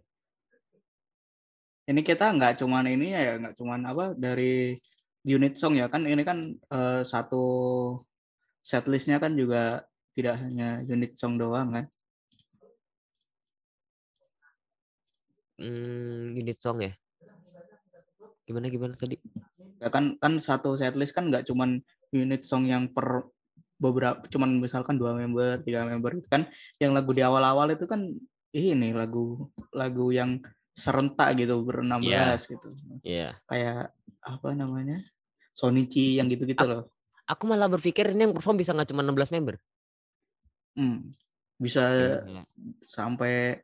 Ini 1.91 2.01
kita 2.01 2.33
nggak 2.33 2.63
cuman 2.63 2.89
ini 2.89 3.13
ya, 3.13 3.37
nggak 3.37 3.55
cuman 3.61 3.81
apa 3.85 4.05
dari 4.17 4.79
unit 5.29 5.61
song 5.61 5.77
ya 5.77 5.93
kan 5.93 6.09
ini 6.09 6.23
kan 6.25 6.57
eh, 6.73 7.03
satu 7.05 7.45
setlistnya 8.65 9.21
kan 9.21 9.37
juga 9.37 9.85
tidak 10.21 10.37
hanya 10.45 10.85
unit 10.85 11.17
song 11.17 11.41
doang 11.41 11.73
kan. 11.73 11.87
hmm, 15.61 16.37
unit 16.41 16.59
song 16.59 16.81
ya 16.81 16.93
gimana 18.49 18.67
gimana 18.67 18.95
tadi 18.97 19.21
Ya 19.81 19.89
kan 19.89 20.21
kan 20.21 20.37
satu 20.37 20.77
setlist 20.77 21.17
kan 21.17 21.33
nggak 21.33 21.49
cuman 21.49 21.81
unit 22.13 22.45
song 22.45 22.69
yang 22.69 22.93
per 22.93 23.25
beberapa 23.81 24.21
cuman 24.29 24.61
misalkan 24.61 25.01
dua 25.01 25.17
member, 25.17 25.65
tiga 25.65 25.89
member 25.89 26.21
itu 26.21 26.29
kan 26.29 26.45
yang 26.77 26.93
lagu 26.93 27.17
di 27.17 27.25
awal-awal 27.25 27.73
itu 27.73 27.89
kan 27.89 28.13
ini 28.53 28.93
lagu 28.93 29.49
lagu 29.73 30.13
yang 30.13 30.37
serentak 30.77 31.33
gitu 31.41 31.65
berenam 31.65 32.05
belas 32.05 32.45
gitu. 32.45 32.77
ya 33.01 33.41
Kayak 33.49 33.97
apa 34.21 34.53
namanya? 34.53 35.01
Sonichi 35.57 36.21
yang 36.21 36.29
gitu-gitu 36.29 36.61
loh. 36.61 36.93
aku 37.25 37.49
malah 37.49 37.73
berpikir 37.73 38.13
ini 38.13 38.29
yang 38.29 38.35
perform 38.37 38.61
bisa 38.61 38.77
nggak 38.77 38.93
cuma 38.93 39.01
16 39.01 39.33
member 39.33 39.57
Hmm. 40.81 41.13
Bisa 41.61 41.85
Gila. 42.25 42.43
sampai 42.81 43.61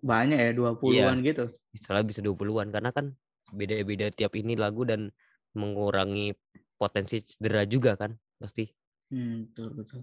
banyak 0.00 0.38
ya 0.40 0.50
20-an 0.56 1.20
gitu. 1.20 1.52
Misalnya 1.76 2.04
bisa 2.08 2.20
20-an 2.24 2.72
karena 2.72 2.90
kan 2.96 3.12
beda-beda 3.52 4.08
tiap 4.08 4.32
ini 4.40 4.56
lagu 4.56 4.88
dan 4.88 5.12
mengurangi 5.52 6.32
potensi 6.76 7.20
cedera 7.24 7.64
juga 7.68 7.96
kan 7.96 8.12
pasti 8.36 8.68
Hmm, 9.06 9.46
betul 9.48 9.70
betul. 9.78 10.00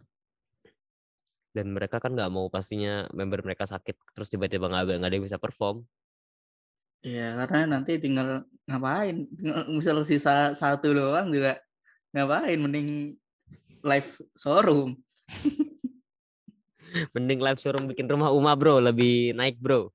dan 1.54 1.70
mereka 1.76 2.00
kan 2.02 2.16
nggak 2.16 2.32
mau 2.34 2.48
pastinya 2.50 3.06
member 3.14 3.44
mereka 3.46 3.68
sakit 3.68 4.16
terus 4.16 4.32
tiba-tiba 4.32 4.72
nggak 4.72 4.98
nggak 4.98 5.10
ada 5.12 5.16
yang 5.20 5.28
bisa 5.28 5.38
perform 5.38 5.84
Iya, 7.04 7.36
karena 7.36 7.78
nanti 7.78 8.00
tinggal 8.00 8.48
ngapain? 8.64 9.28
Tinggal 9.36 9.68
misal 9.76 10.00
sisa 10.08 10.56
satu 10.56 10.96
doang 10.96 11.36
juga 11.36 11.60
ngapain? 12.16 12.56
Mending 12.56 13.20
live 13.84 14.10
showroom. 14.40 14.96
mending 17.12 17.42
live 17.42 17.60
showroom 17.60 17.90
bikin 17.90 18.06
rumah 18.06 18.30
Uma 18.30 18.54
bro 18.54 18.78
lebih 18.78 19.34
naik 19.34 19.58
bro 19.58 19.90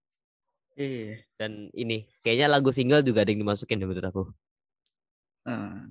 Iya. 0.78 1.18
dan 1.34 1.70
ini 1.74 2.06
kayaknya 2.22 2.46
lagu 2.46 2.70
single 2.70 3.02
juga 3.02 3.26
ada 3.26 3.30
yang 3.34 3.42
dimasukin 3.42 3.78
deh 3.78 3.86
menurut 3.86 4.06
aku 4.06 4.24
Nah, 5.42 5.88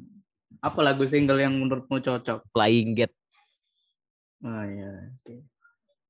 apa 0.62 0.80
lagu 0.86 1.02
single 1.10 1.42
yang 1.42 1.58
menurutmu 1.58 1.98
cocok? 1.98 2.46
Flying 2.54 2.94
Get 2.94 3.10
Oh 4.38 4.64
iya. 4.64 5.10
oke. 5.18 5.34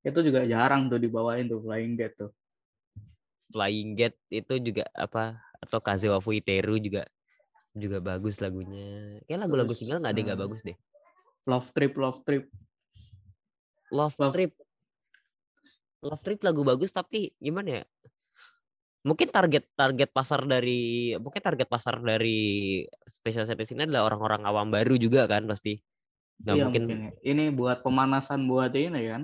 Itu 0.03 0.19
juga 0.19 0.43
jarang 0.43 0.91
tuh 0.91 0.99
dibawain 0.99 1.47
tuh 1.47 1.63
Flying 1.63 1.95
Dead 1.95 2.12
tuh. 2.12 2.36
Flying 3.49 3.95
Get 3.95 4.19
itu 4.27 4.60
juga 4.60 4.83
apa 4.91 5.39
atau 5.63 5.79
Kazewa 5.79 6.19
Fuiteru 6.19 6.75
juga 6.75 7.07
juga 7.71 8.03
bagus 8.03 8.43
lagunya 8.43 9.21
kayak 9.29 9.47
lagu-lagu 9.47 9.71
single 9.71 10.03
nggak 10.03 10.12
ada 10.12 10.19
yang 10.19 10.27
nggak 10.27 10.39
eh, 10.39 10.43
bagus 10.43 10.60
deh 10.65 10.77
Love 11.47 11.69
Trip, 11.71 11.93
Love 11.95 12.19
Trip. 12.27 12.43
Love, 13.95 14.15
Love- 14.19 14.33
Trip 14.36 14.51
Love 16.08 16.24
Trip 16.24 16.39
lagu 16.41 16.63
bagus 16.63 16.96
tapi 16.96 17.36
gimana 17.38 17.82
ya 17.82 17.84
mungkin 19.08 19.32
target 19.32 19.72
target 19.72 20.10
pasar 20.12 20.43
dari 20.43 21.15
mungkin 21.15 21.39
target 21.39 21.67
pasar 21.72 22.04
dari 22.04 22.84
special 23.08 23.48
series 23.48 23.72
ini 23.72 23.88
adalah 23.88 24.12
orang-orang 24.12 24.43
awam 24.43 24.67
baru 24.67 25.00
juga 25.00 25.24
kan 25.32 25.48
pasti 25.48 25.80
nggak 26.43 26.56
Iya, 26.56 26.63
mungkin, 26.67 26.84
ya. 26.86 27.12
Ini 27.34 27.43
buat 27.50 27.82
pemanasan 27.82 28.46
buat 28.46 28.70
ini 28.78 29.10
kan. 29.10 29.24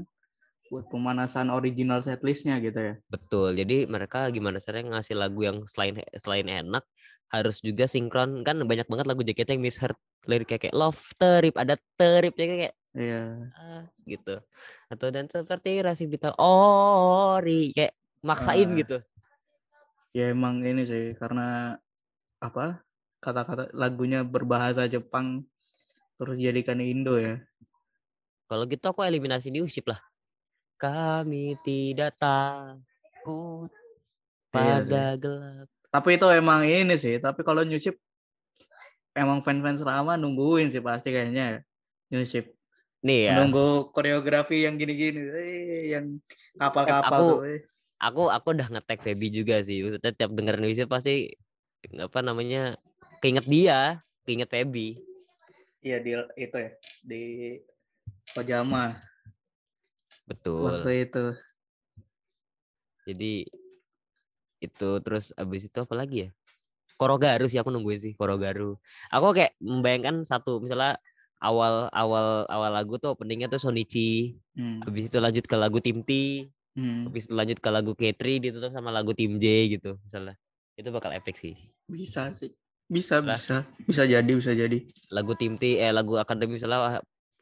Buat 0.72 0.90
pemanasan 0.90 1.54
original 1.54 2.02
setlistnya 2.02 2.58
gitu 2.58 2.80
ya. 2.80 2.94
betul 3.06 3.54
jadi 3.54 3.86
mereka 3.86 4.26
gimana 4.34 4.58
caranya 4.58 4.98
ngasih 4.98 5.14
lagu 5.14 5.46
yang 5.46 5.62
selain 5.70 6.02
selain 6.18 6.50
enak 6.50 6.82
harus 7.30 7.62
juga 7.62 7.86
sinkron 7.86 8.42
kan 8.42 8.58
banyak 8.66 8.90
banget 8.90 9.06
lagu 9.06 9.22
JKT 9.22 9.54
yang 9.54 9.62
misheard 9.62 9.98
liriknya 10.26 10.58
kayak 10.58 10.74
love 10.74 10.98
trip 11.14 11.54
ada 11.54 11.78
tripnya 11.94 12.46
kayak 12.50 12.74
Iya. 12.94 13.50
ah, 13.58 13.84
gitu 14.06 14.38
atau 14.86 15.08
dan 15.10 15.26
seperti 15.26 15.82
Rasi 15.82 16.06
Bita 16.06 16.30
ori 16.38 17.74
kayak 17.74 17.94
maksain 18.22 18.70
Ah. 18.70 18.78
gitu 18.78 18.98
Ya 20.14 20.30
emang 20.30 20.62
ini 20.62 20.86
sih 20.86 21.18
karena 21.18 21.74
apa? 22.38 22.86
Kata-kata 23.18 23.74
lagunya 23.74 24.22
berbahasa 24.22 24.86
Jepang 24.86 25.42
terus 26.22 26.38
jadikan 26.38 26.78
Indo 26.78 27.18
ya. 27.18 27.42
Kalau 28.46 28.70
gitu 28.70 28.86
aku 28.86 29.02
eliminasi 29.02 29.50
di 29.50 29.58
Usip 29.58 29.90
lah. 29.90 29.98
Kami 30.78 31.58
tidak 31.66 32.14
takut 32.22 33.74
Iya 34.54 34.86
sih. 34.86 34.94
pada 34.94 35.18
gelap. 35.18 35.66
Tapi 35.90 36.10
itu 36.14 36.28
emang 36.30 36.62
ini 36.62 36.94
sih. 36.94 37.18
Tapi 37.18 37.42
kalau 37.42 37.66
New 37.66 37.82
Ship 37.82 37.98
emang 39.18 39.42
fans-fans 39.42 39.82
lama 39.82 40.14
nungguin 40.14 40.70
sih 40.70 40.78
pasti 40.78 41.10
kayaknya 41.10 41.58
ya. 41.58 41.60
New 42.14 42.22
Ship. 42.22 42.54
Nih 43.04 43.28
ya, 43.28 43.36
Nunggu 43.44 43.92
koreografi 43.92 44.64
yang 44.64 44.80
gini-gini, 44.80 45.22
eh, 45.28 45.92
yang 45.92 46.24
kapal-kapal 46.56 47.20
aku- 47.20 47.20
tuh. 47.20 47.40
eh. 47.52 47.62
aku 48.00 48.24
aku 48.32 48.48
udah 48.56 48.68
nge-tag 48.72 49.00
Feby 49.04 49.28
juga 49.28 49.60
sih. 49.60 49.84
Maksudnya 49.84 50.12
tiap 50.16 50.32
dengerin 50.32 50.72
Usip 50.72 50.88
pasti 50.88 51.36
apa 52.00 52.20
namanya 52.24 52.80
keinget 53.20 53.44
dia, 53.44 54.00
keinget 54.24 54.48
Feby. 54.48 55.04
Iya 55.84 56.00
di 56.00 56.12
itu 56.40 56.56
ya 56.56 56.72
di 57.04 57.24
pajama 58.32 58.96
Betul. 60.24 60.64
waktu 60.64 60.92
itu. 61.04 61.26
Jadi 63.04 63.34
itu 64.64 64.90
terus 65.04 65.36
abis 65.36 65.68
itu 65.68 65.78
apa 65.84 65.92
lagi 65.92 66.18
ya? 66.24 66.30
Korogaru 66.96 67.52
sih 67.52 67.60
aku 67.60 67.68
nungguin 67.68 68.00
sih 68.00 68.14
Korogaru. 68.16 68.80
Aku 69.12 69.36
kayak 69.36 69.60
membayangkan 69.60 70.24
satu 70.24 70.64
misalnya 70.64 70.96
awal 71.44 71.92
awal 71.92 72.48
awal 72.48 72.72
lagu 72.72 72.96
tuh 72.96 73.12
openingnya 73.14 73.52
tuh 73.52 73.60
Sonichi, 73.60 74.40
Hmm. 74.56 74.80
habis 74.88 75.12
itu 75.12 75.20
lanjut 75.20 75.44
ke 75.44 75.56
lagu 75.60 75.84
Tim 75.84 76.00
T, 76.02 76.12
Hmm. 76.74 77.06
habis 77.12 77.28
itu 77.28 77.34
lanjut 77.36 77.60
ke 77.60 77.70
lagu 77.70 77.92
K3 77.94 78.40
ditutup 78.40 78.72
sama 78.72 78.90
lagu 78.90 79.12
Tim 79.12 79.38
J 79.38 79.76
gitu 79.78 80.00
misalnya. 80.02 80.40
Itu 80.74 80.90
bakal 80.90 81.12
epic 81.14 81.36
sih. 81.38 81.54
Bisa 81.86 82.32
sih. 82.34 82.50
Bisa 82.88 83.20
Lah. 83.22 83.36
bisa. 83.38 83.68
Bisa 83.84 84.04
jadi 84.08 84.32
bisa 84.32 84.56
jadi. 84.56 84.88
Lagu 85.12 85.36
Tim 85.36 85.60
T 85.60 85.78
eh 85.78 85.92
lagu 85.92 86.16
Akademi 86.18 86.58
misalnya 86.58 86.80
wah, 86.80 86.94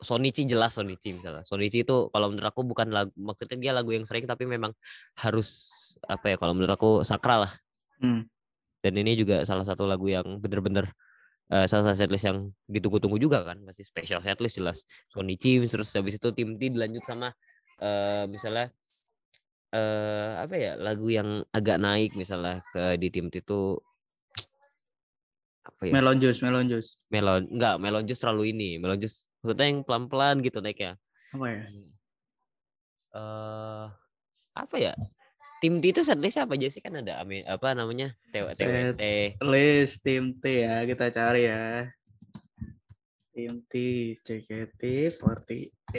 Sonichi 0.02 0.50
jelas 0.50 0.74
Sonichi 0.74 1.14
misalnya. 1.14 1.46
Sonichi 1.46 1.86
itu 1.86 2.10
kalau 2.10 2.34
menurut 2.34 2.50
aku 2.50 2.66
bukan 2.66 2.90
lagu 2.90 3.14
maksudnya 3.16 3.58
dia 3.62 3.72
lagu 3.72 3.94
yang 3.94 4.04
sering 4.04 4.26
tapi 4.26 4.50
memang 4.50 4.74
harus 5.22 5.70
apa 6.10 6.34
ya 6.34 6.36
kalau 6.42 6.58
menurut 6.58 6.74
aku 6.74 6.90
sakral 7.06 7.46
lah. 7.46 7.54
Hmm. 8.02 8.26
Dan 8.82 8.98
ini 8.98 9.14
juga 9.14 9.46
salah 9.46 9.62
satu 9.62 9.86
lagu 9.86 10.10
yang 10.10 10.42
bener-bener 10.42 10.90
eh, 11.52 11.66
salah 11.68 11.92
satu 11.92 11.98
setlist 12.00 12.26
yang 12.26 12.50
ditunggu-tunggu 12.72 13.20
juga 13.20 13.44
kan 13.44 13.60
masih 13.62 13.84
special 13.84 14.24
setlist 14.24 14.56
jelas. 14.58 14.78
Sonichi 15.12 15.60
terus 15.68 15.92
habis 15.94 16.16
itu 16.18 16.32
Tim 16.32 16.56
T 16.56 16.72
dilanjut 16.72 17.04
sama 17.04 17.30
eh 17.82 18.26
misalnya 18.32 18.72
eh 19.72 20.32
apa 20.44 20.56
ya 20.56 20.72
lagu 20.80 21.08
yang 21.08 21.44
agak 21.52 21.78
naik 21.80 22.12
misalnya 22.16 22.64
ke 22.72 22.96
di 22.96 23.08
Tim 23.12 23.28
T 23.32 23.44
itu 23.44 23.76
apa 25.62 25.82
ya? 25.86 25.94
Melon 25.94 26.18
juice, 26.18 26.42
melon 26.42 26.66
juice. 26.66 26.98
melon 27.14 27.46
enggak 27.54 27.76
melon 27.78 28.04
jus 28.10 28.18
terlalu 28.18 28.50
ini 28.50 28.82
melon 28.82 28.98
jus 28.98 29.30
maksudnya 29.46 29.66
yang 29.70 29.80
pelan-pelan 29.86 30.42
gitu 30.42 30.58
naiknya. 30.64 30.98
Apa 31.32 31.46
ya? 31.48 31.62
eh 33.12 33.86
apa 34.52 34.76
ya 34.80 34.94
tim 35.62 35.82
D 35.82 35.90
itu 35.94 36.02
setlist 36.06 36.38
apa 36.38 36.54
aja 36.58 36.68
sih 36.70 36.82
kan 36.82 37.02
ada 37.02 37.22
Ami- 37.22 37.46
apa 37.46 37.74
namanya. 37.74 38.14
TWT 38.30 38.62
List 39.42 40.02
tim 40.06 40.38
T 40.38 40.44
ya, 40.66 40.86
kita 40.86 41.10
cari 41.10 41.50
ya. 41.50 41.90
Tim 43.32 43.64
T, 43.66 43.74
JKT48. 44.22 45.94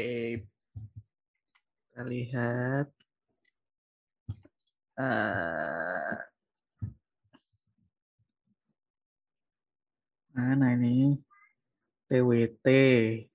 Kita 1.88 2.02
lihat. 2.04 2.86
Eh, 4.92 6.12
mana 10.36 10.76
ini? 10.76 11.16
TWT, 12.12 12.66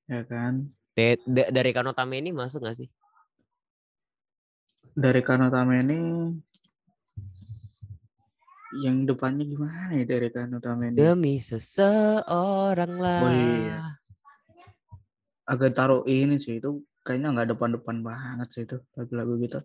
ya 0.05 0.21
kan? 0.29 0.69
T- 0.93 1.17
da- 1.25 1.49
dari 1.49 1.73
Kanotame 1.73 2.21
ini 2.21 2.29
masuk 2.29 2.61
nggak 2.61 2.77
sih 2.77 2.89
Dari 4.97 5.21
Kanotame 5.21 5.85
ini 5.85 5.99
yang 8.81 9.05
depannya 9.05 9.45
gimana 9.45 9.93
ya 9.93 10.05
dari 10.09 10.33
kan 10.33 10.49
utama 10.57 10.89
ini? 10.89 10.97
Demi 10.97 11.37
seseorang 11.37 12.97
lah. 12.97 13.21
Oh, 13.21 13.29
iya. 13.29 13.81
Agak 15.45 15.77
taruh 15.77 16.01
ini 16.09 16.41
sih 16.41 16.57
itu 16.57 16.81
kayaknya 17.05 17.29
nggak 17.29 17.53
depan-depan 17.53 18.01
banget 18.01 18.47
sih 18.49 18.65
itu 18.65 18.81
lagu-lagu 18.97 19.37
gitu. 19.37 19.61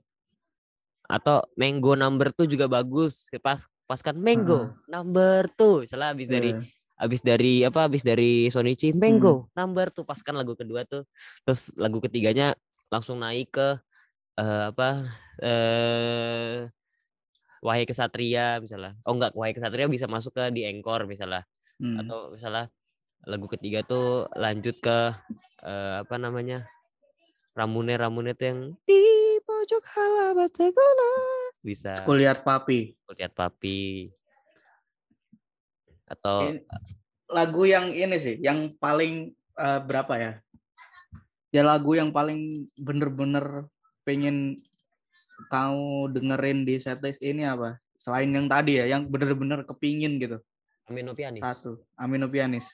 Atau 1.09 1.49
Mango 1.57 1.97
Number 1.97 2.28
Two 2.28 2.45
juga 2.45 2.68
bagus. 2.68 3.33
Pas 3.41 3.64
pas 3.89 4.01
kan 4.05 4.12
Mango 4.12 4.76
Number 4.85 5.49
Two. 5.57 5.89
Salah 5.89 6.12
habis 6.12 6.28
dari 6.28 6.53
Iya. 6.53 6.61
habis 7.01 7.20
dari 7.24 7.64
apa 7.64 7.89
habis 7.89 8.05
dari 8.05 8.53
Sonichi 8.53 8.93
Mango 8.93 9.49
Number 9.57 9.89
Two 9.89 10.05
pas 10.05 10.20
kan 10.20 10.37
lagu 10.37 10.53
kedua 10.53 10.85
tuh. 10.85 11.09
Terus 11.49 11.72
lagu 11.74 12.05
ketiganya 12.05 12.53
langsung 12.93 13.16
naik 13.18 13.49
ke 13.49 13.80
eh, 14.39 14.64
apa 14.70 14.89
eh 15.43 16.68
Wahai 17.62 17.87
Kesatria 17.87 18.59
misalnya. 18.59 18.99
Oh 19.07 19.14
enggak, 19.14 19.39
Wahai 19.39 19.55
Kesatria 19.55 19.87
bisa 19.87 20.11
masuk 20.11 20.35
ke 20.35 20.51
di 20.51 20.66
Encore 20.66 21.07
misalnya. 21.07 21.47
Hmm. 21.78 22.03
Atau 22.03 22.35
misalnya 22.35 22.66
lagu 23.22 23.47
ketiga 23.47 23.87
tuh 23.87 24.26
lanjut 24.35 24.83
ke 24.83 25.14
eh, 25.62 25.95
apa 26.03 26.18
namanya? 26.18 26.66
Ramune 27.55 27.95
Ramune 27.95 28.35
tuh 28.35 28.47
yang 28.51 28.61
di 28.83 29.03
pojok 29.45 29.85
halaman 29.95 30.49
segala 30.51 31.11
bisa 31.62 32.03
Aku 32.03 32.16
lihat 32.16 32.43
papi. 32.43 32.97
lihat 33.12 33.37
papi 33.37 34.09
atau 36.09 36.49
Ini 36.49 36.64
lagu 37.28 37.62
yang 37.64 37.93
ini 37.93 38.16
sih, 38.16 38.37
yang 38.41 38.72
paling 38.76 39.30
eh, 39.37 39.80
berapa 39.85 40.14
ya? 40.16 40.33
Ya 41.53 41.62
lagu 41.62 41.93
yang 41.93 42.11
paling 42.11 42.72
bener-bener 42.80 43.68
pengen 44.03 44.59
kau 45.51 46.07
dengerin 46.11 46.63
di 46.67 46.79
setlist 46.79 47.23
ini 47.23 47.47
apa? 47.47 47.79
Selain 47.99 48.31
yang 48.31 48.51
tadi 48.51 48.83
ya, 48.83 48.87
yang 48.91 49.07
bener-bener 49.07 49.63
kepingin 49.63 50.19
gitu. 50.19 50.39
Amino 50.91 51.15
Pianis 51.15 51.41
Satu, 51.41 51.79
Amino 51.95 52.27
Pianis. 52.27 52.67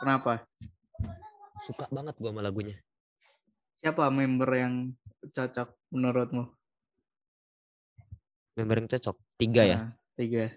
Kenapa? 0.00 0.44
suka 1.68 1.84
banget 1.92 2.16
gua 2.16 2.32
sama 2.32 2.40
lagunya 2.40 2.80
Siapa 3.78 4.08
member 4.08 4.48
yang 4.56 4.74
cocok 5.20 5.68
menurutmu? 5.92 6.48
member 8.56 8.76
yang 8.80 8.88
cocok 8.88 9.16
tiga 9.36 9.62
ya 9.68 9.76
Nah, 9.78 9.90
tiga. 10.16 10.48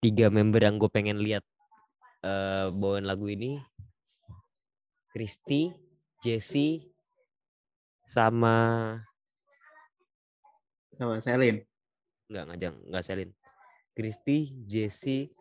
tiga 0.00 0.26
member 0.32 0.64
yang 0.64 0.80
gue 0.80 0.88
pengen 0.88 1.20
lihat 1.20 1.44
eh 2.24 2.66
bawain 2.72 3.04
lagu 3.04 3.28
ini 3.28 3.60
Christy 5.12 5.70
Jesse 6.20 6.92
sama 8.04 8.56
Siapa? 10.92 11.16
Selin. 11.24 11.56
nggak 12.30 12.44
ngajang 12.52 12.76
nggak 12.92 13.04
Selin 13.04 13.30
Christy 13.96 14.52
Jesse 14.68 15.32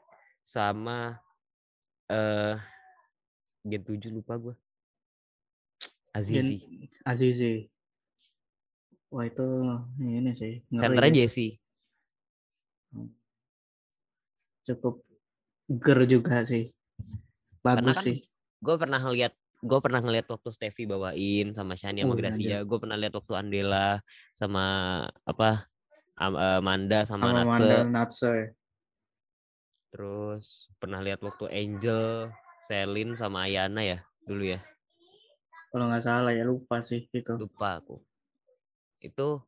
sama 0.42 1.20
eh 2.10 2.56
Gen 3.68 3.84
7 3.84 4.10
lupa 4.10 4.40
gua 4.40 4.56
Azizi 6.16 6.58
Gen- 6.64 6.90
Azizi. 7.06 7.70
Wah 9.10 9.26
itu 9.26 9.48
ini 10.02 10.32
sih. 10.38 10.62
senternya 10.74 11.10
ya. 11.12 11.26
Jesse 11.26 11.58
Cukup 14.70 15.02
ger 15.70 16.00
juga 16.06 16.46
sih. 16.46 16.70
Bagus 17.66 17.98
kan 17.98 18.06
sih. 18.06 18.22
gue 18.60 18.76
pernah 18.78 19.02
ngeliat 19.02 19.34
gue 19.60 19.80
pernah 19.84 20.00
ngeliat 20.00 20.24
waktu 20.26 20.50
Steffi 20.50 20.88
bawain 20.88 21.52
sama 21.52 21.76
Shani 21.76 22.02
sama 22.02 22.16
Oh, 22.16 22.18
Gracia 22.18 22.64
gue 22.64 22.78
pernah 22.80 22.96
lihat 22.96 23.12
waktu 23.12 23.34
Andela 23.36 24.00
sama 24.32 24.66
apa 25.28 25.68
eh, 26.16 26.62
Manda 26.64 27.04
sama, 27.04 27.28
Sama 27.28 27.44
Natse 27.44 27.52
Manda 27.60 27.78
Natse. 27.84 28.36
terus 29.92 30.70
pernah 30.80 31.04
lihat 31.04 31.20
waktu 31.20 31.50
Angel 31.50 32.32
Selin 32.64 33.18
sama 33.20 33.50
Ayana 33.50 33.84
ya 33.84 34.00
dulu 34.24 34.48
ya 34.48 34.62
Kalau 35.70 35.86
nggak 35.86 36.02
salah 36.02 36.32
ya 36.34 36.48
lupa 36.48 36.82
sih 36.82 37.06
itu. 37.12 37.34
lupa 37.36 37.84
aku 37.84 38.00
itu 39.04 39.44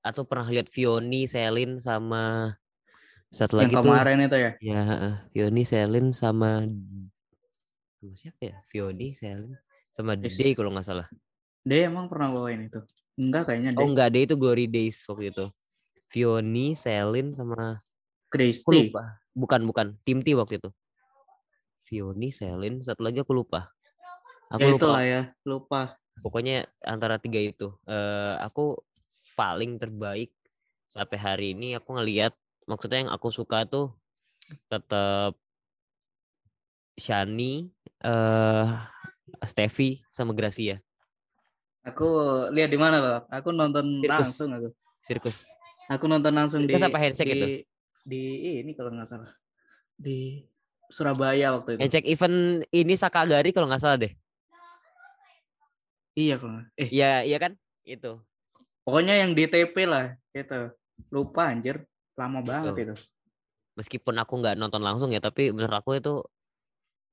atau 0.00 0.22
pernah 0.24 0.48
lihat 0.48 0.72
Vioni 0.72 1.28
Selin 1.28 1.76
sama 1.78 2.56
satu 3.28 3.60
Yang 3.60 3.60
lagi 3.60 3.74
tuh 3.76 3.82
kemarin 3.92 4.18
itu 4.24 4.36
ya. 4.40 4.52
ya 4.64 4.82
Vioni 5.36 5.62
Selin 5.68 6.16
sama 6.16 6.64
sama 7.98 8.14
siapa 8.14 8.40
ya 8.46 8.56
Vioni 8.70 9.10
Selin 9.10 9.58
sama. 9.90 10.14
Dede 10.14 10.54
kalau 10.54 10.70
nggak 10.70 10.86
salah 10.86 11.08
Dia 11.66 11.90
emang 11.90 12.06
pernah 12.08 12.32
bawain 12.32 12.70
itu. 12.70 12.80
Enggak 13.18 13.50
kayaknya 13.52 13.76
Oh 13.76 13.84
deh. 13.84 13.88
enggak 13.92 14.08
deh 14.14 14.22
itu 14.24 14.34
Glory 14.38 14.64
Days 14.70 15.02
waktu 15.04 15.34
itu. 15.34 15.46
Vioni, 16.08 16.72
Selin 16.72 17.36
sama 17.36 17.76
aku 17.76 18.30
Christy. 18.32 18.88
lupa. 18.88 19.20
Bukan 19.36 19.60
bukan 19.68 19.86
tim 20.06 20.24
T 20.24 20.32
waktu 20.32 20.56
itu. 20.56 20.70
Vioni, 21.90 22.32
Selin, 22.32 22.80
satu 22.80 23.04
lagi 23.04 23.20
aku 23.20 23.36
lupa. 23.36 23.68
Aku 24.48 24.64
Ya 24.64 24.68
lupa. 24.72 24.80
itulah 24.80 25.04
ya. 25.04 25.22
Lupa. 25.44 25.82
Pokoknya 26.24 26.64
antara 26.80 27.20
tiga 27.20 27.36
itu. 27.36 27.76
eh 27.84 28.34
aku 28.40 28.80
paling 29.36 29.76
terbaik 29.76 30.32
sampai 30.88 31.18
hari 31.20 31.46
ini 31.52 31.76
aku 31.76 31.94
ngelihat 32.00 32.32
maksudnya 32.64 33.04
yang 33.06 33.12
aku 33.12 33.28
suka 33.28 33.68
tuh 33.68 33.92
tetap 34.72 35.36
Shani, 36.98 37.70
eh 38.02 38.66
Steffi 39.46 40.02
sama 40.10 40.34
Gracia. 40.34 40.82
Aku 41.86 42.04
lihat 42.52 42.68
di 42.68 42.76
mana 42.76 42.96
Bang? 43.00 43.24
Aku 43.32 43.48
nonton 43.54 44.02
Sirkus. 44.02 44.12
langsung 44.12 44.50
aku. 44.52 44.68
Sirkus. 45.00 45.36
Aku 45.88 46.04
nonton 46.04 46.34
langsung 46.34 46.66
di 46.66 46.74
Sirkus 46.74 46.84
apa 46.84 46.98
handshake 47.00 47.30
di, 47.32 47.38
itu? 47.38 47.46
di 48.04 48.22
ini 48.60 48.76
kalau 48.76 48.92
nggak 48.92 49.08
salah. 49.08 49.30
Di 49.96 50.44
Surabaya 50.90 51.56
waktu 51.56 51.78
itu. 51.78 51.80
Ngecek 51.80 52.04
event 52.04 52.36
ini 52.68 52.94
Sakagari 52.98 53.54
kalau 53.54 53.70
nggak 53.70 53.80
salah 53.80 53.96
deh. 53.96 54.12
Iya 56.12 56.34
kalau 56.36 56.60
eh 56.74 56.90
Iya, 56.90 57.22
iya 57.24 57.38
kan? 57.38 57.54
Itu. 57.86 58.20
pokoknya 58.82 59.20
yang 59.20 59.32
di 59.32 59.44
TP 59.46 59.86
lah 59.86 60.16
gitu. 60.34 60.74
Lupa 61.08 61.48
anjir. 61.48 61.86
Lama 62.18 62.42
banget 62.42 62.74
Betul. 62.74 62.84
itu. 62.90 62.94
meskipun 63.78 64.18
aku 64.18 64.42
nggak 64.42 64.58
nonton 64.58 64.82
langsung 64.82 65.14
ya 65.14 65.22
tapi 65.22 65.54
menurut 65.54 65.70
aku 65.78 66.02
itu 66.02 66.18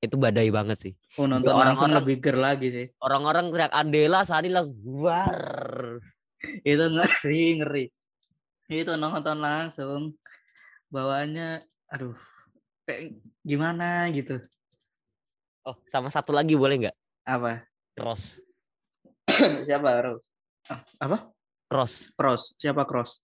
itu 0.05 0.15
badai 0.15 0.49
banget 0.49 0.77
sih 0.79 0.93
Oh 1.17 1.25
nonton 1.25 1.49
orang-orang- 1.49 1.73
langsung 1.73 1.91
lebih 1.91 2.15
ger 2.19 2.37
lagi 2.37 2.67
sih. 2.69 2.85
orang-orang 2.99 3.49
teriak 3.49 3.71
Andela 3.71 4.21
Sani 4.21 4.49
langsung 4.49 4.77
war 4.85 5.99
Itu 6.61 6.85
ngeri 6.87 7.43
ngeri. 7.57 7.85
Itu 8.67 8.93
nonton 8.95 9.39
langsung. 9.39 10.13
Bawaannya 10.87 11.65
aduh 11.87 12.13
kayak 12.83 13.17
gimana 13.41 14.05
gitu. 14.09 14.37
oh 15.63 15.73
sama 15.87 16.07
satu 16.07 16.29
lagi 16.29 16.53
boleh 16.53 16.85
nggak 16.85 16.95
Apa? 17.25 17.65
cross 17.93 18.37
Siapa 19.65 19.89
Rose? 19.99 20.25
Ah, 20.65 20.81
apa? 20.99 21.17
cross 21.65 22.13
Cross. 22.13 22.53
Siapa 22.55 22.85
Cross? 22.85 23.21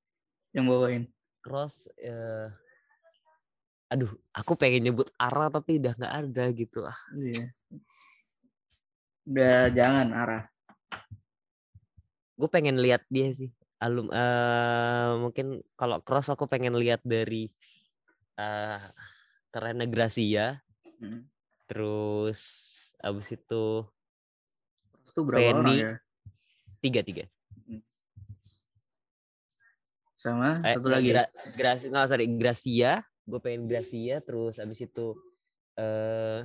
Yang 0.52 0.66
bawain. 0.68 1.04
cross 1.40 1.86
eh, 1.98 2.50
aduh 3.92 4.08
aku 4.32 4.56
pengen 4.56 4.88
nyebut 4.88 5.12
Ara 5.20 5.52
tapi 5.52 5.76
udah 5.76 5.92
nggak 5.92 6.14
ada 6.24 6.44
gitu 6.56 6.80
ah 6.88 6.96
Iya. 7.12 7.52
Udah 9.28 9.60
jangan 9.70 10.08
arah. 10.16 10.44
gue 12.34 12.50
pengen 12.50 12.80
lihat 12.80 13.04
dia 13.06 13.30
sih 13.36 13.52
alum 13.78 14.10
eh 14.10 15.12
mungkin 15.20 15.62
kalau 15.78 16.02
cross 16.02 16.32
aku 16.32 16.50
pengen 16.50 16.74
lihat 16.74 17.04
dari 17.04 17.52
eh 18.40 18.82
keren 19.52 19.84
Gracia 19.92 20.64
Hmm. 21.02 21.26
terus 21.66 22.42
abis 23.02 23.34
itu 23.34 23.66
Cross 24.94 25.14
tuh 25.14 25.26
berapa 25.26 25.50
orang 25.50 25.66
Fanny. 25.66 25.82
ya? 25.82 25.94
tiga 26.80 27.02
tiga 27.02 27.26
Sama 30.14 30.62
Eh, 30.62 30.78
satu 30.78 30.86
lagi. 30.86 31.10
Gra- 31.10 31.34
Gracia, 31.58 31.90
nggak 31.90 32.06
sorry, 32.06 32.30
Gracia. 32.38 33.02
Gue 33.32 33.40
pengen 33.40 33.64
Gracia, 33.64 34.20
terus 34.20 34.60
abis 34.60 34.84
itu 34.84 35.16
eh 35.80 36.44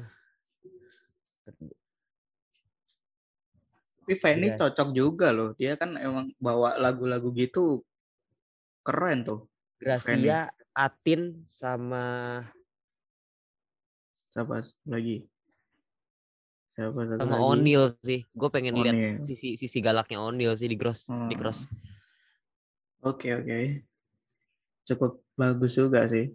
Tapi 4.07 4.15
Fanny 4.15 4.55
Gras- 4.55 4.71
cocok 4.71 4.89
juga 4.95 5.35
loh. 5.35 5.51
Dia 5.59 5.75
kan 5.75 5.99
emang 5.99 6.31
bawa 6.39 6.79
lagu-lagu 6.79 7.35
gitu 7.35 7.83
keren 8.87 9.27
tuh. 9.27 9.51
Gracia, 9.83 10.47
Atin 10.71 11.43
sama 11.51 12.39
Siapa 14.31 14.63
lagi? 14.87 15.27
Siapa 16.79 17.01
satu 17.03 17.19
sama 17.19 17.35
lagi? 17.35 17.47
O'Neal 17.51 17.85
sih. 18.05 18.23
Gue 18.31 18.49
pengen 18.53 18.79
lihat 18.79 18.95
sisi 19.27 19.59
sisi 19.59 19.79
galaknya 19.83 20.23
O'Neal 20.23 20.55
sih 20.55 20.71
di 20.71 20.79
cross 20.79 21.11
di 21.11 21.35
Hmm. 21.35 21.35
cross. 21.35 21.67
Oke 23.03 23.35
oke. 23.35 23.59
Cukup 24.87 25.19
bagus 25.35 25.75
juga 25.75 26.07
sih. 26.07 26.31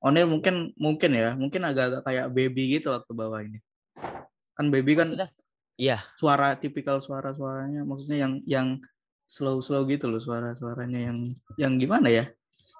O'Neal 0.00 0.28
mungkin 0.32 0.72
mungkin 0.80 1.10
ya, 1.12 1.36
mungkin 1.36 1.60
agak-agak 1.60 2.02
kayak 2.08 2.26
baby 2.32 2.80
gitu 2.80 2.88
waktu 2.88 3.12
bawa 3.12 3.44
ini. 3.44 3.60
Kan 4.56 4.72
baby 4.72 4.96
kan 4.96 5.12
Maksudnya? 5.12 5.30
Iya. 5.80 5.96
suara 6.20 6.52
tipikal 6.60 7.00
suara-suaranya 7.00 7.88
maksudnya 7.88 8.28
yang 8.28 8.32
yang 8.44 8.68
slow 9.24 9.64
slow 9.64 9.88
gitu 9.88 10.04
loh 10.12 10.20
suara-suaranya 10.20 11.08
yang 11.08 11.18
yang 11.56 11.72
gimana 11.80 12.08
ya? 12.12 12.24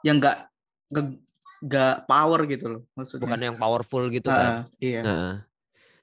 Yang 0.05 0.17
nggak 0.21 0.37
nggak- 0.93 1.21
nggak 1.61 1.95
power 2.05 2.41
gitu 2.49 2.67
loh 2.69 2.83
maksudnya. 2.97 3.25
bukan 3.25 3.41
yang 3.41 3.57
powerful 3.57 4.05
gitu 4.09 4.29
Ah, 4.29 4.37
kan 4.37 4.53
iya. 4.81 5.01
Heeh. 5.05 5.35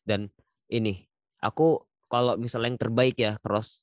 dan 0.05 0.21
ini 0.69 1.05
aku 1.37 1.81
kalau 2.05 2.37
misalnya 2.37 2.73
yang 2.73 2.81
terbaik 2.81 3.17
ya 3.17 3.41
cross 3.41 3.81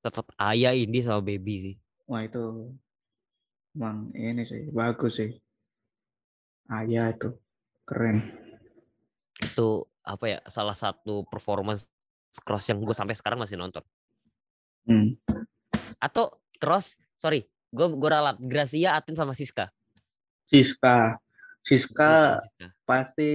tetap 0.00 0.30
ayah 0.38 0.70
ini 0.70 1.02
sama 1.02 1.18
baby 1.18 1.54
sih 1.58 1.74
Wah 2.06 2.22
itu 2.22 2.70
emang 3.74 4.14
ini 4.14 4.46
sih 4.46 4.70
bagus 4.70 5.18
sih. 5.18 5.34
Ayah 6.68 7.10
itu 7.10 7.30
keren. 7.82 8.18
itu 9.36 9.68
apa 10.00 10.24
ya 10.26 10.38
salah 10.46 10.72
satu 10.72 11.20
performance 11.22 11.86
cross 12.40 12.66
yang 12.66 12.80
gue 12.80 12.90
sampai 12.90 13.12
sekarang 13.12 13.38
masih 13.38 13.54
nonton 13.54 13.84
Hmm. 14.82 15.18
atau 15.98 16.30
cross 16.56 16.94
sorry 17.12 17.42
gue 17.68 17.86
gue 17.90 18.06
ralat 18.08 18.38
Gracia 18.38 18.94
Atin 18.94 19.12
sama 19.12 19.32
Siska 19.32 19.66
Siska, 20.46 21.18
Siska 21.60 22.38
Siska. 22.38 22.66
pasti 22.82 23.30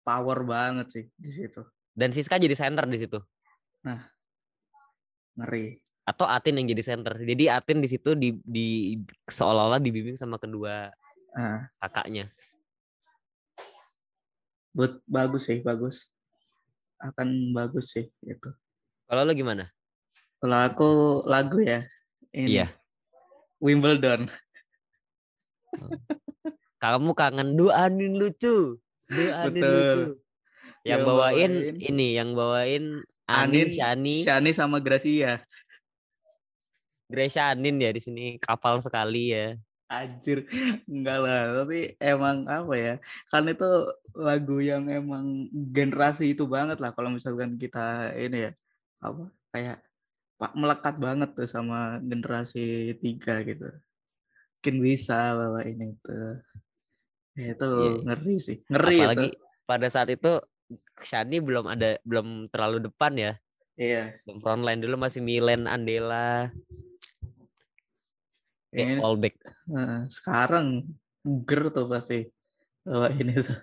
power 0.00 0.42
banget 0.42 0.86
sih 0.90 1.04
di 1.12 1.30
situ. 1.30 1.62
dan 1.92 2.10
Siska 2.10 2.34
jadi 2.34 2.52
center 2.52 2.84
di 2.84 2.98
situ 2.98 3.18
Ngeri. 5.34 5.78
atau 6.02 6.26
Atin 6.26 6.58
yang 6.58 6.66
jadi 6.68 6.82
center 6.84 7.14
jadi 7.16 7.56
Atin 7.56 7.78
di 7.78 7.88
situ 7.88 8.12
di, 8.12 8.34
di 8.38 8.98
seolah-olah 9.24 9.78
dibimbing 9.78 10.14
sama 10.14 10.36
kedua 10.36 10.90
Ah, 11.30 11.68
kakaknya 11.78 12.26
buat 14.78 15.02
bagus 15.10 15.50
sih, 15.50 15.58
bagus. 15.58 16.06
Akan 17.02 17.50
bagus 17.50 17.90
sih 17.90 18.06
itu. 18.22 18.50
kalau 19.08 19.24
lo 19.24 19.32
gimana 19.34 19.72
Kalau 20.38 20.58
aku 20.62 20.90
lagu 21.26 21.58
ya. 21.58 21.82
Ini. 22.30 22.62
Iya. 22.62 22.66
Wimbledon. 23.58 24.30
kamu 26.78 27.10
kangen 27.18 27.58
duanin 27.58 28.14
lucu 28.14 28.78
duanin 29.10 29.58
Betul. 29.58 29.74
lucu 29.74 30.12
yang 30.86 31.02
Yang 31.02 31.02
bawain, 31.02 31.52
bawain 31.52 31.52
ini 31.82 32.08
yang 32.14 32.30
bawain 32.38 32.84
Anin, 33.28 33.68
Anin, 33.68 33.68
Shani, 33.76 34.16
Shani 34.24 34.50
sama 34.56 34.80
Gracia. 34.80 35.44
Grace 37.12 37.36
Anin 37.36 37.76
ya 37.76 37.92
di 37.92 38.00
sini 38.00 38.24
kapal 38.40 38.80
sekali 38.80 39.36
ya. 39.36 39.58
Anjir, 39.88 40.44
enggak 40.84 41.18
lah. 41.24 41.40
Tapi 41.64 41.96
emang 41.96 42.44
apa 42.44 42.74
ya? 42.76 42.94
Kan 43.32 43.48
itu 43.48 43.88
lagu 44.12 44.60
yang 44.60 44.84
emang 44.92 45.48
generasi 45.72 46.36
itu 46.36 46.44
banget 46.44 46.76
lah. 46.76 46.92
Kalau 46.92 47.08
misalkan 47.08 47.56
kita 47.56 48.12
ini 48.12 48.48
ya, 48.48 48.52
apa 49.00 49.32
kayak 49.48 49.78
pak 50.38 50.52
melekat 50.54 50.94
banget 51.00 51.32
tuh 51.34 51.48
sama 51.48 51.96
generasi 52.04 52.94
tiga 53.00 53.40
gitu. 53.42 53.64
Mungkin 54.60 54.76
bisa 54.84 55.32
bawa 55.34 55.64
ini 55.64 55.96
tuh. 56.04 56.36
Ya, 57.38 57.54
itu 57.56 57.68
Iya. 57.70 57.92
ngeri 58.04 58.36
sih, 58.42 58.58
ngeri 58.68 58.98
Apalagi 58.98 59.28
itu. 59.32 59.38
pada 59.64 59.86
saat 59.88 60.10
itu 60.12 60.42
Shani 61.00 61.38
belum 61.40 61.64
ada 61.70 61.96
belum 62.04 62.50
terlalu 62.52 62.90
depan 62.90 63.14
ya. 63.16 63.32
Iya. 63.78 64.20
Belum 64.26 64.42
frontline 64.42 64.82
dulu 64.82 64.98
masih 65.00 65.22
Milen, 65.24 65.64
Andela, 65.64 66.50
kayak 68.72 69.00
Ini, 69.00 69.02
all 69.04 69.16
back. 69.16 69.34
sekarang 70.12 70.84
ger 71.44 71.62
tuh 71.72 71.86
pasti 71.88 72.28
bawa 72.84 73.08
ini 73.12 73.34
tuh. 73.40 73.58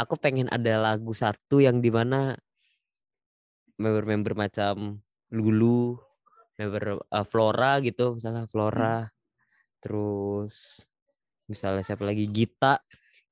Aku 0.00 0.18
pengen 0.18 0.50
ada 0.50 0.82
lagu 0.82 1.14
satu 1.14 1.62
yang 1.62 1.78
di 1.78 1.92
mana 1.92 2.34
member-member 3.78 4.34
macam 4.34 4.98
Lulu, 5.30 5.96
member 6.58 7.00
uh, 7.06 7.24
Flora 7.24 7.78
gitu, 7.80 8.18
misalnya 8.18 8.50
Flora, 8.50 9.06
terus 9.78 10.82
misalnya 11.46 11.86
siapa 11.86 12.02
lagi 12.02 12.26
Gita 12.28 12.82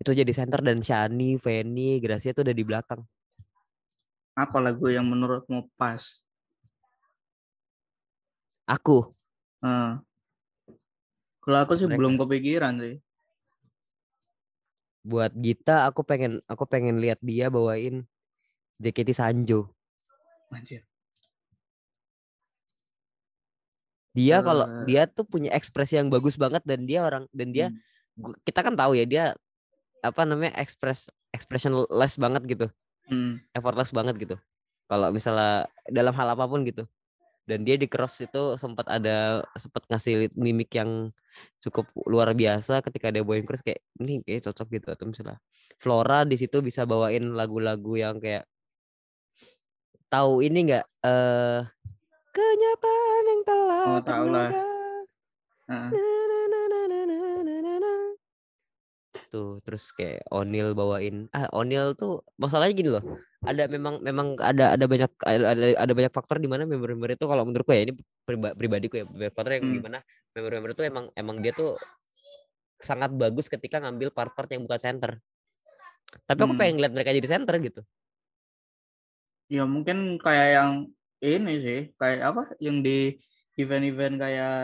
itu 0.00 0.16
jadi 0.16 0.32
center 0.32 0.64
dan 0.64 0.80
Shani, 0.80 1.36
Feni, 1.36 2.00
Gracia 2.00 2.32
itu 2.32 2.40
udah 2.40 2.56
di 2.56 2.64
belakang. 2.64 3.04
Apa 4.32 4.56
lagu 4.62 4.88
yang 4.88 5.04
menurutmu 5.04 5.68
pas? 5.76 6.24
Aku 8.64 9.10
Eh, 9.60 9.92
Kalau 11.50 11.66
aku 11.66 11.74
sih 11.74 11.90
Mereka. 11.90 11.98
belum 11.98 12.14
kepikiran 12.14 12.74
sih. 12.78 12.96
buat 15.02 15.34
Gita 15.34 15.90
aku 15.90 16.06
pengen 16.06 16.38
aku 16.46 16.62
pengen 16.62 17.02
lihat 17.02 17.18
dia 17.18 17.50
bawain 17.50 18.06
JKT 18.78 19.10
Sanjo. 19.10 19.66
Anjir. 20.52 20.86
Dia 24.12 24.38
kalau 24.40 24.68
Eh. 24.68 24.86
dia 24.86 25.02
tuh 25.10 25.26
punya 25.26 25.50
ekspresi 25.50 25.98
yang 25.98 26.06
bagus 26.06 26.38
banget 26.38 26.62
dan 26.62 26.86
dia 26.86 27.02
orang 27.02 27.26
dan 27.32 27.50
dia 27.50 27.66
Hmm. 27.66 27.80
gu- 28.20 28.38
kita 28.44 28.62
kan 28.62 28.78
tahu 28.78 28.94
ya 28.94 29.02
dia 29.02 29.24
apa 30.04 30.22
namanya 30.22 30.54
ekspres 30.54 31.10
expressionless 31.32 32.14
banget 32.14 32.46
gitu, 32.46 32.66
Hmm. 33.06 33.42
effortless 33.50 33.90
banget 33.90 34.14
gitu. 34.20 34.36
Kalau 34.86 35.10
misalnya 35.10 35.66
dalam 35.88 36.14
hal 36.14 36.28
apa 36.30 36.46
pun 36.46 36.62
gitu. 36.62 36.86
Dan 37.42 37.66
dia 37.66 37.74
di 37.74 37.90
cross 37.90 38.20
itu 38.20 38.54
sempat 38.54 38.86
ada 38.86 39.42
sempat 39.56 39.82
ngasih 39.88 40.30
mimik 40.36 40.70
yang 40.70 41.10
cukup 41.62 41.86
luar 42.08 42.32
biasa 42.34 42.82
ketika 42.84 43.12
ada 43.12 43.20
Boy 43.22 43.42
Chris 43.46 43.62
kayak 43.62 43.80
ini 44.02 44.24
kayak 44.24 44.50
cocok 44.50 44.66
gitu 44.76 44.88
atau 44.92 45.04
misalnya 45.08 45.38
Flora 45.78 46.26
di 46.26 46.36
situ 46.36 46.60
bisa 46.64 46.84
bawain 46.84 47.34
lagu-lagu 47.34 47.92
yang 47.96 48.16
kayak 48.18 48.44
tahu 50.10 50.42
ini 50.42 50.58
nggak 50.66 50.84
eh 51.06 51.10
uh, 51.10 51.60
kenyataan 52.34 53.22
yang 53.26 53.42
telah 53.46 53.84
oh, 53.86 54.00
tahu 54.02 54.26
lah. 54.30 54.50
Uh. 55.70 55.90
Tuh, 55.90 56.02
gitu, 59.30 59.62
terus 59.62 59.94
kayak 59.94 60.26
Onil 60.34 60.74
bawain. 60.74 61.30
Ah, 61.30 61.46
Onil 61.54 61.94
tuh 61.94 62.26
masalahnya 62.34 62.74
gini 62.74 62.90
loh. 62.90 63.04
Ada 63.46 63.70
memang 63.70 64.02
memang 64.02 64.34
ada 64.42 64.74
ada 64.74 64.84
banyak 64.90 65.10
ada, 65.22 65.54
ada 65.78 65.92
banyak 65.94 66.12
faktor 66.12 66.42
di 66.42 66.50
mana 66.50 66.66
member-member 66.66 67.14
itu 67.14 67.24
kalau 67.30 67.46
menurutku 67.46 67.70
ya 67.70 67.86
ini 67.86 67.94
pribadiku 68.26 69.00
ya 69.00 69.30
faktor 69.30 69.62
yang 69.62 69.70
hmm. 69.70 69.74
gimana 69.78 69.98
member-member 70.34 70.70
itu 70.74 70.82
emang 70.86 71.06
emang 71.14 71.36
dia 71.42 71.52
tuh 71.52 71.74
sangat 72.88 73.12
bagus 73.12 73.46
ketika 73.48 73.78
ngambil 73.82 74.10
part-part 74.14 74.48
yang 74.50 74.64
bukan 74.64 74.80
center. 74.80 75.12
Tapi 76.26 76.40
aku 76.42 76.54
Hmm. 76.54 76.60
pengen 76.60 76.76
lihat 76.82 76.92
mereka 76.94 77.14
jadi 77.14 77.28
center 77.28 77.54
gitu. 77.60 77.80
Ya 79.50 79.66
mungkin 79.66 80.18
kayak 80.22 80.48
yang 80.56 80.72
ini 81.20 81.52
sih, 81.60 81.80
kayak 81.98 82.20
apa 82.22 82.42
yang 82.62 82.80
di 82.80 83.18
event-event 83.58 84.16
kayak 84.16 84.54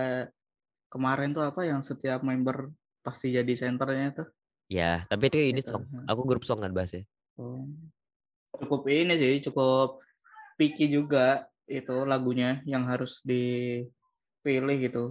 kemarin 0.88 1.34
tuh 1.34 1.44
apa 1.44 1.66
yang 1.66 1.82
setiap 1.82 2.22
member 2.22 2.70
pasti 3.02 3.34
jadi 3.34 3.52
senternya 3.54 4.14
tuh. 4.14 4.28
Ya, 4.66 5.06
tapi 5.06 5.30
itu 5.30 5.38
ini 5.54 5.62
Gitu, 5.62 5.70
song. 5.70 5.86
hmm. 5.86 6.06
Aku 6.10 6.22
grup 6.26 6.42
song 6.42 6.62
kan 6.62 6.74
bahas 6.74 6.94
ya. 6.94 7.02
Oh. 7.38 7.66
Cukup 8.56 8.88
ini 8.88 9.14
sih, 9.14 9.34
cukup 9.44 10.00
picky 10.56 10.88
juga 10.88 11.46
itu 11.68 12.06
lagunya 12.06 12.62
yang 12.64 12.86
harus 12.86 13.20
dipilih 13.22 14.76
gitu. 14.80 15.04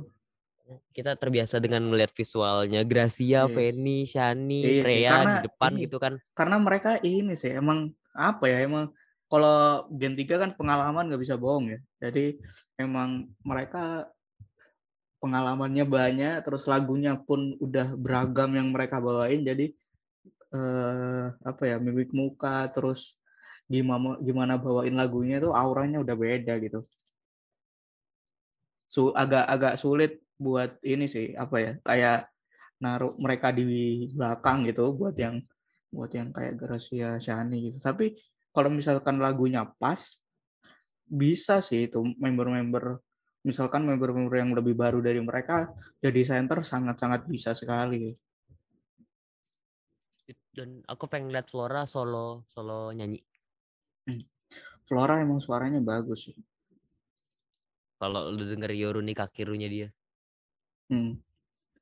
Kita 0.65 1.13
terbiasa 1.13 1.61
dengan 1.61 1.85
melihat 1.85 2.09
visualnya 2.15 2.81
Gracia, 2.81 3.45
Iya. 3.45 3.51
Feni, 3.51 4.07
Shani, 4.07 4.61
Iya 4.65 4.81
sih, 4.81 5.03
Rea 5.05 5.11
karena 5.11 5.31
di 5.37 5.39
depan 5.45 5.71
ini- 5.75 5.81
gitu 5.85 5.97
kan. 6.01 6.13
Karena 6.33 6.57
mereka 6.57 6.91
ini 7.05 7.33
sih 7.37 7.53
emang 7.53 7.93
apa 8.15 8.49
ya 8.49 8.63
emang 8.65 8.89
kalau 9.29 9.85
Gen 9.93 10.15
3 10.17 10.41
kan 10.41 10.55
pengalaman 10.55 11.05
nggak 11.11 11.21
bisa 11.21 11.35
bohong 11.37 11.69
ya. 11.69 11.79
Jadi 12.01 12.39
emang 12.79 13.29
mereka 13.43 14.09
pengalamannya 15.21 15.85
banyak, 15.85 16.33
terus 16.45 16.65
lagunya 16.65 17.17
pun 17.17 17.57
udah 17.61 17.93
beragam 17.97 18.53
yang 18.53 18.69
mereka 18.73 18.97
bawain. 18.97 19.45
Jadi 19.45 19.73
eh, 20.55 21.25
apa 21.43 21.63
ya 21.67 21.77
mimik 21.77 22.09
muka, 22.09 22.69
terus 22.73 23.19
gimana 23.67 24.17
gimana 24.21 24.55
bawain 24.57 24.93
lagunya 24.93 25.41
tuh 25.41 25.53
auranya 25.53 26.01
udah 26.01 26.15
beda 26.15 26.57
gitu. 26.61 26.85
Su 28.89 29.11
agak-agak 29.11 29.75
sulit 29.81 30.24
buat 30.35 30.77
ini 30.83 31.07
sih 31.07 31.31
apa 31.35 31.55
ya 31.59 31.71
kayak 31.79 32.19
naruh 32.83 33.15
mereka 33.17 33.55
di 33.55 34.07
belakang 34.11 34.67
gitu 34.67 34.91
buat 34.91 35.15
yang 35.15 35.39
buat 35.95 36.11
yang 36.11 36.35
kayak 36.35 36.59
Gracia 36.59 37.15
Shani 37.15 37.71
gitu. 37.71 37.77
Tapi 37.79 38.19
kalau 38.51 38.67
misalkan 38.67 39.19
lagunya 39.23 39.63
pas 39.79 39.99
bisa 41.07 41.63
sih 41.63 41.87
itu 41.87 42.03
member-member 42.19 42.99
misalkan 43.45 43.85
member-member 43.85 44.35
yang 44.35 44.51
lebih 44.57 44.73
baru 44.73 44.99
dari 44.99 45.21
mereka 45.21 45.71
jadi 46.01 46.25
center 46.25 46.65
sangat-sangat 46.65 47.29
bisa 47.29 47.55
sekali. 47.55 48.11
Dan 50.55 50.81
aku 50.87 51.05
pengen 51.05 51.31
lihat 51.31 51.47
Flora 51.47 51.87
solo 51.87 52.43
solo 52.49 52.91
nyanyi. 52.91 53.21
Flora 54.85 55.21
emang 55.21 55.39
suaranya 55.39 55.79
bagus 55.79 56.29
sih. 56.29 56.37
Kalau 57.95 58.29
lu 58.33 58.43
denger 58.43 58.75
Yoruni 58.75 59.15
kakirunya 59.15 59.69
dia. 59.71 59.89
Hmm. 60.85 61.17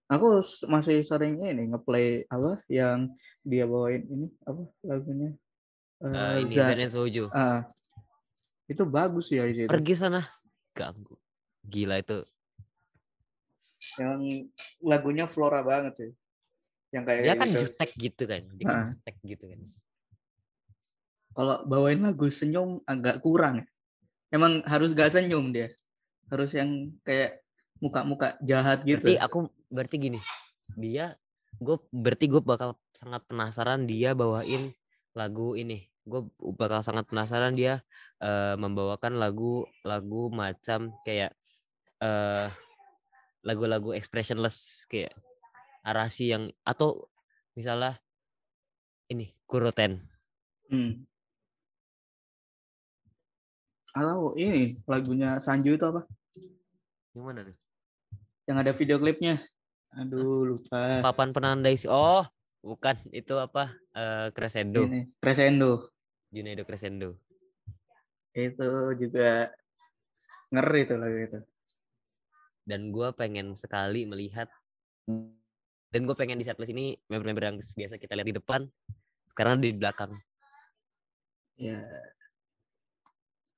Aku 0.07 0.39
masih 0.67 1.01
sering 1.01 1.39
ini 1.39 1.67
ngeplay 1.67 2.27
apa 2.27 2.61
yang 2.67 3.09
dia 3.41 3.65
bawain 3.65 4.03
ini 4.05 4.27
apa 4.43 4.61
lagunya? 4.81 5.31
Eh, 5.99 6.07
Eh, 6.07 6.35
ini 6.41 6.53
Za- 6.53 6.67
Zen 6.69 6.79
and 6.81 6.91
Soju. 6.91 7.23
ah. 7.31 7.63
itu 8.63 8.83
bagus 8.83 9.27
ya 9.27 9.43
di 9.43 9.53
situ. 9.55 9.69
Pergi 9.69 9.93
sana. 9.93 10.23
Ganggu. 10.71 11.19
Gila 11.61 11.97
itu 11.97 12.23
Emang 13.93 14.23
lagunya 14.79 15.27
Flora 15.27 15.59
banget 15.59 15.93
sih. 15.97 16.11
Yang 16.89 17.03
kayak 17.03 17.21
Dia 17.21 17.35
kan 17.35 17.47
gitu. 17.49 17.59
jutek 17.61 17.91
gitu 17.93 18.23
kan. 18.23 18.41
Dia 18.53 18.65
kan 18.65 18.77
Ah. 18.77 18.87
jutek 18.89 19.15
gitu 19.21 19.45
kan. 19.45 19.59
Kalau 21.33 21.55
bawain 21.65 21.99
lagu 21.99 22.29
senyum 22.29 22.79
agak 22.83 23.19
kurang. 23.19 23.59
ya. 23.59 23.65
Emang 24.31 24.63
harus 24.63 24.95
gak 24.95 25.11
senyum 25.11 25.51
dia. 25.51 25.67
Harus 26.25 26.55
yang 26.55 26.71
kayak 27.03 27.42
muka-muka 27.79 28.37
jahat 28.43 28.83
gitu. 28.83 29.01
Berarti 29.01 29.15
aku 29.17 29.37
berarti 29.71 29.95
gini. 29.97 30.19
Dia 30.77 31.15
gue 31.57 31.77
berarti 31.93 32.25
gue 32.27 32.41
bakal 32.41 32.75
sangat 32.93 33.23
penasaran 33.29 33.85
dia 33.85 34.13
bawain 34.13 34.73
lagu 35.13 35.53
ini. 35.53 35.89
Gue 36.03 36.27
bakal 36.57 36.83
sangat 36.83 37.07
penasaran 37.07 37.55
dia 37.55 37.81
eh, 38.19 38.55
membawakan 38.59 39.17
lagu 39.17 39.63
lagu 39.87 40.27
macam 40.33 40.93
kayak 41.07 41.33
eh 42.03 42.49
lagu-lagu 43.43 43.91
expressionless 43.91 44.87
kayak 44.87 45.11
Arasi 45.83 46.31
yang 46.31 46.47
atau 46.63 47.11
misalnya 47.59 47.99
ini 49.11 49.35
Kuroten. 49.43 49.99
Hmm. 50.71 51.03
Atau 53.91 54.31
ini 54.39 54.79
lagunya 54.87 55.43
Sanju 55.43 55.75
itu 55.75 55.83
apa? 55.83 56.07
Yang 57.13 57.23
mana 57.23 57.39
nih? 57.45 57.57
Yang 58.49 58.57
ada 58.59 58.71
video 58.73 58.97
klipnya. 58.99 59.35
Aduh, 59.93 60.57
lupa. 60.57 61.05
Papan 61.05 61.29
penandai 61.29 61.77
si 61.77 61.85
Oh, 61.85 62.25
bukan 62.65 62.97
itu 63.13 63.37
apa? 63.37 63.69
Eh 63.93 64.33
Crescendo. 64.33 64.83
Ini 64.89 65.13
Crescendo. 65.21 65.93
Junaido 66.33 66.65
Crescendo. 66.65 67.13
Itu 68.33 68.97
juga 68.97 69.53
ngeri 70.49 70.81
tuh 70.85 70.97
lagu 70.97 71.17
itu. 71.17 71.39
dan 72.63 72.95
gue 72.95 73.11
pengen 73.11 73.59
sekali 73.59 74.07
melihat 74.07 74.47
dan 75.91 76.07
gue 76.07 76.15
pengen 76.15 76.39
di 76.39 76.47
setlist 76.47 76.71
ini 76.71 76.95
member-member 77.11 77.43
yang 77.43 77.57
biasa 77.59 77.99
kita 77.99 78.15
lihat 78.15 78.31
di 78.31 78.37
depan 78.39 78.61
sekarang 79.35 79.59
di 79.59 79.75
belakang 79.75 80.15
Ya. 81.59 81.83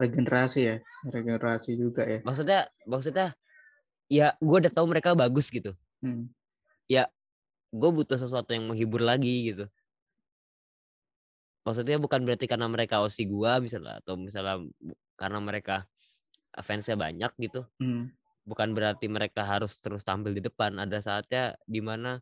Regenerasi 0.01 0.59
ya. 0.65 0.75
Regenerasi 1.05 1.77
juga 1.77 2.01
ya. 2.01 2.25
maksudnya 2.25 2.65
maksudnya 2.89 3.37
ya 4.07 4.37
gue 4.37 4.57
udah 4.61 4.73
tahu 4.73 4.85
mereka 4.89 5.13
bagus 5.13 5.49
gitu 5.49 5.73
Hmm. 6.03 6.29
gue 7.75 7.89
butuh 7.91 8.15
sesuatu 8.15 8.53
yang 8.55 8.69
menghibur 8.69 9.01
lagi 9.01 9.51
gitu 9.51 9.65
maksudnya 11.65 11.97
bukan 11.97 12.21
berarti 12.23 12.45
karena 12.45 12.69
mereka 12.69 13.01
osi 13.01 13.25
gue 13.25 13.51
misalnya 13.59 13.99
atau 13.99 14.15
misalnya 14.15 14.61
karena 15.17 15.39
mereka 15.41 15.89
fansnya 16.61 16.95
banyak 16.95 17.31
gitu 17.41 17.65
Hmm. 17.81 18.13
bukan 18.45 18.71
berarti 18.71 19.09
mereka 19.09 19.41
harus 19.43 19.75
terus 19.81 20.05
tampil 20.05 20.37
di 20.37 20.45
depan 20.45 20.77
ada 20.77 21.01
saatnya 21.01 21.57
di 21.65 21.81
mana 21.81 22.21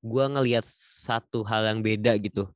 gue 0.00 0.24
ngelihat 0.24 0.64
satu 1.02 1.42
hal 1.44 1.66
yang 1.68 1.80
beda 1.82 2.14
gitu 2.22 2.48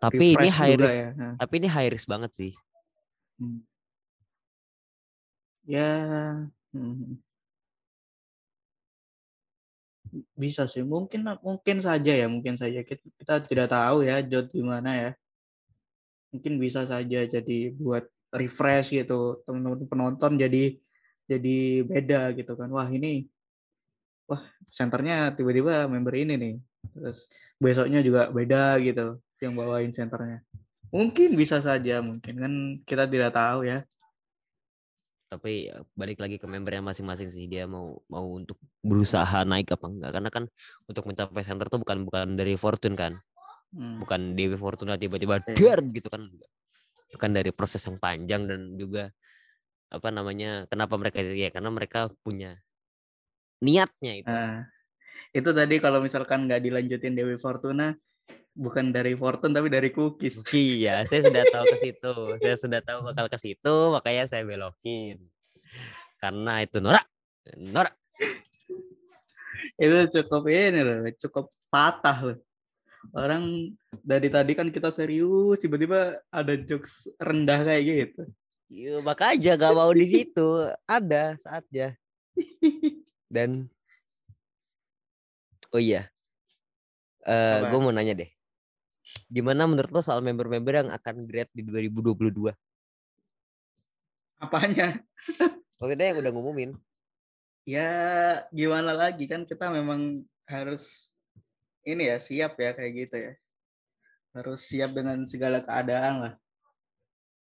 tapi 0.00 0.36
ini 0.36 0.48
high 0.48 0.76
risk 0.76 0.96
ya. 0.96 1.08
Nah. 1.16 1.34
tapi 1.40 1.54
ini 1.64 1.68
high 1.70 1.90
risk 1.90 2.06
banget 2.06 2.30
sih 2.36 2.52
Hmm. 3.40 3.64
Ya, 5.64 5.88
hmm. 6.76 7.16
Bisa 10.34 10.66
sih. 10.66 10.82
Mungkin 10.82 11.26
mungkin 11.40 11.78
saja 11.80 12.12
ya, 12.12 12.26
mungkin 12.26 12.58
saja 12.58 12.82
kita, 12.82 13.04
kita 13.18 13.34
tidak 13.46 13.68
tahu 13.70 14.02
ya 14.06 14.20
Jod 14.22 14.50
gimana 14.50 14.90
ya. 14.94 15.10
Mungkin 16.30 16.62
bisa 16.62 16.86
saja 16.86 17.26
jadi 17.26 17.58
buat 17.74 18.06
refresh 18.30 18.94
gitu 18.94 19.42
teman-teman 19.42 19.86
penonton 19.90 20.38
jadi 20.38 20.78
jadi 21.26 21.58
beda 21.86 22.34
gitu 22.34 22.52
kan. 22.58 22.70
Wah 22.70 22.86
ini, 22.90 23.26
wah 24.26 24.42
senternya 24.66 25.34
tiba-tiba 25.34 25.86
member 25.86 26.14
ini 26.14 26.34
nih. 26.38 26.54
Terus 26.94 27.30
besoknya 27.58 28.00
juga 28.02 28.30
beda 28.30 28.78
gitu 28.82 29.18
yang 29.42 29.54
bawain 29.54 29.90
senternya. 29.94 30.42
Mungkin 30.90 31.38
bisa 31.38 31.62
saja, 31.62 32.02
mungkin 32.02 32.34
kan 32.34 32.52
kita 32.82 33.06
tidak 33.06 33.30
tahu 33.30 33.62
ya. 33.62 33.86
Tapi 35.30 35.70
ya, 35.70 35.78
balik 35.94 36.18
lagi 36.18 36.42
ke 36.42 36.46
membernya 36.50 36.82
masing-masing 36.82 37.30
sih 37.30 37.46
dia 37.46 37.62
mau 37.70 38.02
mau 38.10 38.26
untuk 38.34 38.58
berusaha 38.82 39.46
naik 39.46 39.70
apa 39.78 39.86
enggak 39.86 40.10
karena 40.10 40.30
kan 40.34 40.44
untuk 40.90 41.06
mencapai 41.06 41.46
center 41.46 41.70
tuh 41.70 41.78
bukan 41.78 42.02
bukan 42.02 42.34
dari 42.34 42.58
fortune 42.58 42.98
kan 42.98 43.14
Hmm. 43.70 44.02
bukan 44.02 44.34
Dewi 44.34 44.58
Fortuna 44.58 44.98
tiba-tiba 44.98 45.38
Iya. 45.46 45.78
dar 45.78 45.86
gitu 45.94 46.10
kan 46.10 46.26
bukan 47.14 47.30
dari 47.30 47.54
proses 47.54 47.78
yang 47.86 48.02
panjang 48.02 48.42
dan 48.42 48.74
juga 48.74 49.14
apa 49.94 50.10
namanya 50.10 50.66
kenapa 50.66 50.98
mereka 50.98 51.22
ya 51.22 51.54
karena 51.54 51.70
mereka 51.70 52.10
punya 52.26 52.58
niatnya 53.62 54.12
itu 54.18 54.26
Nah, 54.26 54.66
itu 55.30 55.50
tadi 55.54 55.78
kalau 55.78 56.02
misalkan 56.02 56.50
nggak 56.50 56.66
dilanjutin 56.66 57.14
Dewi 57.14 57.38
Fortuna, 57.38 57.94
bukan 58.54 58.90
dari 58.90 59.14
Fortune 59.14 59.54
tapi 59.54 59.68
dari 59.70 59.88
Cookies. 59.94 60.42
iya 60.52 61.06
saya 61.06 61.24
sudah 61.26 61.44
tahu 61.48 61.64
ke 61.70 61.76
situ 61.80 62.14
saya 62.42 62.56
sudah 62.58 62.80
tahu 62.82 62.98
bakal 63.06 63.26
ke 63.30 63.38
situ 63.38 63.74
makanya 63.94 64.24
saya 64.26 64.42
belokin 64.44 65.16
karena 66.20 66.60
itu 66.60 66.78
Nora 66.82 67.00
Nora 67.56 67.92
Itu 69.80 69.96
cukup 70.12 70.52
ini 70.52 70.84
loh, 70.84 71.08
cukup 71.16 71.48
patah 71.72 72.18
loh. 72.20 72.38
Orang 73.16 73.72
dari 74.04 74.28
tadi 74.28 74.52
kan 74.52 74.68
kita 74.68 74.92
serius, 74.92 75.56
tiba-tiba 75.56 76.20
ada 76.28 76.52
jokes 76.60 77.08
rendah 77.16 77.64
kayak 77.64 77.82
gitu. 77.88 78.22
Iya, 78.70 78.94
makanya 79.00 79.56
gak 79.56 79.72
mau 79.72 79.88
di 79.96 80.04
situ. 80.04 80.68
Ada 80.84 81.40
saatnya. 81.40 81.96
Dan 83.34 83.72
oh 85.72 85.80
iya, 85.80 86.12
eh 87.26 87.58
Apa? 87.60 87.68
gue 87.68 87.78
mau 87.82 87.92
nanya 87.92 88.16
deh, 88.16 88.30
gimana 89.28 89.68
menurut 89.68 89.90
lo 89.92 90.00
soal 90.00 90.24
member-member 90.24 90.74
yang 90.86 90.90
akan 90.92 91.28
grad 91.28 91.48
di 91.52 91.64
2022? 91.64 92.52
Apanya? 94.40 95.00
Maksudnya 95.80 96.06
yang 96.12 96.20
udah 96.24 96.32
ngumumin. 96.32 96.70
Ya 97.68 97.90
gimana 98.50 98.96
lagi 98.96 99.28
kan 99.28 99.44
kita 99.44 99.68
memang 99.68 100.24
harus 100.48 101.12
ini 101.84 102.08
ya 102.08 102.16
siap 102.16 102.56
ya 102.56 102.72
kayak 102.72 102.92
gitu 103.04 103.16
ya. 103.20 103.32
Harus 104.32 104.64
siap 104.64 104.96
dengan 104.96 105.20
segala 105.28 105.60
keadaan 105.60 106.14
lah. 106.24 106.34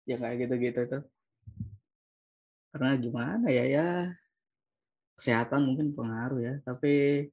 Ya 0.05 0.21
kayak 0.21 0.49
gitu-gitu 0.49 0.81
tuh. 0.89 1.03
Karena 2.73 2.97
gimana 2.97 3.47
ya 3.53 3.65
ya 3.69 3.87
kesehatan 5.17 5.69
mungkin 5.69 5.93
pengaruh 5.93 6.41
ya, 6.41 6.55
tapi 6.65 7.29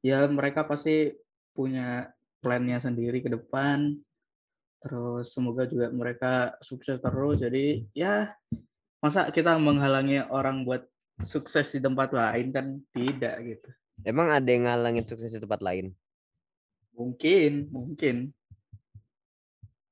ya 0.00 0.24
mereka 0.28 0.64
pasti 0.64 1.12
punya 1.52 2.10
plannya 2.40 2.80
sendiri 2.80 3.20
ke 3.20 3.30
depan. 3.32 3.98
Terus 4.80 5.32
semoga 5.36 5.68
juga 5.68 5.92
mereka 5.92 6.56
sukses 6.64 6.96
terus. 6.98 7.36
Jadi 7.40 7.84
ya 7.92 8.32
masa 9.00 9.28
kita 9.28 9.56
menghalangi 9.60 10.24
orang 10.28 10.64
buat 10.64 10.88
sukses 11.24 11.68
di 11.72 11.80
tempat 11.80 12.12
lain 12.12 12.52
kan 12.52 12.66
tidak 12.96 13.36
gitu. 13.44 13.68
Emang 14.00 14.32
ada 14.32 14.48
yang 14.48 14.64
ngalangin 14.64 15.04
sukses 15.04 15.32
di 15.32 15.40
tempat 15.40 15.60
lain? 15.60 15.92
Mungkin, 16.96 17.68
mungkin. 17.68 18.32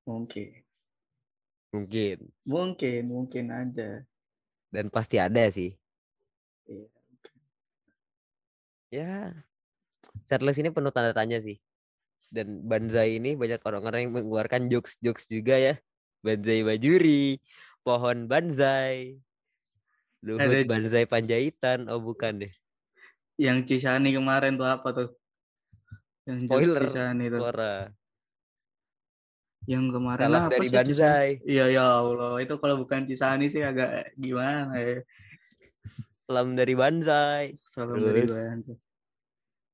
Mungkin. 0.08 0.50
Mungkin. 1.68 2.18
Mungkin, 2.48 3.02
mungkin 3.04 3.44
ada. 3.52 4.08
Dan 4.72 4.88
pasti 4.88 5.20
ada 5.20 5.44
sih. 5.52 5.76
Iya. 6.64 6.88
Ya, 8.88 9.36
setlist 10.22 10.60
ini 10.60 10.70
penuh 10.70 10.92
tanda 10.92 11.12
tanya 11.12 11.40
sih. 11.40 11.58
Dan 12.28 12.60
Banzai 12.64 13.16
ini 13.16 13.32
banyak 13.34 13.64
orang-orang 13.64 14.04
yang 14.04 14.12
mengeluarkan 14.20 14.68
jokes-jokes 14.68 15.28
juga 15.32 15.56
ya. 15.56 15.74
Banzai 16.20 16.60
Bajuri, 16.60 17.40
Pohon 17.80 18.28
Banzai, 18.28 19.16
Luhut 20.20 20.42
Ada- 20.42 20.66
Banzai 20.68 21.06
Panjaitan. 21.08 21.88
Oh 21.88 22.02
bukan 22.02 22.42
deh, 22.44 22.52
Yang 23.38 23.70
Cisani 23.70 24.12
kemarin 24.12 24.58
tuh 24.58 24.66
apa 24.68 24.88
tuh? 24.92 25.08
Yang 26.28 26.50
Spoiler, 26.50 26.82
Cisani 26.84 27.24
tuh. 27.32 27.40
suara. 27.40 27.74
Yang 29.68 29.84
kemarin 29.94 30.20
Salam 30.26 30.42
apa 30.48 30.52
dari 30.52 30.66
sih 30.66 30.68
Cisani? 30.68 30.84
Banzai. 30.92 31.28
Iya 31.48 31.64
ya 31.70 31.84
Allah, 32.02 32.32
itu 32.44 32.54
kalau 32.60 32.76
bukan 32.82 33.00
Cisani 33.08 33.46
sih 33.48 33.62
agak 33.64 34.12
gimana 34.18 34.74
ya. 34.76 35.00
Salam 36.28 36.52
dari 36.58 36.74
Banzai. 36.76 37.44
Salam 37.64 37.96
dari 38.04 38.26
Terus? 38.28 38.36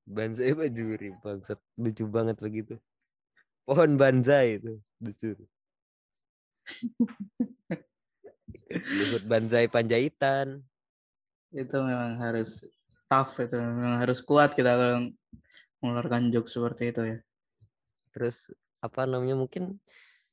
Banzai. 0.05 0.52
Banzai 0.52 0.55
Bajuri, 0.55 1.09
bangsat. 1.20 1.59
Lucu 1.80 2.05
banget 2.09 2.36
begitu. 2.40 2.80
Pohon 3.64 3.96
Banzai 3.96 4.61
itu, 4.61 4.80
lucu. 5.00 5.32
Luhut 9.00 9.24
Banzai 9.24 9.68
Panjaitan. 9.68 10.61
Itu 11.52 11.76
memang 11.80 12.20
harus 12.20 12.64
tough 13.09 13.40
itu, 13.40 13.57
memang 13.57 14.05
harus 14.05 14.20
kuat 14.20 14.52
kita 14.52 14.76
kalau 14.76 15.09
mengeluarkan 15.80 16.28
jokes 16.32 16.57
seperti 16.57 16.92
itu 16.92 17.02
ya. 17.16 17.18
Terus 18.12 18.52
apa 18.84 19.09
namanya 19.09 19.40
mungkin 19.40 19.80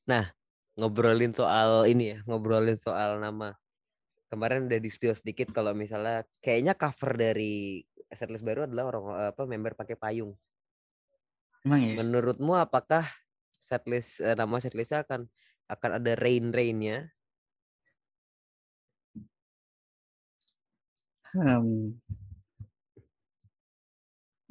nah 0.03 0.27
ngobrolin 0.75 1.31
soal 1.31 1.87
ini 1.87 2.15
ya 2.15 2.17
ngobrolin 2.27 2.75
soal 2.75 3.23
nama 3.23 3.55
kemarin 4.27 4.67
udah 4.67 4.79
di 4.79 4.89
spill 4.91 5.15
sedikit 5.15 5.55
kalau 5.55 5.71
misalnya 5.71 6.27
kayaknya 6.43 6.75
cover 6.75 7.15
dari 7.15 7.79
setlist 8.11 8.43
baru 8.43 8.67
adalah 8.67 8.91
orang 8.91 9.03
apa 9.31 9.43
member 9.47 9.73
pakai 9.73 9.95
payung. 9.95 10.35
Emang 11.61 11.81
ya? 11.81 11.93
Menurutmu 12.01 12.57
apakah 12.57 13.05
setlist 13.55 14.19
eh, 14.19 14.33
nama 14.33 14.57
setlistnya 14.57 15.05
akan 15.05 15.29
akan 15.69 15.89
ada 16.01 16.13
rain 16.17 16.49
rainnya? 16.49 17.07
Hmm. 21.31 21.95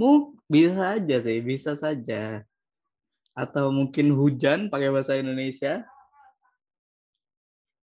Mu 0.01 0.33
bisa 0.49 0.97
aja 0.97 1.17
sih, 1.21 1.45
bisa 1.45 1.77
saja. 1.77 2.41
Atau 3.37 3.69
mungkin 3.69 4.17
hujan 4.17 4.73
pakai 4.73 4.89
bahasa 4.89 5.21
Indonesia. 5.21 5.85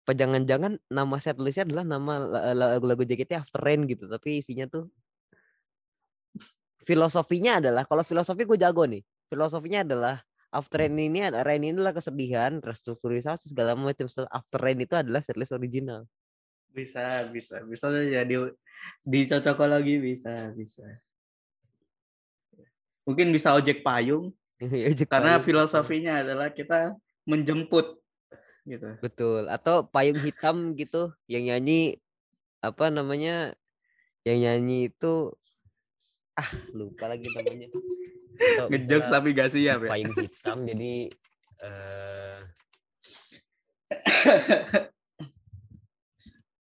Apa 0.02 0.16
jangan-jangan 0.18 0.82
nama 0.90 1.18
setlistnya 1.22 1.68
adalah 1.68 1.86
nama 1.86 2.14
la- 2.18 2.80
lagu-lagu 2.80 3.04
JKT 3.06 3.38
After 3.38 3.62
Rain 3.62 3.86
gitu, 3.86 4.08
tapi 4.10 4.40
isinya 4.42 4.66
tuh 4.66 4.90
filosofinya 6.88 7.60
adalah 7.60 7.84
kalau 7.84 8.08
filosofi 8.08 8.48
gue 8.48 8.56
jago 8.56 8.88
nih. 8.88 9.04
Filosofinya 9.28 9.84
adalah 9.84 10.16
After 10.48 10.80
Rain 10.80 10.96
ini 10.96 11.20
ada 11.20 11.44
Rain 11.44 11.60
ini 11.60 11.76
adalah 11.76 11.92
kesedihan, 11.92 12.64
restrukturisasi 12.64 13.52
segala 13.52 13.76
macam. 13.76 14.08
Setelah 14.08 14.32
After 14.32 14.64
Rain 14.64 14.80
itu 14.80 14.96
adalah 14.96 15.20
setlist 15.20 15.52
original. 15.52 16.08
Bisa, 16.72 17.28
bisa, 17.28 17.60
bisa 17.68 17.92
saja 17.92 18.24
di 18.24 18.40
dicocokologi 19.04 20.00
bisa, 20.00 20.56
bisa. 20.56 20.88
Mungkin 23.04 23.36
bisa 23.36 23.56
ojek 23.56 23.84
payung 23.84 24.32
Ojek 24.92 25.08
karena 25.08 25.40
payung. 25.40 25.44
filosofinya 25.44 26.24
adalah 26.24 26.56
kita 26.56 26.96
menjemput 27.28 28.00
gitu. 28.64 28.96
Betul. 29.04 29.52
Atau 29.52 29.88
payung 29.92 30.20
hitam 30.24 30.72
gitu 30.80 31.12
yang 31.28 31.52
nyanyi 31.52 32.00
apa 32.64 32.88
namanya? 32.88 33.52
Yang 34.24 34.38
nyanyi 34.44 34.80
itu 34.92 35.36
ah 36.38 36.50
lupa 36.72 37.10
lagi 37.10 37.28
namanya. 37.34 37.68
Ngejokes 38.70 39.10
misalnya 39.10 39.10
tapi 39.10 39.28
gak 39.34 39.50
siap 39.50 39.80
ya. 39.82 39.90
payung 39.90 40.14
hitam 40.14 40.58
jadi 40.70 40.94
eh 41.66 42.40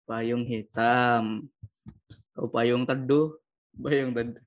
Payung 0.05 0.45
hitam. 0.45 1.49
Oh, 2.37 2.45
payung 2.45 2.85
teduh, 2.85 3.41
payung 3.73 4.13
teduh. 4.13 4.37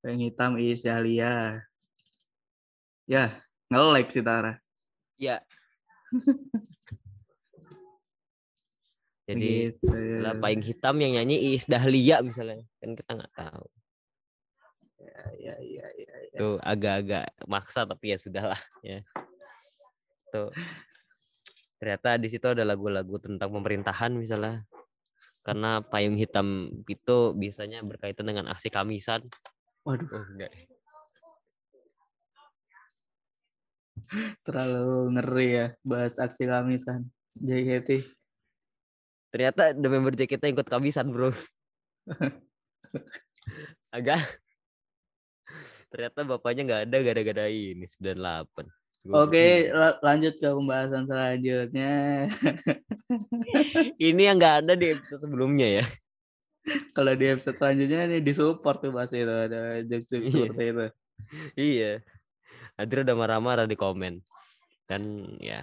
Payung 0.00 0.22
hitam 0.24 0.56
is 0.56 0.80
Dahlia. 0.80 1.60
Ya, 3.04 3.44
nge-like 3.68 4.08
sih 4.08 4.24
Tara. 4.24 4.56
ya 5.18 5.42
jadi 9.28 9.76
Gitu. 9.76 9.92
lah 10.24 10.32
payung 10.40 10.64
hitam 10.64 10.96
yang 11.04 11.20
nyanyi 11.20 11.52
Iis 11.52 11.68
Dahlia 11.68 12.24
misalnya 12.24 12.64
kan 12.80 12.96
kita 12.96 13.10
nggak 13.12 13.34
tahu 13.36 13.66
Ya, 15.38 15.54
ya, 15.54 15.54
ya, 15.62 15.86
ya. 15.94 16.14
itu 16.34 16.48
agak-agak 16.58 17.30
maksa 17.46 17.86
tapi 17.86 18.10
ya 18.10 18.18
sudahlah 18.18 18.60
ya 18.82 18.98
tuh 20.34 20.50
ternyata 21.78 22.18
di 22.18 22.26
situ 22.26 22.42
ada 22.50 22.66
lagu-lagu 22.66 23.14
tentang 23.22 23.54
pemerintahan 23.54 24.10
misalnya 24.18 24.66
karena 25.46 25.78
payung 25.86 26.18
hitam 26.18 26.66
itu 26.90 27.30
biasanya 27.38 27.86
berkaitan 27.86 28.26
dengan 28.26 28.50
aksi 28.50 28.68
kamisan 28.74 29.22
Waduh, 29.86 30.10
oh 30.10 30.24
enggak 30.34 30.50
terlalu 34.46 35.18
ngeri 35.18 35.48
ya 35.52 35.66
bahas 35.84 36.16
aksi 36.16 36.48
kamisan. 36.48 37.06
JKT. 37.38 38.17
Ternyata 39.28 39.72
the 39.72 39.88
member 39.88 40.12
JKT 40.12 40.52
ikut 40.52 40.66
kamisan 40.66 41.12
bro. 41.12 41.30
agak 43.88 44.20
ternyata 45.88 46.20
bapaknya 46.22 46.62
nggak 46.68 46.82
ada 46.88 46.98
gara-gara 47.00 47.44
ini 47.48 47.84
98 47.88 48.68
Gua 49.08 49.24
Oke, 49.24 49.70
lanjut 50.02 50.34
ke 50.36 50.50
pembahasan 50.50 51.06
selanjutnya. 51.06 52.26
ini 54.10 54.22
yang 54.26 54.36
nggak 54.36 54.66
ada 54.66 54.74
di 54.74 54.90
episode 54.90 55.22
sebelumnya 55.22 55.80
ya 55.80 55.84
Kalau 56.92 57.14
di 57.14 57.30
episode 57.30 57.56
selanjutnya 57.56 58.10
nih 58.10 58.20
disupport 58.20 58.76
tuh 58.82 58.90
pasti 58.92 59.22
itu 59.22 59.30
ada 59.32 59.80
jokes 59.86 60.10
Iya. 60.12 60.28
seperti 60.28 60.64
itu. 60.66 60.86
iya 61.56 61.92
Adri 62.74 63.06
udah 63.06 63.16
marah-marah 63.16 63.64
di 63.64 63.78
komen 63.78 64.18
dan 64.84 65.02
ya 65.38 65.62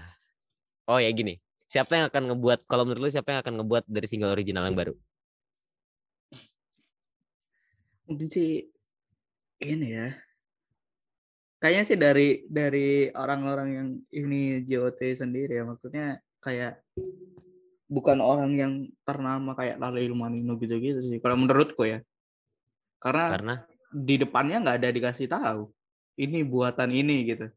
oh 0.88 0.97
ya 0.97 1.11
gini 1.11 1.36
siapa 1.76 1.91
yang 1.99 2.07
akan 2.07 2.23
ngebuat 2.32 2.59
kalau 2.71 2.88
menurut 2.88 3.03
lu 3.03 3.11
siapa 3.11 3.36
yang 3.36 3.41
akan 3.43 3.59
ngebuat 3.59 3.84
dari 3.91 4.07
single 4.07 4.32
original 4.32 4.63
yang 4.63 4.80
baru 4.80 4.95
Mungkin 8.05 8.30
sih 8.30 8.61
ini 9.65 9.88
ya. 9.97 10.13
Kayaknya 11.57 11.84
sih 11.89 11.97
dari 11.97 12.30
dari 12.45 13.09
orang-orang 13.09 13.69
yang 13.73 13.88
ini 14.13 14.61
JOT 14.61 15.01
sendiri 15.17 15.57
ya 15.57 15.65
maksudnya 15.65 16.21
kayak 16.38 16.86
bukan 17.89 18.21
orang 18.21 18.53
yang 18.53 18.73
ternama 19.01 19.57
kayak 19.57 19.82
Lale 19.82 20.05
Ilmanino 20.05 20.53
gitu-gitu 20.61 21.01
sih. 21.01 21.17
Kalau 21.17 21.34
menurutku 21.34 21.89
ya. 21.89 22.05
Karena 23.01 23.26
karena 23.34 23.55
di 23.89 24.15
depannya 24.21 24.61
nggak 24.61 24.78
ada 24.86 24.89
dikasih 24.93 25.26
tahu 25.26 25.73
ini 26.21 26.43
buatan 26.45 26.91
ini 26.93 27.26
gitu 27.26 27.47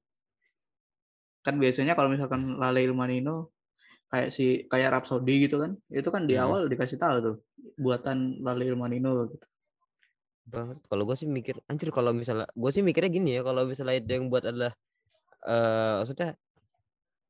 kan 1.43 1.57
biasanya 1.57 1.97
kalau 1.97 2.13
misalkan 2.13 2.57
Lale 2.61 2.85
Ilmanino 2.85 3.51
kayak 4.09 4.29
si 4.33 4.65
kayak 4.67 4.89
Rhapsody 4.99 5.49
gitu 5.49 5.57
kan. 5.63 5.73
Itu 5.93 6.09
kan 6.09 6.25
di 6.25 6.35
Hmm. 6.37 6.45
awal 6.49 6.61
dikasih 6.73 6.99
tahu 6.99 7.17
tuh 7.21 7.37
buatan 7.77 8.41
Lale 8.43 8.65
Ilmanino 8.69 9.29
gitu. 9.31 9.47
Banget. 10.49 10.81
Kalau 10.89 11.05
gue 11.05 11.17
sih 11.17 11.29
mikir 11.29 11.61
anjir 11.69 11.93
kalau 11.93 12.17
misalnya 12.17 12.49
gue 12.49 12.71
sih 12.73 12.81
mikirnya 12.81 13.11
gini 13.13 13.31
ya 13.37 13.43
kalau 13.45 13.69
misalnya 13.69 14.01
itu 14.01 14.11
yang 14.17 14.33
buat 14.33 14.49
adalah 14.49 14.73
eh 15.45 15.93
maksudnya 16.03 16.35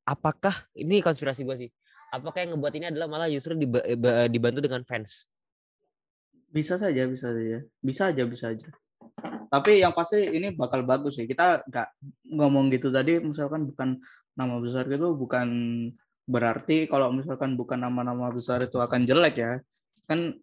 apakah 0.09 0.55
ini 0.73 1.05
konspirasi 1.05 1.45
gue 1.45 1.57
sih 1.67 1.71
apakah 2.09 2.41
yang 2.41 2.57
ngebuat 2.57 2.75
ini 2.81 2.87
adalah 2.89 3.05
malah 3.11 3.29
justru 3.29 3.53
eh, 3.59 3.99
ba- 3.99 4.31
dibantu 4.31 4.65
dengan 4.65 4.81
fans? 4.87 5.29
Bisa 6.49 6.81
saja 6.81 7.05
bisa 7.05 7.29
saja. 7.29 7.61
Bisa 7.85 8.03
aja 8.09 8.23
bisa 8.25 8.55
aja. 8.55 8.69
Tapi 9.49 9.81
yang 9.85 9.93
pasti 9.93 10.25
ini 10.25 10.53
bakal 10.57 10.85
bagus 10.85 11.21
sih. 11.21 11.29
Kita 11.29 11.65
nggak 11.69 11.89
ngomong 12.33 12.73
gitu 12.73 12.89
tadi 12.89 13.21
misalkan 13.21 13.69
bukan 13.69 14.01
nama 14.33 14.57
besar 14.63 14.89
gitu 14.89 15.13
bukan 15.19 15.49
berarti 16.29 16.85
kalau 16.85 17.09
misalkan 17.09 17.57
bukan 17.57 17.81
nama-nama 17.81 18.29
besar 18.29 18.61
itu 18.61 18.77
akan 18.77 19.09
jelek 19.09 19.35
ya 19.41 19.53
kan 20.05 20.37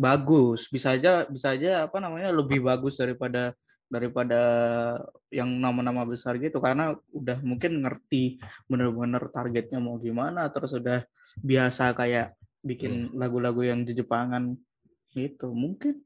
bagus. 0.00 0.66
Bisa 0.72 0.96
aja 0.96 1.28
bisa 1.28 1.52
aja 1.52 1.84
apa 1.84 2.00
namanya 2.00 2.32
lebih 2.32 2.64
bagus 2.64 2.96
daripada 2.96 3.52
daripada 3.92 4.40
yang 5.28 5.60
nama-nama 5.60 6.08
besar 6.08 6.40
gitu. 6.40 6.56
Karena 6.58 6.96
udah 7.12 7.38
mungkin 7.44 7.84
ngerti 7.84 8.40
bener-bener 8.64 9.28
targetnya 9.28 9.78
mau 9.78 10.00
gimana 10.00 10.48
terus 10.48 10.72
udah 10.72 11.04
biasa 11.44 11.92
kayak 11.92 12.32
bikin 12.64 13.12
lagu-lagu 13.12 13.60
yang 13.60 13.84
di 13.84 13.92
Jepangan 13.92 14.56
gitu. 15.12 15.52
Mungkin. 15.52 16.00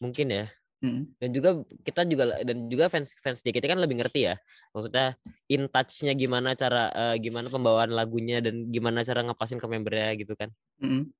Mungkin 0.00 0.26
ya 0.32 0.50
Mm. 0.80 1.12
dan 1.20 1.28
juga 1.30 1.50
kita 1.84 2.08
juga 2.08 2.40
dan 2.40 2.64
juga 2.66 2.88
fans 2.88 3.12
fans 3.20 3.44
JKT 3.44 3.68
kan 3.68 3.76
lebih 3.76 4.00
ngerti 4.00 4.24
ya 4.24 4.40
maksudnya 4.72 5.12
in 5.46 5.68
touch-nya 5.68 6.16
gimana 6.16 6.56
cara 6.56 6.88
eh, 6.88 7.16
gimana 7.20 7.46
pembawaan 7.46 7.92
lagunya 7.92 8.40
dan 8.40 8.64
gimana 8.68 9.04
cara 9.04 9.20
ngepasin 9.20 9.60
ke 9.60 9.68
membernya 9.68 10.16
gitu 10.16 10.32
kan 10.32 10.48
Mm. 10.80 11.12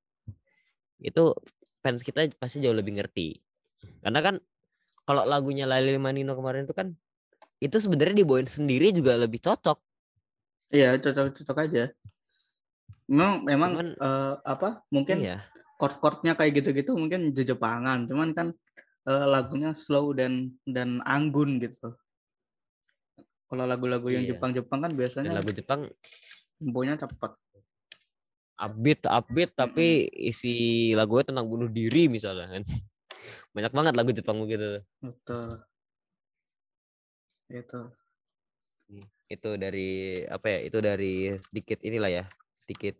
itu 1.01 1.23
fans 1.81 2.01
kita 2.01 2.29
pasti 2.37 2.61
jauh 2.61 2.73
lebih 2.73 2.97
ngerti 2.97 3.37
karena 4.01 4.21
kan 4.21 4.35
kalau 5.05 5.25
lagunya 5.25 5.65
Lali 5.65 5.93
Manino 5.97 6.33
kemarin 6.33 6.65
itu 6.65 6.73
kan 6.73 6.97
itu 7.61 7.77
sebenarnya 7.77 8.25
dibawain 8.25 8.49
sendiri 8.49 8.89
juga 8.91 9.17
lebih 9.17 9.41
cocok 9.41 9.77
Iya 10.71 11.03
cocok-cocok 11.03 11.57
aja. 11.67 11.91
Memang 13.11 13.43
memang 13.43 13.71
Cuman- 13.75 13.99
eh, 13.99 14.35
apa 14.47 14.87
mungkin 14.89 15.19
iya 15.19 15.43
chord-chordnya 15.83 16.39
kayak 16.39 16.63
gitu-gitu 16.63 16.95
mungkin 16.95 17.35
je- 17.35 17.43
Jepangan, 17.43 18.07
cuman 18.07 18.31
kan 18.31 18.47
eh, 19.09 19.27
lagunya 19.29 19.73
slow 19.73 20.13
dan 20.13 20.53
dan 20.69 21.01
anggun 21.05 21.57
gitu. 21.63 21.95
Kalau 23.51 23.65
lagu-lagu 23.67 24.07
yang 24.11 24.23
Iya. 24.27 24.37
Jepang-Jepang 24.37 24.79
kan 24.87 24.91
dan 24.91 24.99
biasanya 24.99 25.31
lagu 25.35 25.51
Jepang 25.51 25.91
temponya 26.61 26.95
cepat. 26.99 27.35
upbeat 28.61 29.09
upbeat 29.09 29.57
tapi 29.57 30.05
isi 30.13 30.93
lagunya 30.93 31.33
tentang 31.33 31.49
bunuh 31.49 31.65
diri 31.73 32.13
misalnya 32.13 32.45
kan 32.45 32.61
banyak 33.57 33.73
banget 33.73 33.95
lagu 33.97 34.13
Jepang 34.13 34.37
begitu 34.37 34.85
Betul. 35.01 35.65
Itu. 37.49 37.83
itu 39.31 39.51
dari 39.57 40.21
apa 40.29 40.47
ya 40.51 40.59
itu 40.67 40.79
dari 40.83 41.33
sedikit 41.41 41.79
inilah 41.87 42.11
ya 42.11 42.25
sedikit 42.67 42.99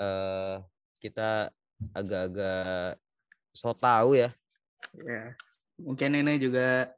eh 0.00 0.56
kita 1.02 1.50
agak-agak 1.92 2.96
so 3.52 3.74
tahu 3.76 4.16
ya 4.16 4.30
Ya. 4.98 5.34
Mungkin 5.78 6.10
ini 6.18 6.38
juga 6.42 6.92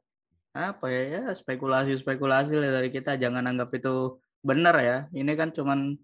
apa 0.55 0.87
ya 0.87 1.01
ya 1.19 1.23
spekulasi-spekulasi 1.35 2.55
dari 2.55 2.89
kita 2.89 3.19
jangan 3.19 3.45
anggap 3.45 3.69
itu 3.75 4.19
benar 4.41 4.75
ya. 4.79 4.97
Ini 5.11 5.31
kan 5.35 5.51
cuman 5.51 5.99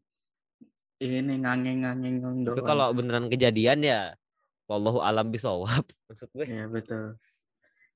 ini 1.01 1.33
ngangeng-ngangeng 1.41 2.45
tapi 2.45 2.61
doang. 2.61 2.67
kalau 2.69 2.87
beneran 2.93 3.25
kejadian 3.27 3.81
ya 3.81 4.13
wallahu 4.69 5.01
alam 5.01 5.33
bisawab 5.33 5.81
maksud 6.07 6.29
gue 6.37 6.45
Iya 6.45 6.65
betul. 6.69 7.17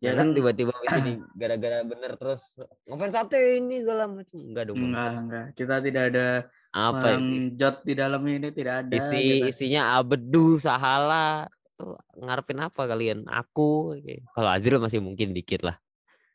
ya 0.02 0.12
Ya 0.12 0.12
kan 0.12 0.36
tiba-tiba 0.36 0.74
di 0.84 0.88
sini 0.92 1.14
gara-gara 1.38 1.86
bener 1.86 2.18
terus 2.20 2.60
ngefans 2.90 3.14
sate 3.16 3.62
ini 3.62 3.86
segala 3.86 4.10
macam 4.12 4.38
enggak 4.42 4.64
dong 4.68 4.78
enggak 4.82 5.12
enggak. 5.24 5.46
Kita 5.56 5.76
tidak 5.80 6.04
ada 6.12 6.28
apa 6.76 7.08
ini 7.16 7.56
jot 7.56 7.80
di 7.88 7.94
dalam 7.96 8.22
ini 8.28 8.52
tidak 8.52 8.76
ada. 8.86 8.92
isi 8.92 9.22
gitu. 9.40 9.46
isinya 9.48 9.96
abedu 9.96 10.60
sahala 10.60 11.48
ngarepin 12.16 12.60
apa 12.64 12.82
kalian? 12.88 13.28
Aku 13.28 13.96
kalau 14.32 14.50
Azril 14.50 14.80
masih 14.80 15.04
mungkin 15.04 15.36
dikit 15.36 15.64
lah. 15.64 15.76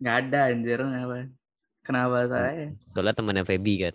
Nggak 0.00 0.16
ada 0.26 0.40
anjir 0.52 0.78
kenapa? 0.80 1.16
Kenapa 1.80 2.18
saya? 2.28 2.76
soalnya 2.92 3.14
temannya 3.16 3.44
Feby 3.48 3.74
kan. 3.88 3.94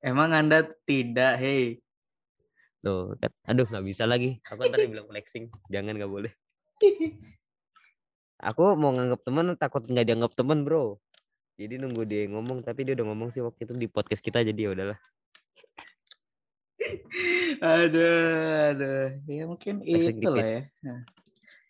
Emang 0.00 0.32
Anda 0.32 0.66
tidak, 0.88 1.38
hei. 1.38 1.78
tuh 2.80 3.14
kan. 3.20 3.30
Aduh 3.44 3.68
nggak 3.68 3.84
bisa 3.84 4.08
lagi. 4.08 4.40
Aku 4.48 4.64
ntar 4.64 4.80
bilang 4.88 5.06
flexing. 5.06 5.52
Jangan 5.68 5.94
nggak 6.00 6.10
boleh. 6.10 6.32
Aku 8.48 8.72
mau 8.80 8.90
nganggap 8.96 9.20
teman 9.20 9.52
takut 9.60 9.84
nggak 9.84 10.06
dianggap 10.08 10.32
teman 10.32 10.64
bro. 10.64 10.96
Jadi 11.60 11.76
nunggu 11.76 12.08
dia 12.08 12.24
ngomong 12.32 12.64
tapi 12.64 12.88
dia 12.88 12.96
udah 12.96 13.06
ngomong 13.12 13.28
sih 13.36 13.44
waktu 13.44 13.68
itu 13.68 13.76
di 13.76 13.84
podcast 13.84 14.24
kita 14.24 14.40
jadi 14.40 14.60
ya 14.64 14.70
udahlah 14.72 14.98
aduh, 17.62 18.74
aduh. 18.74 19.06
Ya 19.28 19.44
mungkin 19.46 19.74
itu 19.84 20.28
lah 20.28 20.46
ya. 20.46 20.62
Nah, 20.84 21.00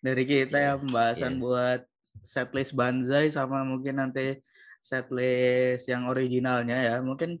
dari 0.01 0.23
kita 0.25 0.57
Iya, 0.57 0.71
ya 0.75 0.79
pembahasan 0.79 1.33
iya. 1.37 1.41
buat 1.41 1.79
setlist 2.21 2.73
Banzai 2.73 3.29
sama 3.31 3.63
mungkin 3.67 3.99
nanti 3.99 4.39
setlist 4.81 5.85
yang 5.91 6.07
originalnya 6.09 6.77
ya. 6.79 6.95
Mungkin 7.03 7.37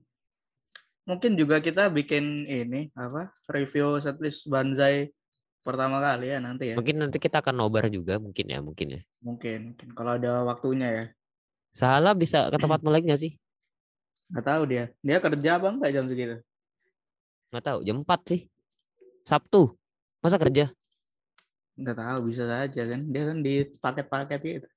mungkin 1.07 1.33
juga 1.33 1.57
kita 1.59 1.89
bikin 1.89 2.45
ini 2.45 2.93
apa 2.93 3.33
review 3.49 3.97
setlist 3.97 4.45
Banzai 4.45 5.09
pertama 5.61 5.97
kali 6.01 6.29
ya 6.29 6.37
nanti 6.41 6.73
ya. 6.73 6.75
mungkin 6.77 6.97
nanti 7.01 7.17
kita 7.21 7.41
akan 7.41 7.53
nobar 7.57 7.85
juga 7.89 8.17
mungkin 8.17 8.45
ya 8.49 8.59
mungkin 8.61 8.87
ya 8.97 9.01
Mungkin, 9.21 9.59
mungkin 9.73 9.89
kalau 9.93 10.17
ada 10.17 10.41
waktunya 10.45 10.89
ya. 10.89 11.05
Salah 11.73 12.17
bisa 12.17 12.49
ke 12.49 12.57
tempat 12.57 12.81
melek 12.81 13.05
nggak 13.05 13.21
sih 13.21 13.33
Nggak 14.31 14.45
tahu 14.47 14.61
dia. 14.63 14.85
Dia 15.03 15.17
kerja 15.19 15.49
apa 15.59 15.67
enggak 15.75 15.91
jam 15.91 16.05
segitu? 16.07 16.39
Nggak 17.51 17.63
tahu 17.67 17.79
jam 17.83 17.97
4 18.01 18.19
sih 18.31 18.41
Sabtu 19.27 19.75
masa 20.23 20.39
kerja 20.41 20.71
Nggak 21.81 21.97
tahu, 21.97 22.19
bisa 22.29 22.43
saja 22.45 22.81
kan. 22.85 23.01
Dia 23.09 23.23
kan 23.31 23.37
di 23.41 23.53
paket-paket 23.81 24.39
gitu. 24.43 24.67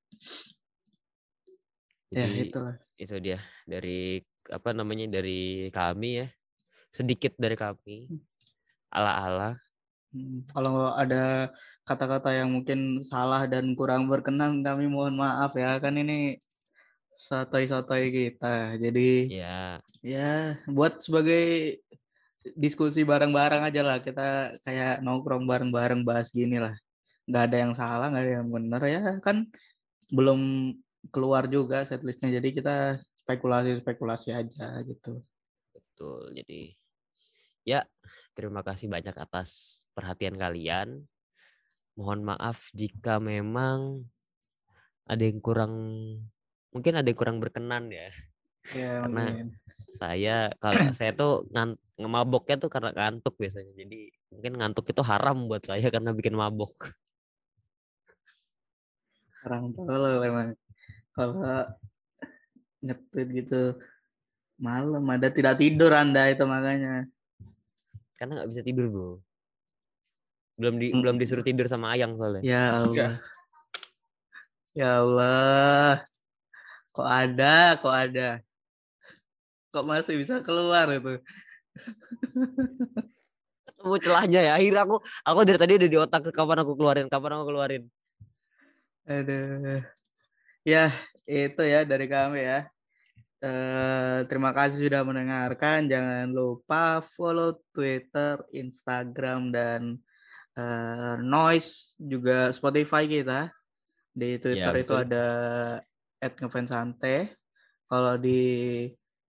Ya, 2.14 2.24
Jadi, 2.24 2.48
itulah. 2.48 2.74
itu 2.94 3.16
dia 3.18 3.42
dari 3.66 4.22
apa 4.46 4.70
namanya 4.70 5.10
dari 5.18 5.66
kami 5.74 6.22
ya 6.22 6.26
sedikit 6.94 7.34
dari 7.34 7.58
kami 7.58 8.06
ala-ala 8.94 9.58
Hmm, 10.14 10.46
Kalau 10.46 10.94
ada 10.94 11.50
kata-kata 11.82 12.30
yang 12.30 12.54
mungkin 12.54 13.02
salah 13.02 13.50
dan 13.50 13.74
kurang 13.74 14.06
berkenan, 14.06 14.62
kami 14.62 14.86
mohon 14.86 15.18
maaf 15.18 15.58
ya. 15.58 15.82
Kan 15.82 15.98
ini 15.98 16.38
sotoy-sotoy 17.18 18.14
kita. 18.14 18.78
Jadi 18.78 19.34
ya 19.42 19.82
ya 20.06 20.54
buat 20.70 21.02
sebagai 21.02 21.82
diskusi 22.52 23.02
bareng-bareng 23.02 23.62
aja 23.64 23.80
lah. 23.80 23.98
Kita 24.04 24.58
kayak 24.64 25.00
nongkrong 25.00 25.48
bareng-bareng 25.48 26.04
bahas 26.04 26.28
gini 26.28 26.60
lah. 26.60 26.76
Nggak 27.24 27.44
ada 27.48 27.56
yang 27.56 27.72
salah, 27.72 28.06
nggak 28.12 28.24
ada 28.24 28.32
yang 28.44 28.48
benar 28.52 28.82
ya. 28.84 29.02
Kan 29.24 29.48
belum 30.12 30.72
keluar 31.08 31.48
juga 31.48 31.88
setlistnya. 31.88 32.36
Jadi 32.36 32.48
kita 32.52 32.94
spekulasi-spekulasi 33.24 34.36
aja 34.36 34.84
gitu. 34.84 35.24
betul 35.72 36.28
jadi 36.36 36.76
ya 37.64 37.80
terima 38.36 38.60
kasih 38.60 38.92
banyak 38.92 39.16
atas 39.16 39.82
perhatian 39.96 40.36
kalian 40.36 41.08
mohon 41.96 42.20
maaf 42.20 42.68
jika 42.76 43.16
memang 43.16 44.04
ada 45.08 45.24
yang 45.24 45.40
kurang 45.40 45.72
mungkin 46.68 47.00
ada 47.00 47.08
yang 47.08 47.16
kurang 47.16 47.40
berkenan 47.40 47.88
ya 47.88 48.12
Ya, 48.72 49.04
Karena- 49.04 49.28
mungkin. 49.28 49.46
saya 49.94 50.36
kalau 50.56 50.72
saya 50.98 51.12
tuh 51.12 51.44
ngan, 51.52 51.76
ngemaboknya 52.00 52.56
tuh 52.56 52.70
karena 52.72 52.90
ngantuk 52.96 53.36
biasanya. 53.36 53.72
Jadi 53.76 54.08
mungkin 54.32 54.52
ngantuk 54.56 54.88
itu 54.88 55.02
haram 55.04 55.44
buat 55.44 55.62
saya 55.62 55.84
karena 55.92 56.16
bikin 56.16 56.32
mabok. 56.32 56.72
Orang 59.44 59.76
tolol 59.76 60.24
emang 60.24 60.48
kalau 61.12 61.68
ngetweet 62.80 63.28
gitu 63.44 63.76
malam 64.56 65.04
ada 65.12 65.28
tidak 65.28 65.60
tidur 65.60 65.92
anda 65.92 66.32
itu 66.32 66.44
makanya. 66.48 67.04
Karena 68.16 68.40
nggak 68.40 68.50
bisa 68.50 68.62
tidur 68.64 68.86
bro. 68.88 69.10
Belum 70.56 70.78
di 70.80 70.94
Mm. 70.94 71.00
belum 71.04 71.16
disuruh 71.20 71.44
tidur 71.44 71.68
sama 71.68 71.92
ayang 71.92 72.16
soalnya. 72.16 72.40
Ya 72.40 72.62
Allah. 72.72 73.12
Ya 74.72 74.90
Allah. 75.02 75.92
Kok 76.94 77.08
ada 77.10 77.54
kok 77.76 77.90
ada 77.94 78.28
kok 79.74 79.82
masih 79.82 80.14
bisa 80.14 80.38
keluar 80.46 80.86
itu 80.94 81.18
ketemu 83.66 83.96
celahnya 83.98 84.40
ya 84.46 84.52
akhirnya 84.54 84.82
aku 84.86 84.96
aku 85.26 85.38
dari 85.42 85.58
tadi 85.58 85.72
udah 85.82 85.90
di 85.90 85.98
otak 85.98 86.30
kapan 86.30 86.62
aku 86.62 86.78
keluarin 86.78 87.10
kapan 87.10 87.34
aku 87.34 87.44
keluarin 87.50 87.84
Aduh. 89.04 89.84
Ya, 90.64 90.88
itu 91.28 91.60
ya 91.60 91.84
dari 91.84 92.08
kami 92.08 92.40
ya. 92.40 92.64
Eh, 93.44 94.18
terima 94.24 94.56
kasih 94.56 94.88
sudah 94.88 95.04
mendengarkan. 95.04 95.84
Jangan 95.84 96.32
lupa 96.32 97.04
follow 97.12 97.60
Twitter, 97.76 98.40
Instagram, 98.56 99.52
dan 99.52 100.00
eh, 100.56 101.16
Noise 101.20 101.92
juga 102.00 102.48
Spotify 102.56 103.04
kita. 103.04 103.52
Di 104.08 104.40
Twitter 104.40 104.72
itu 104.80 104.94
betul. 104.96 105.04
ada 105.04 105.26
@ngefansante. 106.24 107.36
Kalau 107.84 108.16
di 108.16 108.40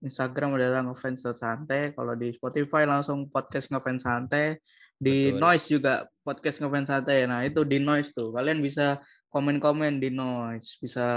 Instagram 0.03 0.57
adalah 0.57 0.83
ngefans.sante. 0.83 1.93
Kalau 1.93 2.13
di 2.15 2.33
Spotify 2.33 2.83
langsung 2.83 3.29
podcast 3.29 3.69
ngefans 3.69 4.03
santai. 4.03 4.59
Di 4.95 5.31
Betul. 5.35 5.39
Noise 5.43 5.65
juga 5.69 5.93
podcast 6.23 6.57
ngefans 6.59 6.87
santai. 6.87 7.27
Nah, 7.27 7.43
itu 7.43 7.63
di 7.63 7.79
Noise 7.79 8.11
tuh. 8.11 8.31
Kalian 8.31 8.59
bisa 8.59 8.99
komen-komen 9.27 9.99
di 9.99 10.07
Noise, 10.09 10.79
bisa 10.79 11.07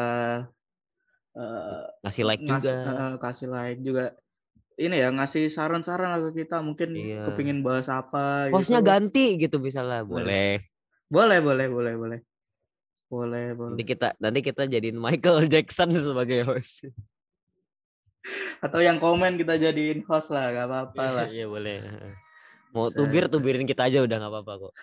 eh, 1.34 1.82
ngasih 2.02 2.24
like 2.26 2.42
ngas- 2.42 2.62
juga 2.62 2.74
eh, 2.74 3.14
kasih 3.20 3.48
like 3.48 3.80
juga. 3.80 4.04
Ini 4.78 4.94
ya 4.94 5.08
ngasih 5.10 5.50
saran-saran 5.50 6.30
ke 6.30 6.46
kita 6.46 6.62
mungkin 6.62 6.94
Iya. 6.94 7.26
kepingin 7.26 7.66
bahas 7.66 7.90
apa 7.90 8.46
hostnya 8.54 8.78
gitu. 8.78 8.86
ganti 8.86 9.26
gitu 9.34 9.58
misalnya 9.58 10.06
boleh 10.06 10.62
Boleh, 11.10 11.38
boleh, 11.42 11.66
boleh, 11.66 11.94
boleh. 11.98 12.20
Boleh, 13.08 13.56
boleh. 13.56 13.72
nanti 13.74 13.84
kita 13.88 14.08
nanti 14.20 14.38
kita 14.38 14.68
jadiin 14.68 14.94
Michael 14.94 15.46
Jackson 15.52 15.90
sebagai 15.98 16.46
host 16.46 16.86
Atau 18.58 18.82
yang 18.82 18.98
komen 18.98 19.38
kita 19.38 19.54
jadiin 19.56 20.02
host 20.06 20.34
lah, 20.34 20.50
gak 20.50 20.66
apa-apa 20.66 21.04
lah. 21.14 21.26
iya 21.30 21.46
boleh 21.46 21.82
mau 22.72 22.92
Bisa, 22.92 22.96
tubir 23.00 23.24
tubirin 23.32 23.64
kita 23.64 23.88
aja 23.88 24.04
udah 24.04 24.16
nggak 24.20 24.32
apa-apa 24.32 24.52
kok 24.68 24.74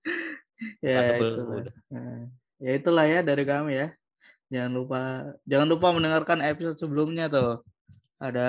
ya, 0.84 1.16
itulah. 1.16 1.64
Nah, 1.88 2.28
ya 2.60 2.70
itulah 2.76 3.06
ya 3.08 3.20
dari 3.24 3.44
kami 3.48 3.72
ya. 3.80 3.88
Jangan 4.52 4.72
lupa 4.76 5.00
jangan 5.48 5.68
lupa 5.72 5.88
mendengarkan 5.92 6.40
episode 6.44 6.76
sebelumnya 6.76 7.32
tuh. 7.32 7.64
Ada 8.20 8.48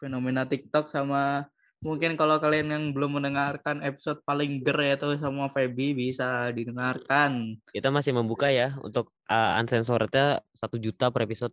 fenomena 0.00 0.48
TikTok 0.48 0.88
sama 0.88 1.44
mungkin 1.84 2.16
kalau 2.16 2.40
kalian 2.40 2.72
yang 2.72 2.84
belum 2.96 3.20
mendengarkan 3.20 3.84
episode 3.84 4.24
paling 4.24 4.64
ger 4.64 4.80
ya 4.80 4.94
tuh 4.96 5.20
sama 5.20 5.52
Feby 5.52 5.92
bisa 5.92 6.48
didengarkan. 6.56 7.60
kita 7.68 7.92
masih 7.92 8.16
membuka 8.16 8.48
ya 8.48 8.76
untuk 8.80 9.12
uh, 9.28 9.60
uncensorednya 9.60 10.40
satu 10.56 10.80
juta 10.80 11.12
per 11.12 11.28
episode 11.28 11.52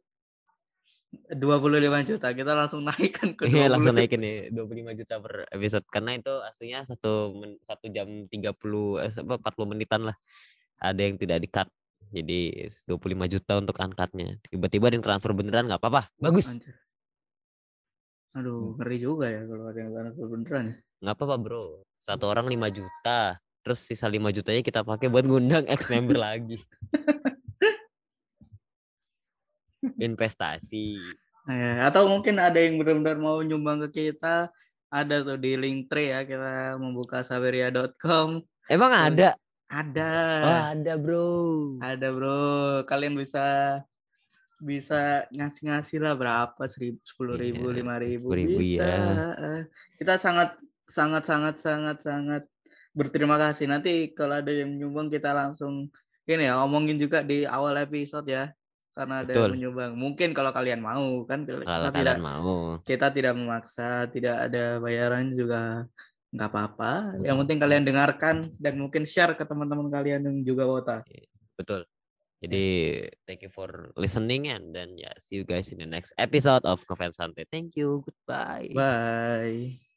25 1.30 2.09
juta 2.09 2.28
kita 2.34 2.51
langsung 2.57 2.82
naikkan 2.84 3.38
ke 3.38 3.45
20. 3.47 3.53
Iya 3.53 3.66
langsung 3.70 3.93
naikin 3.97 4.22
nih 4.22 4.38
25 4.51 4.99
juta 4.99 5.16
per 5.22 5.34
episode. 5.53 5.86
Karena 5.89 6.11
itu 6.18 6.34
aslinya 6.41 6.80
satu 6.89 7.14
satu 7.64 7.86
jam 7.93 8.07
30 8.28 8.34
eh, 8.34 9.11
apa 9.24 9.34
40 9.53 9.72
menitan 9.72 10.01
lah. 10.09 10.18
Ada 10.82 11.01
yang 11.01 11.16
tidak 11.22 11.38
di 11.41 11.49
cut 11.49 11.70
jadi 12.14 12.70
25 12.86 13.34
juta 13.34 13.53
untuk 13.57 13.78
angkatnya 13.82 14.38
tiba-tiba 14.45 14.91
ada 14.91 14.95
yang 14.99 15.05
transfer 15.05 15.32
beneran 15.34 15.66
nggak 15.70 15.82
apa-apa. 15.82 16.11
Bagus. 16.22 16.53
Anjir. 16.53 16.76
Aduh, 18.34 18.74
ngeri 18.82 18.97
juga 18.97 19.30
ya 19.30 19.45
kalau 19.45 19.70
ada 19.70 19.80
yang 19.80 19.91
transfer 19.93 20.26
beneran 20.30 20.64
ya. 20.70 20.76
nggak 21.05 21.16
apa-apa 21.18 21.36
bro. 21.41 21.66
Satu 22.03 22.28
orang 22.28 22.51
5 22.51 22.78
juta 22.78 23.39
terus 23.64 23.80
sisa 23.80 24.11
5 24.11 24.20
jutanya 24.36 24.61
kita 24.61 24.84
pakai 24.84 25.07
buat 25.07 25.24
ngundang 25.24 25.64
ex 25.72 25.88
member 25.88 26.20
lagi 26.20 26.59
investasi 29.99 30.97
Nah, 31.43 31.55
ya, 31.59 31.71
atau 31.91 32.07
mungkin 32.07 32.39
ada 32.39 32.55
yang 32.55 32.79
benar-benar 32.79 33.19
mau 33.19 33.43
nyumbang 33.43 33.84
ke 33.91 34.15
kita, 34.15 34.47
ada 34.88 35.15
tuh 35.27 35.36
di 35.36 35.59
link 35.59 35.91
tree 35.91 36.07
ya 36.07 36.23
kita 36.23 36.79
membuka 36.79 37.19
saberia.com. 37.19 38.39
emang 38.71 38.91
ada 38.95 39.36
Ada. 39.67 40.11
oh, 40.39 40.61
ada 40.71 40.93
bro 40.95 41.27
Ada 41.84 42.07
bro, 42.15 42.43
kalian 42.88 43.19
bisa 43.19 43.43
bisa 44.63 45.27
ngasih-ngasih 45.36 45.99
lah 45.99 46.15
berapa 46.15 46.63
seribu 46.71 47.03
sepuluh 47.03 47.36
ribu 47.36 47.67
Iya, 47.67 47.75
lima 47.84 47.95
ribu 47.99 48.31
10.000 48.31 48.63
bisa 48.63 48.86
ya. 48.88 49.67
kita 49.99 50.15
sangat 50.15 50.55
sangat 50.88 51.23
sangat 51.27 51.55
sangat 51.59 51.97
sangat 51.99 52.43
berterima 52.95 53.36
kasih. 53.36 53.67
Nanti 53.67 54.15
kalau 54.15 54.39
ada 54.39 54.47
yang 54.47 54.79
menyumbang 54.79 55.11
kita 55.11 55.36
langsung 55.36 55.91
ini 56.23 56.47
ya 56.47 56.55
omongin 56.63 56.95
juga 56.95 57.19
di 57.19 57.43
awal 57.43 57.84
episode 57.84 58.23
ya. 58.31 58.47
Karena 58.93 59.25
ada 59.25 59.31
yang 59.33 59.57
menyumbang. 59.57 59.91
Mungkin 59.97 60.29
kalau 60.37 60.53
kalian 60.53 60.81
mau 60.81 61.25
kan 61.25 61.49
kita 61.49 61.65
Kalau 61.65 61.89
tidak 61.89 61.97
kalian 61.97 62.21
mau. 62.21 62.53
kita 62.85 63.07
tidak 63.09 63.33
memaksa, 63.33 64.05
tidak 64.13 64.35
ada 64.49 64.77
bayaran 64.77 65.33
juga 65.33 65.89
nggak 66.33 66.49
apa-apa. 66.49 66.91
Yang 67.25 67.37
penting 67.45 67.57
kalian 67.61 67.83
dengarkan 67.85 68.35
dan 68.61 68.73
mungkin 68.77 69.05
share 69.09 69.33
ke 69.33 69.45
teman-teman 69.45 69.89
kalian 69.89 70.21
yang 70.29 70.37
juga 70.45 70.63
wota. 70.69 70.97
Betul. 71.57 71.89
Jadi 72.43 72.65
thank 73.23 73.39
you 73.39 73.47
for 73.47 73.95
listening 73.95 74.51
and 74.51 74.75
then 74.75 74.99
yeah, 74.99 75.15
see 75.17 75.39
you 75.39 75.47
guys 75.47 75.71
in 75.71 75.79
the 75.79 75.87
next 75.87 76.11
episode 76.19 76.67
of 76.67 76.83
Coven 76.85 77.15
Santai. 77.15 77.47
Thank 77.47 77.79
you. 77.79 78.03
Goodbye. 78.03 78.69
Bye. 78.75 79.92